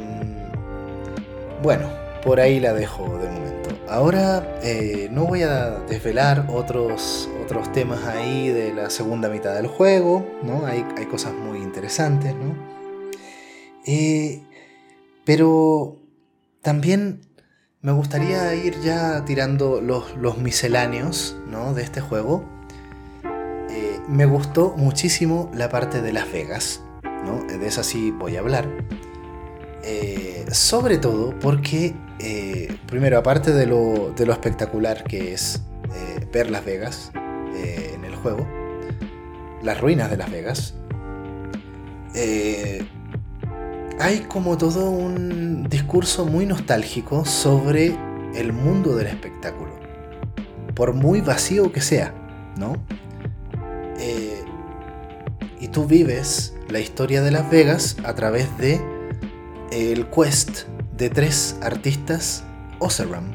bueno, 1.62 1.88
por 2.22 2.40
ahí 2.40 2.60
la 2.60 2.74
dejo 2.74 3.04
de 3.18 3.28
momento. 3.30 3.45
Ahora 3.88 4.58
eh, 4.64 5.08
no 5.12 5.26
voy 5.26 5.42
a 5.42 5.78
desvelar 5.88 6.46
otros, 6.52 7.28
otros 7.44 7.70
temas 7.70 8.04
ahí 8.04 8.48
de 8.48 8.74
la 8.74 8.90
segunda 8.90 9.28
mitad 9.28 9.54
del 9.54 9.68
juego, 9.68 10.26
¿no? 10.42 10.66
Hay, 10.66 10.84
hay 10.96 11.06
cosas 11.06 11.32
muy 11.34 11.58
interesantes, 11.58 12.34
¿no? 12.34 12.56
Eh, 13.86 14.42
pero 15.24 15.98
también 16.62 17.20
me 17.80 17.92
gustaría 17.92 18.52
ir 18.56 18.80
ya 18.80 19.24
tirando 19.24 19.80
los, 19.80 20.38
misceláneos 20.38 21.36
de 21.76 21.82
este 21.82 22.00
juego. 22.00 22.44
Eh, 23.70 24.00
me 24.08 24.26
gustó 24.26 24.74
muchísimo 24.76 25.48
la 25.54 25.68
parte 25.68 26.02
de 26.02 26.12
Las 26.12 26.30
Vegas, 26.32 26.82
¿no? 27.24 27.44
de 27.44 27.64
esa 27.64 27.84
sí 27.84 28.10
voy 28.10 28.34
a 28.36 28.40
hablar. 28.40 28.68
Sobre 30.50 30.98
todo 30.98 31.38
porque, 31.38 31.94
eh, 32.18 32.76
primero, 32.86 33.18
aparte 33.18 33.52
de 33.52 33.66
lo, 33.66 34.14
espectacular 34.16 35.04
que 35.04 35.32
es 35.32 35.62
ver 36.32 36.50
Las 36.50 36.64
Vegas 36.64 37.12
en 37.14 38.04
el 38.04 38.14
juego, 38.16 38.46
las 39.62 39.80
ruinas 39.80 40.10
de 40.10 40.16
Las 40.16 40.30
Vegas, 40.30 40.74
hay 43.98 44.20
como 44.28 44.58
todo 44.58 44.90
un 44.90 45.68
discurso 45.68 46.26
muy 46.26 46.44
nostálgico 46.46 47.24
sobre 47.24 47.96
el 48.34 48.52
mundo 48.52 48.94
del 48.94 49.06
espectáculo, 49.06 49.72
por 50.74 50.92
muy 50.92 51.22
vacío 51.22 51.72
que 51.72 51.80
sea, 51.80 52.12
¿no? 52.58 52.74
Eh, 53.98 54.44
y 55.60 55.68
tú 55.68 55.86
vives 55.86 56.54
la 56.68 56.78
historia 56.78 57.22
de 57.22 57.30
Las 57.30 57.50
Vegas 57.50 57.96
a 58.04 58.14
través 58.14 58.56
de 58.58 58.78
el 59.72 60.06
quest 60.10 60.64
de 60.96 61.10
tres 61.10 61.56
artistas 61.62 62.44
Oseram 62.78 63.32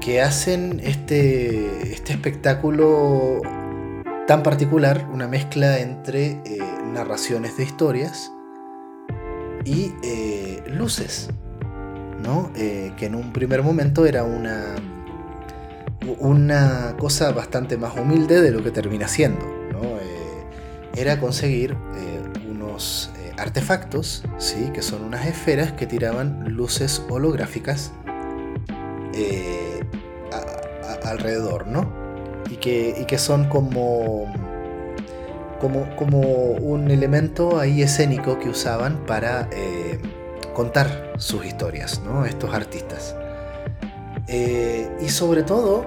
que 0.00 0.22
hacen 0.22 0.80
este, 0.82 1.92
este 1.92 2.12
espectáculo 2.12 3.40
tan 4.26 4.42
particular, 4.42 5.08
una 5.12 5.28
mezcla 5.28 5.80
entre 5.80 6.40
eh, 6.44 6.58
narraciones 6.92 7.56
de 7.56 7.64
historias 7.64 8.32
y 9.64 9.92
eh, 10.02 10.62
luces, 10.68 11.28
¿no? 12.22 12.50
Eh, 12.56 12.92
que 12.96 13.06
en 13.06 13.14
un 13.14 13.32
primer 13.32 13.62
momento 13.62 14.06
era 14.06 14.24
una, 14.24 14.76
una 16.18 16.94
cosa 16.98 17.32
bastante 17.32 17.76
más 17.76 17.96
humilde 17.96 18.40
de 18.40 18.52
lo 18.52 18.62
que 18.62 18.70
termina 18.70 19.06
siendo, 19.06 19.44
¿no? 19.72 19.80
Era 20.96 21.20
conseguir 21.20 21.76
unos 22.48 23.10
artefactos, 23.40 24.22
¿sí? 24.38 24.70
que 24.72 24.82
son 24.82 25.02
unas 25.02 25.26
esferas 25.26 25.72
que 25.72 25.86
tiraban 25.86 26.54
luces 26.54 27.02
holográficas 27.08 27.92
alrededor, 31.10 31.66
¿no? 31.66 31.90
Y 32.50 32.56
que, 32.56 32.94
y 32.98 33.04
que 33.04 33.18
son 33.18 33.48
como 33.48 34.32
como, 35.60 36.22
un 36.22 36.90
elemento 36.90 37.60
ahí 37.60 37.82
escénico 37.82 38.38
que 38.38 38.48
usaban 38.48 39.04
para 39.04 39.46
eh, 39.52 40.00
contar 40.54 41.12
sus 41.18 41.44
historias, 41.44 42.00
¿no? 42.02 42.24
Estos 42.24 42.54
artistas. 42.54 43.14
Eh, 44.26 44.88
y 45.02 45.10
sobre 45.10 45.42
todo, 45.42 45.84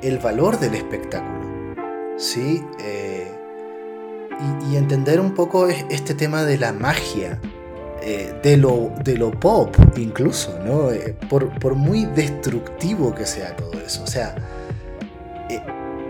el 0.00 0.18
valor 0.18 0.58
del 0.58 0.74
espectáculo, 0.76 1.76
¿sí? 2.16 2.64
Eh, 4.40 4.70
y, 4.70 4.76
entender 4.76 5.20
un 5.20 5.34
poco 5.34 5.68
este 5.68 6.14
tema 6.14 6.44
de 6.44 6.58
la 6.58 6.72
magia, 6.72 7.40
de, 8.42 8.58
lo, 8.58 8.92
de 9.02 9.16
lo 9.16 9.30
pop 9.30 9.74
incluso, 9.96 10.58
¿no? 10.62 10.90
Por, 11.30 11.58
por 11.58 11.74
muy 11.74 12.04
destructivo 12.04 13.14
que 13.14 13.24
sea 13.24 13.56
todo 13.56 13.72
eso. 13.80 14.02
O 14.02 14.06
sea, 14.06 14.34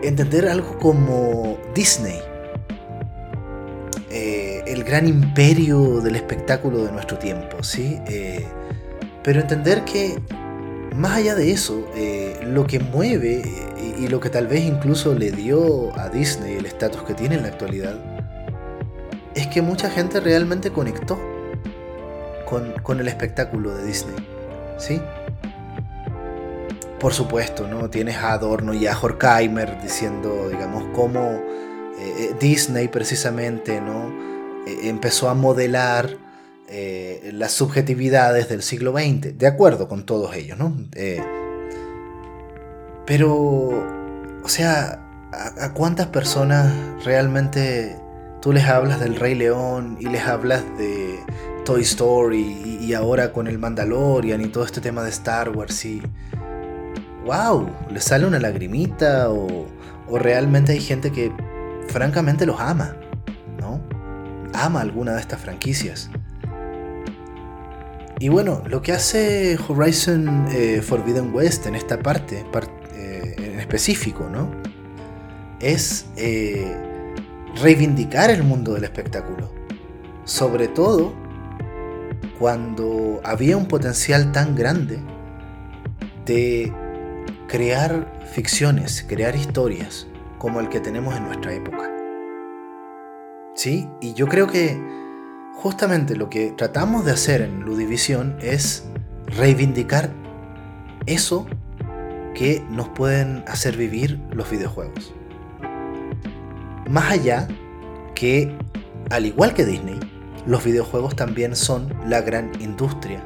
entender 0.09 0.49
algo 0.49 0.79
como 0.79 1.59
Disney. 1.75 2.21
Eh, 4.11 4.63
el 4.67 4.85
gran 4.85 5.09
imperio 5.09 6.01
del 6.01 6.17
espectáculo 6.17 6.85
de 6.85 6.93
nuestro 6.93 7.19
tiempo, 7.19 7.63
¿sí? 7.63 7.99
Eh, 8.07 8.47
pero 9.23 9.41
entender 9.41 9.85
que 9.85 10.19
más 10.95 11.17
allá 11.17 11.35
de 11.35 11.51
eso, 11.51 11.89
eh, 11.97 12.39
lo 12.45 12.67
que 12.67 12.79
mueve 12.79 13.43
y, 13.99 14.07
lo 14.09 14.21
que 14.21 14.29
tal 14.29 14.47
vez 14.47 14.63
incluso 14.65 15.15
le 15.15 15.31
dio 15.31 15.99
a 15.99 16.09
Disney 16.09 16.57
el 16.57 16.67
estatus 16.67 17.03
que 17.03 17.15
tiene 17.15 17.37
en 17.37 17.43
la 17.43 17.49
actualidad, 17.49 18.14
es 19.35 19.47
que 19.49 19.63
mucha 19.63 19.91
gente 19.91 20.21
realmente 20.21 20.71
conectó 20.71 21.19
con, 22.47 23.01
el 23.01 23.09
espectáculo 23.09 23.75
de 23.75 23.85
Disney, 23.85 24.15
¿sí? 24.79 25.01
Por 27.01 27.13
supuesto, 27.13 27.67
¿no? 27.67 27.91
Tienes 27.91 28.17
a 28.17 28.33
Adorno 28.33 28.73
y 28.75 28.87
a 28.87 28.97
Horkheimer 28.97 29.83
diciendo, 29.83 30.49
digamos, 30.49 30.85
cómo 30.95 31.43
eh, 31.99 32.35
Disney 32.39 32.89
precisamente, 32.89 33.81
¿no? 33.81 34.23
empezó 34.67 35.29
a 35.29 35.35
modelar 35.35 36.17
eh, 36.67 37.31
las 37.35 37.53
subjetividades 37.53 38.49
del 38.49 38.63
siglo 38.63 38.93
XX, 38.93 39.37
de 39.37 39.47
acuerdo 39.47 39.87
con 39.87 40.07
todos 40.07 40.35
ellos, 40.35 40.59
¿no? 40.59 40.75
Eh, 40.95 41.23
pero, 43.07 43.31
o 44.43 44.49
sea, 44.49 44.99
¿a, 45.33 45.75
cuántas 45.75 46.07
personas 46.07 46.73
realmente 47.05 47.97
tú 48.45 48.53
les 48.53 48.67
hablas 48.67 49.01
del 49.01 49.17
Rey 49.17 49.35
León 49.35 49.97
y 49.99 50.05
les 50.05 50.21
hablas 50.27 50.63
de 50.77 51.19
Toy 51.65 51.81
Story 51.81 52.79
y, 52.79 52.93
ahora 52.93 53.33
con 53.33 53.47
el 53.47 53.59
Mandalorian 53.59 54.43
y 54.43 54.49
todo 54.49 54.67
este 54.67 54.83
tema 54.83 55.03
de 55.03 55.09
Star 55.09 55.49
Wars 55.49 55.83
y... 55.87 56.03
¡Wow! 57.25 57.71
¿Les 57.91 58.05
sale 58.05 58.27
una 58.27 58.39
lagrimita 58.39 59.31
o, 59.31 59.67
o 60.11 60.19
realmente 60.19 60.73
hay 60.73 60.81
gente 60.81 61.11
que 61.11 61.33
francamente 61.89 62.45
los 62.45 62.61
ama? 62.61 62.95
¿No? 63.59 63.81
Ama 64.53 64.83
alguna 64.83 65.15
de 65.15 65.21
estas 65.23 65.41
franquicias. 65.41 66.11
Y 68.19 68.29
bueno, 68.29 68.63
lo 68.67 68.83
que 68.83 68.93
hace 68.93 69.59
Horizon 69.67 70.49
eh, 70.51 70.83
Forbidden 70.83 71.35
West 71.35 71.65
en 71.65 71.77
esta 71.77 71.99
parte, 71.99 72.45
eh, 72.95 73.37
en 73.39 73.59
específico, 73.59 74.29
¿no? 74.31 74.51
Es 75.61 76.05
eh, 76.19 76.94
reivindicar 77.61 78.31
el 78.31 78.43
mundo 78.43 78.75
del 78.75 78.85
espectáculo. 78.85 79.51
Sobre 80.25 80.69
todo 80.69 81.13
cuando 82.39 83.21
había 83.25 83.57
un 83.57 83.67
potencial 83.67 84.33
tan 84.33 84.55
grande 84.55 85.01
de 86.25 86.73
crear 87.49 88.21
ficciones, 88.33 89.05
crear 89.09 89.37
historias 89.37 90.07
como 90.39 90.61
el 90.61 90.69
que 90.69 90.81
tenemos 90.81 91.17
en 91.17 91.25
nuestra 91.25 91.53
época. 91.53 91.91
¿Sí? 93.55 93.89
Y 94.01 94.15
yo 94.15 94.27
creo 94.27 94.47
que 94.49 94.81
justamente 95.55 96.17
lo 96.17 96.29
que 96.29 96.51
tratamos 96.51 97.05
de 97.05 97.13
hacer 97.13 97.41
en 97.41 97.61
Ludivisión 97.61 98.37
es 98.41 98.85
reivindicar 99.27 100.11
eso 101.07 101.47
que 102.35 102.65
nos 102.69 102.89
pueden 102.89 103.45
hacer 103.47 103.77
vivir 103.77 104.21
los 104.33 104.51
videojuegos. 104.51 105.14
Más 106.89 107.11
allá 107.11 107.49
que, 108.15 108.57
al 109.11 109.27
igual 109.27 109.55
que 109.55 109.65
Disney, 109.65 109.99
los 110.47 110.65
videojuegos 110.65 111.17
también 111.17 111.57
son 111.57 111.93
la 112.07 112.21
gran 112.21 112.53
industria 112.61 113.23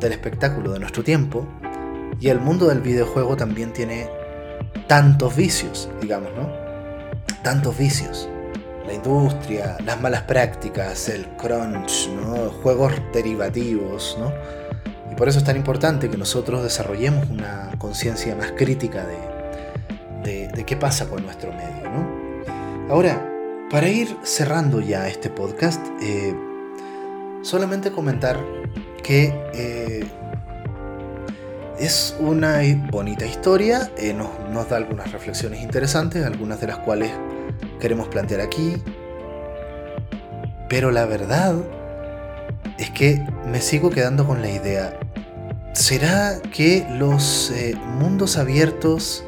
del 0.00 0.12
espectáculo 0.12 0.72
de 0.72 0.80
nuestro 0.80 1.02
tiempo 1.04 1.46
y 2.20 2.28
el 2.28 2.40
mundo 2.40 2.66
del 2.66 2.80
videojuego 2.80 3.36
también 3.36 3.72
tiene 3.72 4.08
tantos 4.86 5.36
vicios, 5.36 5.88
digamos, 6.00 6.30
¿no? 6.36 6.50
Tantos 7.42 7.76
vicios 7.78 8.28
la 8.86 8.92
industria, 8.92 9.76
las 9.84 10.00
malas 10.00 10.22
prácticas, 10.22 11.08
el 11.08 11.26
crunch, 11.36 12.08
¿no? 12.10 12.50
juegos 12.62 12.92
derivativos, 13.12 14.16
¿no? 14.18 14.32
Y 15.10 15.14
por 15.14 15.28
eso 15.28 15.38
es 15.38 15.44
tan 15.44 15.56
importante 15.56 16.10
que 16.10 16.16
nosotros 16.16 16.62
desarrollemos 16.62 17.28
una 17.30 17.70
conciencia 17.78 18.34
más 18.34 18.52
crítica 18.52 19.06
de, 20.22 20.48
de, 20.48 20.64
qué 20.64 20.76
pasa 20.76 21.08
con 21.08 21.22
nuestro 21.22 21.52
medio. 21.52 21.73
Ahora, 22.90 23.26
para 23.70 23.88
ir 23.88 24.14
cerrando 24.24 24.78
ya 24.78 25.08
este 25.08 25.30
podcast, 25.30 25.80
eh, 26.02 26.34
solamente 27.40 27.90
comentar 27.90 28.38
que 29.02 29.32
eh, 29.54 30.04
es 31.78 32.14
una 32.20 32.60
bonita 32.90 33.24
historia, 33.24 33.90
eh, 33.96 34.12
nos, 34.12 34.28
nos 34.50 34.68
da 34.68 34.76
algunas 34.76 35.10
reflexiones 35.12 35.62
interesantes, 35.62 36.26
algunas 36.26 36.60
de 36.60 36.66
las 36.66 36.78
cuales 36.80 37.10
queremos 37.80 38.08
plantear 38.08 38.42
aquí. 38.42 38.76
Pero 40.68 40.90
la 40.90 41.06
verdad 41.06 41.54
es 42.76 42.90
que 42.90 43.26
me 43.50 43.62
sigo 43.62 43.88
quedando 43.88 44.26
con 44.26 44.42
la 44.42 44.50
idea. 44.50 45.00
¿Será 45.72 46.38
que 46.52 46.86
los 46.90 47.50
mundos 47.98 48.36
abiertos, 48.36 49.24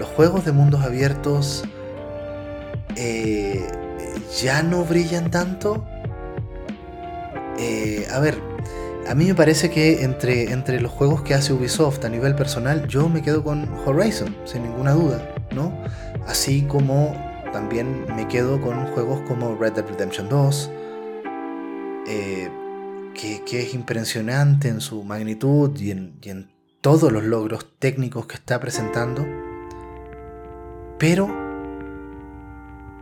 los 0.00 0.08
juegos 0.08 0.44
de 0.44 0.50
mundos 0.50 0.82
abiertos, 0.82 1.64
eh, 2.98 3.66
ya 4.42 4.62
no 4.62 4.84
brillan 4.84 5.30
tanto? 5.30 5.86
Eh, 7.58 8.06
a 8.12 8.18
ver, 8.18 8.38
a 9.08 9.14
mí 9.14 9.24
me 9.24 9.34
parece 9.34 9.70
que 9.70 10.02
entre, 10.02 10.52
entre 10.52 10.80
los 10.80 10.92
juegos 10.92 11.22
que 11.22 11.34
hace 11.34 11.52
Ubisoft 11.52 12.04
a 12.04 12.08
nivel 12.08 12.34
personal, 12.34 12.86
yo 12.88 13.08
me 13.08 13.22
quedo 13.22 13.42
con 13.42 13.68
Horizon, 13.86 14.36
sin 14.44 14.64
ninguna 14.64 14.92
duda, 14.92 15.34
¿no? 15.54 15.72
Así 16.26 16.62
como 16.62 17.16
también 17.52 18.04
me 18.14 18.28
quedo 18.28 18.60
con 18.60 18.86
juegos 18.88 19.20
como 19.22 19.56
Red 19.56 19.72
Dead 19.72 19.86
Redemption 19.86 20.28
2, 20.28 20.70
eh, 22.06 22.50
que, 23.14 23.60
es 23.60 23.74
impresionante 23.74 24.68
en 24.68 24.80
su 24.80 25.02
magnitud 25.04 25.76
y 25.78 25.90
en, 25.90 26.50
todos 26.80 27.10
los 27.10 27.24
logros 27.24 27.66
técnicos 27.78 28.26
que 28.26 28.36
está 28.36 28.60
presentando. 28.60 29.26
Pero 30.98 31.47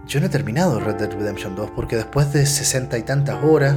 yo 0.07 0.21
no 0.21 0.27
he 0.27 0.29
terminado 0.29 0.79
Red 0.79 0.97
Dead 0.97 1.13
Redemption 1.13 1.57
2 1.57 1.71
porque 1.75 1.97
después 1.97 2.33
de 2.33 2.47
sesenta 2.47 2.97
y 2.97 3.03
tantas 3.03 3.43
horas 3.43 3.77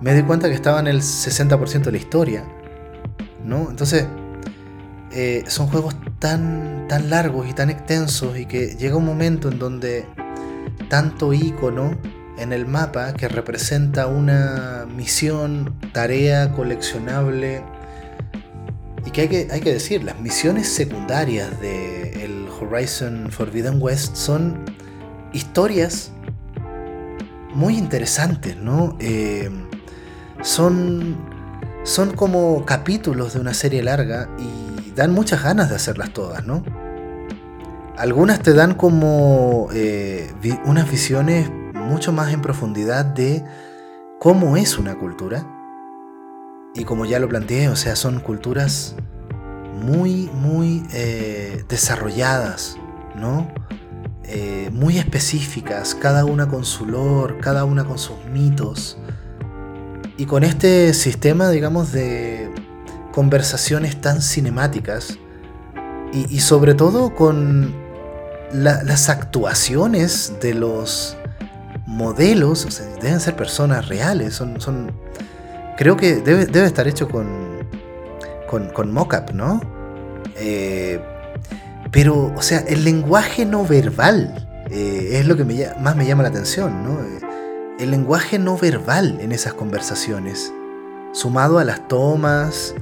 me 0.00 0.14
di 0.14 0.22
cuenta 0.22 0.48
que 0.48 0.54
estaba 0.54 0.80
en 0.80 0.88
el 0.88 1.00
60% 1.00 1.82
de 1.82 1.92
la 1.92 1.96
historia. 1.96 2.44
¿No? 3.44 3.70
Entonces, 3.70 4.06
eh, 5.12 5.44
son 5.46 5.68
juegos 5.68 5.94
tan, 6.18 6.86
tan 6.88 7.08
largos 7.08 7.48
y 7.48 7.52
tan 7.52 7.70
extensos 7.70 8.36
y 8.36 8.46
que 8.46 8.74
llega 8.76 8.96
un 8.96 9.04
momento 9.04 9.48
en 9.48 9.58
donde 9.58 10.06
tanto 10.88 11.32
icono 11.32 11.96
en 12.36 12.52
el 12.52 12.66
mapa 12.66 13.14
que 13.14 13.28
representa 13.28 14.08
una 14.08 14.86
misión, 14.92 15.78
tarea 15.92 16.50
coleccionable 16.52 17.62
y 19.06 19.10
que 19.10 19.20
hay 19.22 19.28
que, 19.28 19.48
hay 19.52 19.60
que 19.60 19.72
decir, 19.72 20.02
las 20.02 20.18
misiones 20.18 20.68
secundarias 20.68 21.60
de 21.60 22.24
el 22.24 22.48
Horizon 22.48 23.28
Forbidden 23.30 23.80
West 23.80 24.16
son 24.16 24.64
historias 25.34 26.12
muy 27.54 27.76
interesantes, 27.76 28.56
¿no? 28.56 28.96
Eh, 29.00 29.50
son, 30.42 31.16
son 31.82 32.14
como 32.14 32.64
capítulos 32.64 33.34
de 33.34 33.40
una 33.40 33.54
serie 33.54 33.82
larga 33.82 34.28
y 34.38 34.92
dan 34.92 35.12
muchas 35.12 35.42
ganas 35.42 35.68
de 35.70 35.76
hacerlas 35.76 36.12
todas, 36.12 36.46
¿no? 36.46 36.62
Algunas 37.96 38.40
te 38.40 38.54
dan 38.54 38.74
como 38.74 39.68
eh, 39.72 40.32
unas 40.64 40.90
visiones 40.90 41.50
mucho 41.74 42.12
más 42.12 42.32
en 42.32 42.42
profundidad 42.42 43.04
de 43.04 43.44
cómo 44.18 44.56
es 44.56 44.78
una 44.78 44.98
cultura. 44.98 45.46
Y 46.74 46.84
como 46.84 47.04
ya 47.04 47.20
lo 47.20 47.28
planteé, 47.28 47.68
o 47.68 47.76
sea, 47.76 47.94
son 47.94 48.18
culturas 48.18 48.96
muy, 49.80 50.28
muy 50.34 50.84
eh, 50.92 51.64
desarrolladas, 51.68 52.76
¿no? 53.14 53.48
Eh, 54.26 54.70
muy 54.72 54.98
específicas, 54.98 55.94
cada 55.94 56.24
una 56.24 56.48
con 56.48 56.64
su 56.64 56.86
lore, 56.86 57.38
cada 57.38 57.64
una 57.64 57.84
con 57.84 57.98
sus 57.98 58.16
mitos. 58.32 58.98
Y 60.16 60.26
con 60.26 60.44
este 60.44 60.94
sistema, 60.94 61.50
digamos, 61.50 61.92
de, 61.92 62.50
conversaciones 63.14 64.00
tan 64.00 64.20
cinemáticas 64.20 65.18
y, 66.12 66.40
sobre 66.40 66.74
todo 66.74 67.14
con 67.14 67.72
las 68.52 69.08
actuaciones 69.08 70.32
de 70.40 70.54
los 70.54 71.16
modelos, 71.86 72.64
o 72.64 72.72
sea, 72.72 72.86
deben 73.00 73.20
ser 73.20 73.36
personas 73.36 73.88
reales, 73.88 74.34
son, 74.34 74.60
son 74.60 74.90
creo 75.76 75.96
que 75.96 76.16
debe, 76.16 76.46
debe 76.46 76.66
estar 76.66 76.88
hecho 76.88 77.08
con, 77.08 77.26
con, 78.48 78.68
con 78.70 78.92
mock-up, 78.92 79.32
¿no? 79.32 79.60
Eh, 80.36 81.00
pero, 81.94 82.32
o 82.36 82.42
sea, 82.42 82.58
el 82.66 82.82
lenguaje 82.82 83.46
no 83.46 83.64
verbal 83.64 84.48
eh, 84.68 85.10
es 85.12 85.26
lo 85.28 85.36
que 85.36 85.44
más 85.78 85.94
me 85.94 86.04
llama 86.04 86.24
la 86.24 86.30
atención, 86.30 86.82
¿no? 86.82 86.98
El 87.78 87.92
lenguaje 87.92 88.36
no 88.36 88.58
verbal 88.58 89.18
en 89.20 89.30
esas 89.30 89.54
conversaciones, 89.54 90.52
sumado 91.12 91.60
a 91.60 91.64
las 91.64 91.86
tomas, 91.86 92.74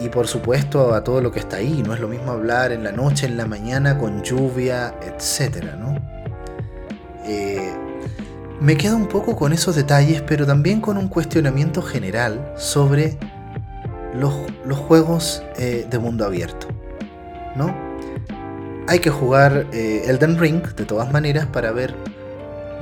y 0.00 0.08
por 0.08 0.28
supuesto 0.28 0.94
a 0.94 1.02
todo 1.02 1.20
lo 1.20 1.32
que 1.32 1.40
está 1.40 1.56
ahí. 1.56 1.82
No 1.84 1.94
es 1.94 2.00
lo 2.00 2.06
mismo 2.06 2.30
hablar 2.30 2.70
en 2.70 2.84
la 2.84 2.92
noche, 2.92 3.26
en 3.26 3.36
la 3.36 3.46
mañana, 3.46 3.98
con 3.98 4.22
lluvia, 4.22 4.94
etc. 5.02 5.74
¿no? 5.76 5.96
Eh, 7.24 7.72
me 8.60 8.76
quedo 8.76 8.96
un 8.96 9.08
poco 9.08 9.34
con 9.34 9.52
esos 9.52 9.74
detalles, 9.74 10.22
pero 10.22 10.46
también 10.46 10.80
con 10.80 10.96
un 10.96 11.08
cuestionamiento 11.08 11.82
general 11.82 12.52
sobre 12.56 13.18
los, 14.14 14.32
juegos 14.78 15.42
eh, 15.56 15.88
de 15.90 15.98
mundo 15.98 16.24
abierto. 16.24 16.68
¿No? 17.56 17.87
Hay 18.88 19.00
que 19.00 19.10
jugar 19.10 19.66
eh, 19.70 20.04
Elden 20.06 20.38
Ring 20.38 20.62
de 20.62 20.86
todas 20.86 21.12
maneras 21.12 21.44
para 21.44 21.72
ver 21.72 21.94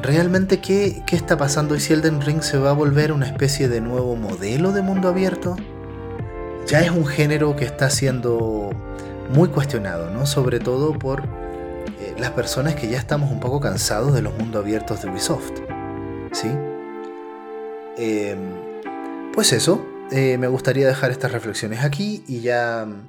realmente 0.02 0.61
qué, 0.61 1.02
qué 1.04 1.16
está 1.16 1.36
pasando 1.36 1.74
y 1.74 1.80
si 1.80 1.94
Elden 1.94 2.20
Ring 2.20 2.42
se 2.42 2.59
va 2.59 2.70
a 2.70 2.74
volver 2.74 3.11
una 3.11 3.26
especie 3.26 3.68
de 3.68 3.80
nuevo 3.80 4.14
modelo 4.14 4.70
de 4.70 4.82
mundo 4.82 5.09
abierto. 5.09 5.57
Ya 6.68 6.80
es 6.82 6.92
un 6.92 7.07
género 7.07 7.57
que 7.57 7.64
está 7.64 7.90
siendo 7.90 8.70
muy 9.34 9.48
cuestionado, 9.48 10.09
¿no? 10.12 10.26
Sobre 10.26 10.61
todo 10.61 10.96
por 10.96 11.24
eh, 11.24 12.14
las 12.20 12.30
personas 12.30 12.76
que 12.76 12.86
ya 12.86 12.98
estamos 12.98 13.32
un 13.32 13.40
poco 13.40 13.59
cansados 13.59 14.14
de 14.14 14.22
los 14.22 14.32
mundos 14.38 14.62
abiertos 14.62 15.02
de 15.02 15.11
Ubisoft. 15.11 15.54
¿Sí? 16.30 16.52
Em, 17.98 18.38
pues 19.34 19.52
eso, 19.52 19.84
eh, 20.12 20.38
me 20.38 20.46
gustaría 20.46 20.86
dejar 20.86 21.11
estas 21.11 21.32
reflexiones 21.32 21.82
aquí 21.82 22.22
y 22.28 22.42
ya 22.42 22.86
mm, 22.86 23.09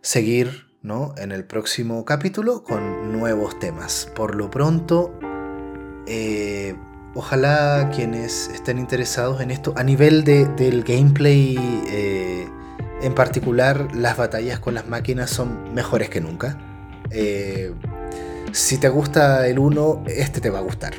seguir 0.00 0.69
¿no? 0.82 1.14
en 1.18 1.32
el 1.32 1.44
próximo 1.44 2.04
capítulo 2.04 2.62
con 2.62 3.12
nuevos 3.12 3.58
temas. 3.58 4.10
Por 4.14 4.34
lo 4.34 4.50
pronto, 4.50 5.12
eh, 6.06 6.74
ojalá 7.14 7.90
quienes 7.94 8.48
estén 8.48 8.78
interesados 8.78 9.40
en 9.40 9.50
esto, 9.50 9.74
a 9.76 9.84
nivel 9.84 10.24
de, 10.24 10.46
del 10.46 10.82
gameplay 10.82 11.56
en 13.02 13.14
particular, 13.14 13.94
las 13.94 14.16
batallas 14.16 14.60
con 14.60 14.74
las 14.74 14.86
máquinas 14.88 15.30
son 15.30 15.72
mejores 15.74 16.10
que 16.10 16.20
nunca. 16.20 16.58
Eh, 17.10 17.72
si 18.52 18.78
te 18.78 18.88
gusta 18.88 19.46
el 19.46 19.58
1, 19.58 20.04
este 20.06 20.40
te 20.40 20.50
va 20.50 20.58
a 20.58 20.62
gustar. 20.62 20.94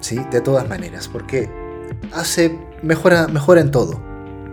¿sí? 0.00 0.20
De 0.30 0.40
todas 0.40 0.68
maneras, 0.68 1.08
porque 1.08 1.50
hace 2.12 2.56
mejora, 2.82 3.26
mejora 3.26 3.60
en 3.60 3.70
todo. 3.70 4.00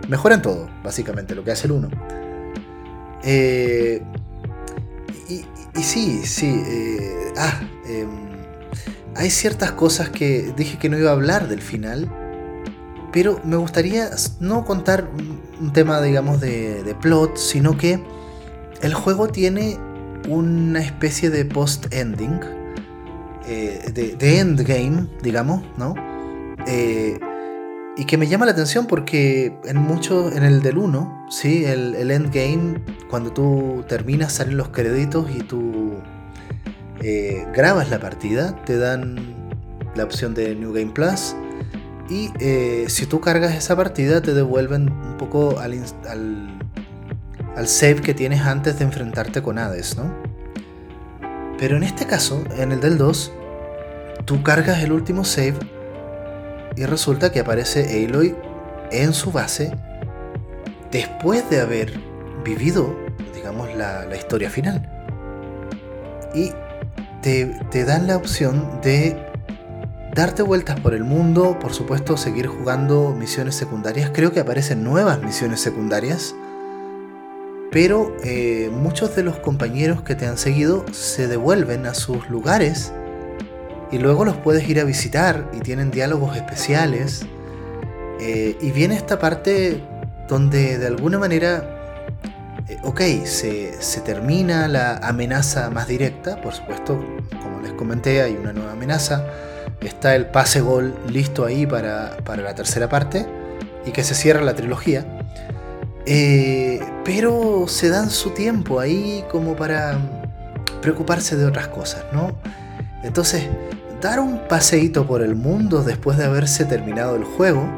Mejora 0.08 0.36
en 0.36 0.42
todo, 0.42 0.68
básicamente, 0.82 1.34
lo 1.34 1.44
que 1.44 1.52
hace 1.52 1.66
el 1.66 1.72
1. 1.72 1.88
Eh, 3.22 4.02
y, 5.28 5.44
sí, 5.82 6.22
sí. 6.24 6.62
Eh, 6.66 7.32
ah, 7.36 7.60
em, 7.86 8.08
hay 9.14 9.30
ciertas 9.30 9.72
cosas 9.72 10.10
que 10.10 10.52
dije 10.56 10.78
que 10.78 10.88
no 10.88 10.98
iba 10.98 11.10
a 11.10 11.12
hablar 11.12 11.48
del 11.48 11.60
final 11.60 12.08
pero 13.12 13.40
me 13.44 13.56
gustaría 13.56 14.10
no 14.40 14.64
contar 14.64 15.08
un 15.60 15.72
tema, 15.72 16.00
digamos, 16.00 16.40
de, 16.40 16.94
plot, 17.00 17.36
sino 17.36 17.76
que 17.76 18.00
el 18.82 18.94
juego 18.94 19.28
tiene 19.28 19.78
una 20.28 20.80
especie 20.80 21.30
de 21.30 21.44
post-ending, 21.44 22.40
eh, 23.46 24.14
de, 24.18 24.38
endgame, 24.38 25.08
digamos, 25.22 25.62
¿no? 25.76 25.94
Eh, 26.66 27.18
y 27.96 28.04
que 28.04 28.16
me 28.18 28.28
llama 28.28 28.46
la 28.46 28.52
atención 28.52 28.86
porque 28.86 29.58
en 29.64 29.78
mucho, 29.78 30.30
en 30.30 30.44
el 30.44 30.62
del 30.62 30.78
1, 30.78 31.17
¿sí? 31.28 31.64
El, 31.64 31.94
el, 31.94 32.10
endgame, 32.10 32.80
cuando 33.10 33.32
tú 33.32 33.84
terminas, 33.88 34.32
salen 34.32 34.56
los 34.56 34.68
créditos 34.68 35.30
y 35.30 35.40
tú 35.40 35.94
eh, 37.00 37.46
grabas 37.54 37.90
la 37.90 38.00
partida, 38.00 38.56
te 38.64 38.76
dan 38.76 39.36
la 39.94 40.04
opción 40.04 40.34
de 40.34 40.54
New 40.54 40.72
Game 40.72 40.92
Plus 40.92 41.34
y 42.08 42.30
eh, 42.40 42.86
si 42.88 43.06
tú 43.06 43.20
cargas 43.20 43.54
esa 43.54 43.76
partida, 43.76 44.22
te 44.22 44.32
devuelven 44.32 44.90
un 44.90 45.16
poco 45.18 45.58
al, 45.58 45.78
al, 46.08 47.68
save 47.68 47.96
que 47.96 48.14
tienes 48.14 48.40
antes 48.40 48.78
de 48.78 48.84
enfrentarte 48.84 49.42
con 49.42 49.58
Hades, 49.58 49.96
¿no? 49.96 50.12
Pero 51.58 51.76
en 51.76 51.82
este 51.82 52.06
caso, 52.06 52.42
en 52.56 52.72
el 52.72 52.80
del 52.80 52.96
2, 52.98 53.32
tú 54.24 54.42
cargas 54.42 54.82
el 54.82 54.92
último 54.92 55.24
save 55.24 55.58
y 56.76 56.84
resulta 56.86 57.30
que 57.30 57.40
aparece 57.40 58.06
Aloy 58.06 58.34
en 58.90 59.12
su 59.12 59.32
base 59.32 59.72
después 60.90 61.48
de 61.50 61.60
haber 61.60 61.92
vivido, 62.44 62.94
digamos, 63.34 63.74
la, 63.74 64.14
historia 64.16 64.50
final. 64.50 64.88
Y 66.34 66.52
te, 67.22 67.84
dan 67.84 68.06
la 68.06 68.16
opción 68.16 68.80
de 68.82 69.16
darte 70.14 70.42
vueltas 70.42 70.80
por 70.80 70.94
el 70.94 71.04
mundo, 71.04 71.58
por 71.60 71.72
supuesto 71.72 72.16
seguir 72.16 72.46
jugando 72.46 73.14
misiones 73.18 73.54
secundarias. 73.54 74.10
Creo 74.14 74.32
que 74.32 74.40
aparecen 74.40 74.84
nuevas 74.84 75.22
misiones 75.22 75.60
secundarias. 75.60 76.34
Pero 77.70 78.16
eh, 78.24 78.70
muchos 78.72 79.14
de 79.14 79.22
los 79.22 79.38
compañeros 79.40 80.00
que 80.00 80.14
te 80.14 80.26
han 80.26 80.38
seguido 80.38 80.86
se 80.90 81.28
devuelven 81.28 81.84
a 81.84 81.92
sus 81.92 82.30
lugares 82.30 82.94
y 83.90 83.98
luego 83.98 84.24
los 84.24 84.36
puedes 84.38 84.66
ir 84.68 84.80
a 84.80 84.84
visitar 84.84 85.50
y 85.52 85.60
tienen 85.60 85.90
diálogos 85.90 86.34
especiales. 86.34 87.26
Eh, 88.20 88.56
y 88.60 88.70
viene 88.72 88.96
esta 88.96 89.18
parte 89.18 89.82
donde 90.28 90.78
de 90.78 90.86
alguna 90.86 91.18
manera, 91.18 92.14
eh, 92.68 92.78
ok, 92.84 93.00
se, 93.24 94.00
termina 94.04 94.68
la 94.68 94.98
amenaza 94.98 95.70
más 95.70 95.88
directa, 95.88 96.40
por 96.40 96.54
supuesto, 96.54 97.04
como 97.42 97.60
les 97.62 97.72
comenté, 97.72 98.22
hay 98.22 98.36
una 98.36 98.52
nueva 98.52 98.72
amenaza 98.72 99.24
está 99.86 100.16
el 100.16 100.26
pase 100.26 100.60
gol 100.60 100.94
listo 101.08 101.44
ahí 101.44 101.66
para, 101.66 102.16
la 102.36 102.54
tercera 102.54 102.88
parte 102.88 103.26
y 103.86 103.90
que 103.90 104.02
se 104.02 104.14
cierra 104.14 104.42
la 104.42 104.54
trilogía. 104.54 105.06
Eh, 106.06 106.80
pero 107.04 107.66
se 107.68 107.90
dan 107.90 108.10
su 108.10 108.30
tiempo 108.30 108.80
ahí 108.80 109.24
como 109.30 109.54
para 109.56 109.98
preocuparse 110.80 111.36
de 111.36 111.44
otras 111.44 111.68
cosas, 111.68 112.04
¿no? 112.12 112.36
Entonces, 113.02 113.46
dar 114.00 114.20
un 114.20 114.40
paseíto 114.48 115.06
por 115.06 115.22
el 115.22 115.34
mundo 115.34 115.82
después 115.82 116.16
de 116.16 116.24
haberse 116.24 116.64
terminado 116.64 117.16
el 117.16 117.24
juego, 117.24 117.68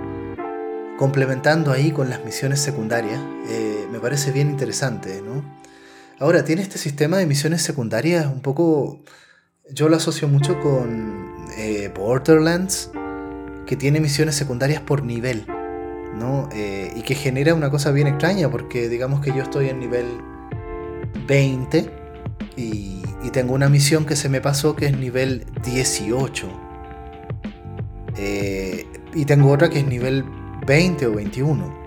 complementando 1.00 1.72
ahí 1.72 1.92
con 1.92 2.10
las 2.10 2.22
misiones 2.26 2.60
secundarias, 2.60 3.18
eh, 3.48 3.86
me 3.90 4.00
parece 4.00 4.32
bien 4.32 4.50
interesante, 4.50 5.22
¿no? 5.22 5.42
Ahora, 6.18 6.44
tiene 6.44 6.60
este 6.60 6.76
sistema 6.76 7.16
de 7.16 7.24
misiones 7.24 7.62
secundarias 7.62 8.26
un 8.26 8.42
poco... 8.42 9.00
Yo 9.72 9.88
lo 9.88 9.96
asocio 9.96 10.28
mucho 10.28 10.60
con 10.60 11.46
eh, 11.56 11.90
Borderlands, 11.96 12.90
que 13.66 13.76
tiene 13.76 13.98
misiones 13.98 14.34
secundarias 14.34 14.82
por 14.82 15.02
nivel, 15.02 15.46
¿no? 16.18 16.50
Eh, 16.52 16.92
y 16.94 17.00
que 17.00 17.14
genera 17.14 17.54
una 17.54 17.70
cosa 17.70 17.92
bien 17.92 18.06
extraña, 18.06 18.50
porque 18.50 18.90
digamos 18.90 19.22
que 19.22 19.30
yo 19.30 19.42
estoy 19.42 19.70
en 19.70 19.80
nivel 19.80 20.04
20 21.26 21.90
y, 22.56 23.00
tengo 23.32 23.54
una 23.54 23.70
misión 23.70 24.04
que 24.04 24.16
se 24.16 24.28
me 24.28 24.42
pasó 24.42 24.76
que 24.76 24.84
es 24.86 24.98
nivel 24.98 25.46
18. 25.64 26.46
Eh, 28.18 28.86
y 29.14 29.24
tengo 29.24 29.50
otra 29.50 29.70
que 29.70 29.78
es 29.78 29.86
nivel 29.86 30.24
20 30.66 31.06
o 31.06 31.14
21. 31.14 31.80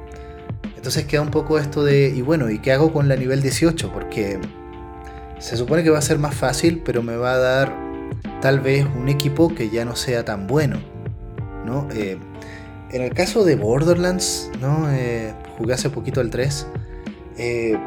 Entonces 0.75 1.05
queda 1.05 1.21
un 1.21 1.31
poco 1.31 1.59
esto 1.59 1.83
de, 1.83 2.09
y 2.09 2.21
bueno, 2.21 2.49
¿y 2.49 2.59
qué 2.59 2.71
hago 2.71 2.91
con 2.91 3.07
la 3.07 3.15
nivel 3.15 3.41
18? 3.41 3.91
Porque 3.91 4.39
se 5.39 5.57
supone 5.57 5.83
que 5.83 5.89
va 5.89 5.99
a 5.99 6.01
ser 6.01 6.19
más 6.19 6.35
fácil, 6.35 6.81
pero 6.83 7.01
me 7.03 7.15
va 7.15 7.33
a 7.33 7.37
dar 7.37 7.75
tal 8.41 8.59
vez 8.59 8.85
un 8.97 9.09
equipo 9.09 9.53
que 9.55 9.69
ya 9.69 9.85
no 9.85 9.95
sea 9.95 10.25
tan 10.25 10.47
bueno. 10.47 10.93
¿no? 11.65 11.87
Eh, 11.93 12.17
en 12.91 13.01
el 13.01 13.13
caso 13.13 13.43
de 13.43 13.55
Borderlands, 13.55 14.51
¿no? 14.61 14.91
Eh, 14.91 15.33
jugué 15.57 15.73
hace 15.73 15.89
poquito 15.89 16.21
el 16.21 16.29
3. 16.29 16.67
Eh, 17.37 17.77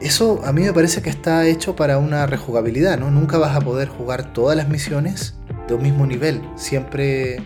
eso 0.00 0.40
a 0.44 0.52
mí 0.52 0.62
me 0.62 0.72
parece 0.72 1.00
que 1.00 1.10
está 1.10 1.46
hecho 1.46 1.76
para 1.76 1.98
una 1.98 2.26
rejugabilidad, 2.26 2.98
¿no? 2.98 3.10
Nunca 3.10 3.38
vas 3.38 3.56
a 3.56 3.60
poder 3.60 3.88
jugar 3.88 4.32
todas 4.32 4.56
las 4.56 4.68
misiones 4.68 5.34
de 5.68 5.74
un 5.74 5.82
mismo 5.82 6.06
nivel. 6.06 6.42
Siempre 6.56 7.36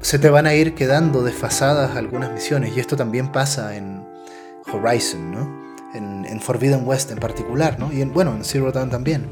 se 0.00 0.18
te 0.18 0.30
van 0.30 0.46
a 0.46 0.54
ir 0.54 0.74
quedando 0.74 1.22
desfasadas 1.22 1.96
algunas 1.96 2.32
misiones. 2.32 2.76
Y 2.76 2.80
esto 2.80 2.96
también 2.96 3.32
pasa 3.32 3.76
en 3.76 4.04
Horizon, 4.72 5.32
¿no? 5.32 5.68
En, 5.94 6.24
en 6.26 6.40
Forbidden 6.40 6.86
West 6.86 7.10
en 7.10 7.18
particular, 7.18 7.78
¿no? 7.78 7.92
Y 7.92 8.02
en, 8.02 8.12
bueno, 8.12 8.34
en 8.34 8.44
Zero 8.44 8.70
Dawn 8.72 8.90
también. 8.90 9.26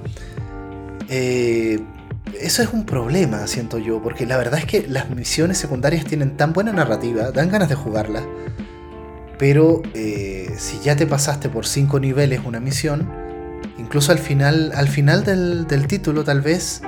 Eh, 1.08 1.80
eso 2.40 2.62
es 2.62 2.72
un 2.72 2.84
problema, 2.84 3.46
siento 3.46 3.78
yo, 3.78 4.02
porque 4.02 4.26
la 4.26 4.36
verdad 4.36 4.58
es 4.58 4.66
que 4.66 4.86
las 4.88 5.10
misiones 5.10 5.58
secundarias 5.58 6.04
tienen 6.04 6.36
tan 6.36 6.52
buena 6.52 6.72
narrativa, 6.72 7.30
dan 7.30 7.50
ganas 7.50 7.68
de 7.68 7.74
jugarlas, 7.74 8.24
pero 9.38 9.82
eh, 9.94 10.52
si 10.58 10.80
ya 10.80 10.96
te 10.96 11.06
pasaste 11.06 11.48
por 11.48 11.66
cinco 11.66 12.00
niveles 12.00 12.40
una 12.44 12.60
misión, 12.60 13.08
incluso 13.78 14.12
al 14.12 14.18
final, 14.18 14.72
al 14.74 14.88
final 14.88 15.24
del 15.24 15.86
título 15.86 16.24
tal 16.24 16.40
vez 16.40 16.82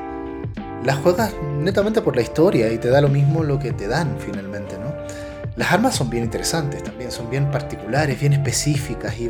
las 0.84 0.96
juegas 0.96 1.34
netamente 1.60 2.00
por 2.02 2.16
la 2.16 2.22
historia 2.22 2.72
y 2.72 2.78
te 2.78 2.88
da 2.88 3.00
lo 3.00 3.08
mismo 3.08 3.42
lo 3.42 3.58
que 3.58 3.72
te 3.72 3.88
dan 3.88 4.16
finalmente, 4.18 4.76
¿no? 4.78 4.94
Las 5.56 5.72
armas 5.72 5.96
son 5.96 6.08
bien 6.08 6.24
interesantes 6.24 6.84
también, 6.84 7.10
son 7.10 7.28
bien 7.30 7.50
particulares, 7.50 8.20
bien 8.20 8.32
específicas 8.32 9.18
y 9.18 9.28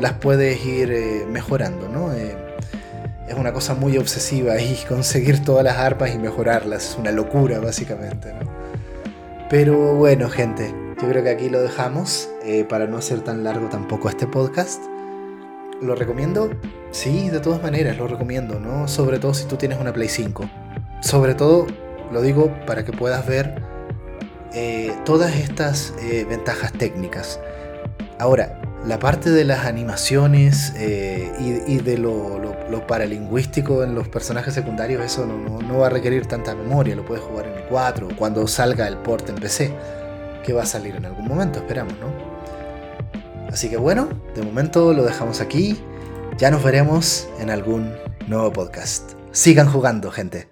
las 0.00 0.12
puedes 0.14 0.64
ir 0.66 0.90
eh, 0.90 1.24
mejorando, 1.30 1.88
¿no? 1.88 2.12
es 2.12 3.34
una 3.34 3.52
cosa 3.52 3.74
muy 3.74 3.96
obsesiva 3.96 4.60
y 4.60 4.76
conseguir 4.88 5.44
todas 5.44 5.64
las 5.64 5.78
arpas 5.78 6.14
y 6.14 6.18
mejorarlas 6.18 6.90
es 6.90 6.98
una 6.98 7.12
locura 7.12 7.60
básicamente. 7.60 8.32
¿no? 8.32 8.50
Pero 9.48 9.94
bueno 9.94 10.28
gente, 10.28 10.74
yo 11.00 11.08
creo 11.08 11.22
que 11.22 11.30
aquí 11.30 11.48
lo 11.48 11.62
dejamos 11.62 12.28
eh, 12.42 12.64
para 12.64 12.86
no 12.86 12.96
hacer 12.96 13.20
tan 13.20 13.44
largo 13.44 13.68
tampoco 13.68 14.08
este 14.08 14.26
podcast. 14.26 14.82
¿Lo 15.80 15.94
recomiendo? 15.94 16.50
Sí, 16.90 17.28
de 17.28 17.40
todas 17.40 17.62
maneras 17.62 17.96
lo 17.98 18.06
recomiendo, 18.06 18.60
¿no? 18.60 18.88
Sobre 18.88 19.18
todo 19.18 19.34
si 19.34 19.46
tú 19.46 19.56
tienes 19.56 19.80
una 19.80 19.92
Play 19.92 20.08
5. 20.08 20.48
Sobre 21.00 21.34
todo 21.34 21.66
Lo 22.12 22.22
digo 22.22 22.52
para 22.66 22.84
que 22.84 22.92
puedas 22.92 23.26
ver 23.26 23.62
eh, 24.52 24.94
todas 25.04 25.34
estas 25.34 25.92
eh, 26.00 26.24
ventajas 26.28 26.72
técnicas. 26.72 27.40
Ahora, 28.20 28.60
la 28.86 29.00
parte 29.00 29.30
de 29.30 29.44
las 29.44 29.66
animaciones 29.66 30.72
eh, 30.76 31.32
y, 31.66 31.78
de 31.78 31.98
lo, 31.98 32.40
paralingüístico 32.86 33.82
en 33.82 33.94
los 33.94 34.08
personajes 34.08 34.54
secundarios, 34.54 35.02
eso 35.02 35.26
no, 35.26 35.78
va 35.78 35.86
a 35.86 35.90
requerir 35.90 36.26
tanta 36.26 36.54
memoria, 36.54 36.94
lo 36.94 37.04
puedes 37.04 37.24
jugar 37.24 37.46
en 37.46 37.54
el 37.54 37.64
4 37.64 38.10
cuando 38.16 38.46
salga 38.46 38.86
el 38.86 38.98
port 38.98 39.28
en 39.28 39.36
PC, 39.36 39.72
que 40.44 40.52
va 40.52 40.62
a 40.62 40.66
salir 40.66 40.94
en 40.96 41.06
algún 41.06 41.26
momento, 41.26 41.60
esperamos, 41.60 41.94
¿no? 41.98 42.33
Así 43.54 43.70
que 43.70 43.76
bueno, 43.76 44.08
de 44.34 44.42
momento 44.42 44.92
lo 44.92 45.04
dejamos 45.04 45.40
aquí, 45.40 45.80
ya 46.36 46.50
nos 46.50 46.64
veremos 46.64 47.28
en 47.38 47.50
algún 47.50 47.94
nuevo 48.26 48.52
podcast. 48.52 49.12
Sigan 49.30 49.68
jugando, 49.70 50.10
gente. 50.10 50.48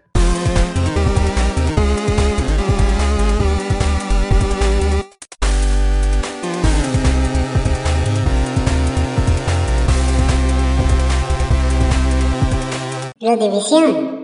La 13.18 13.36
división 13.36 14.22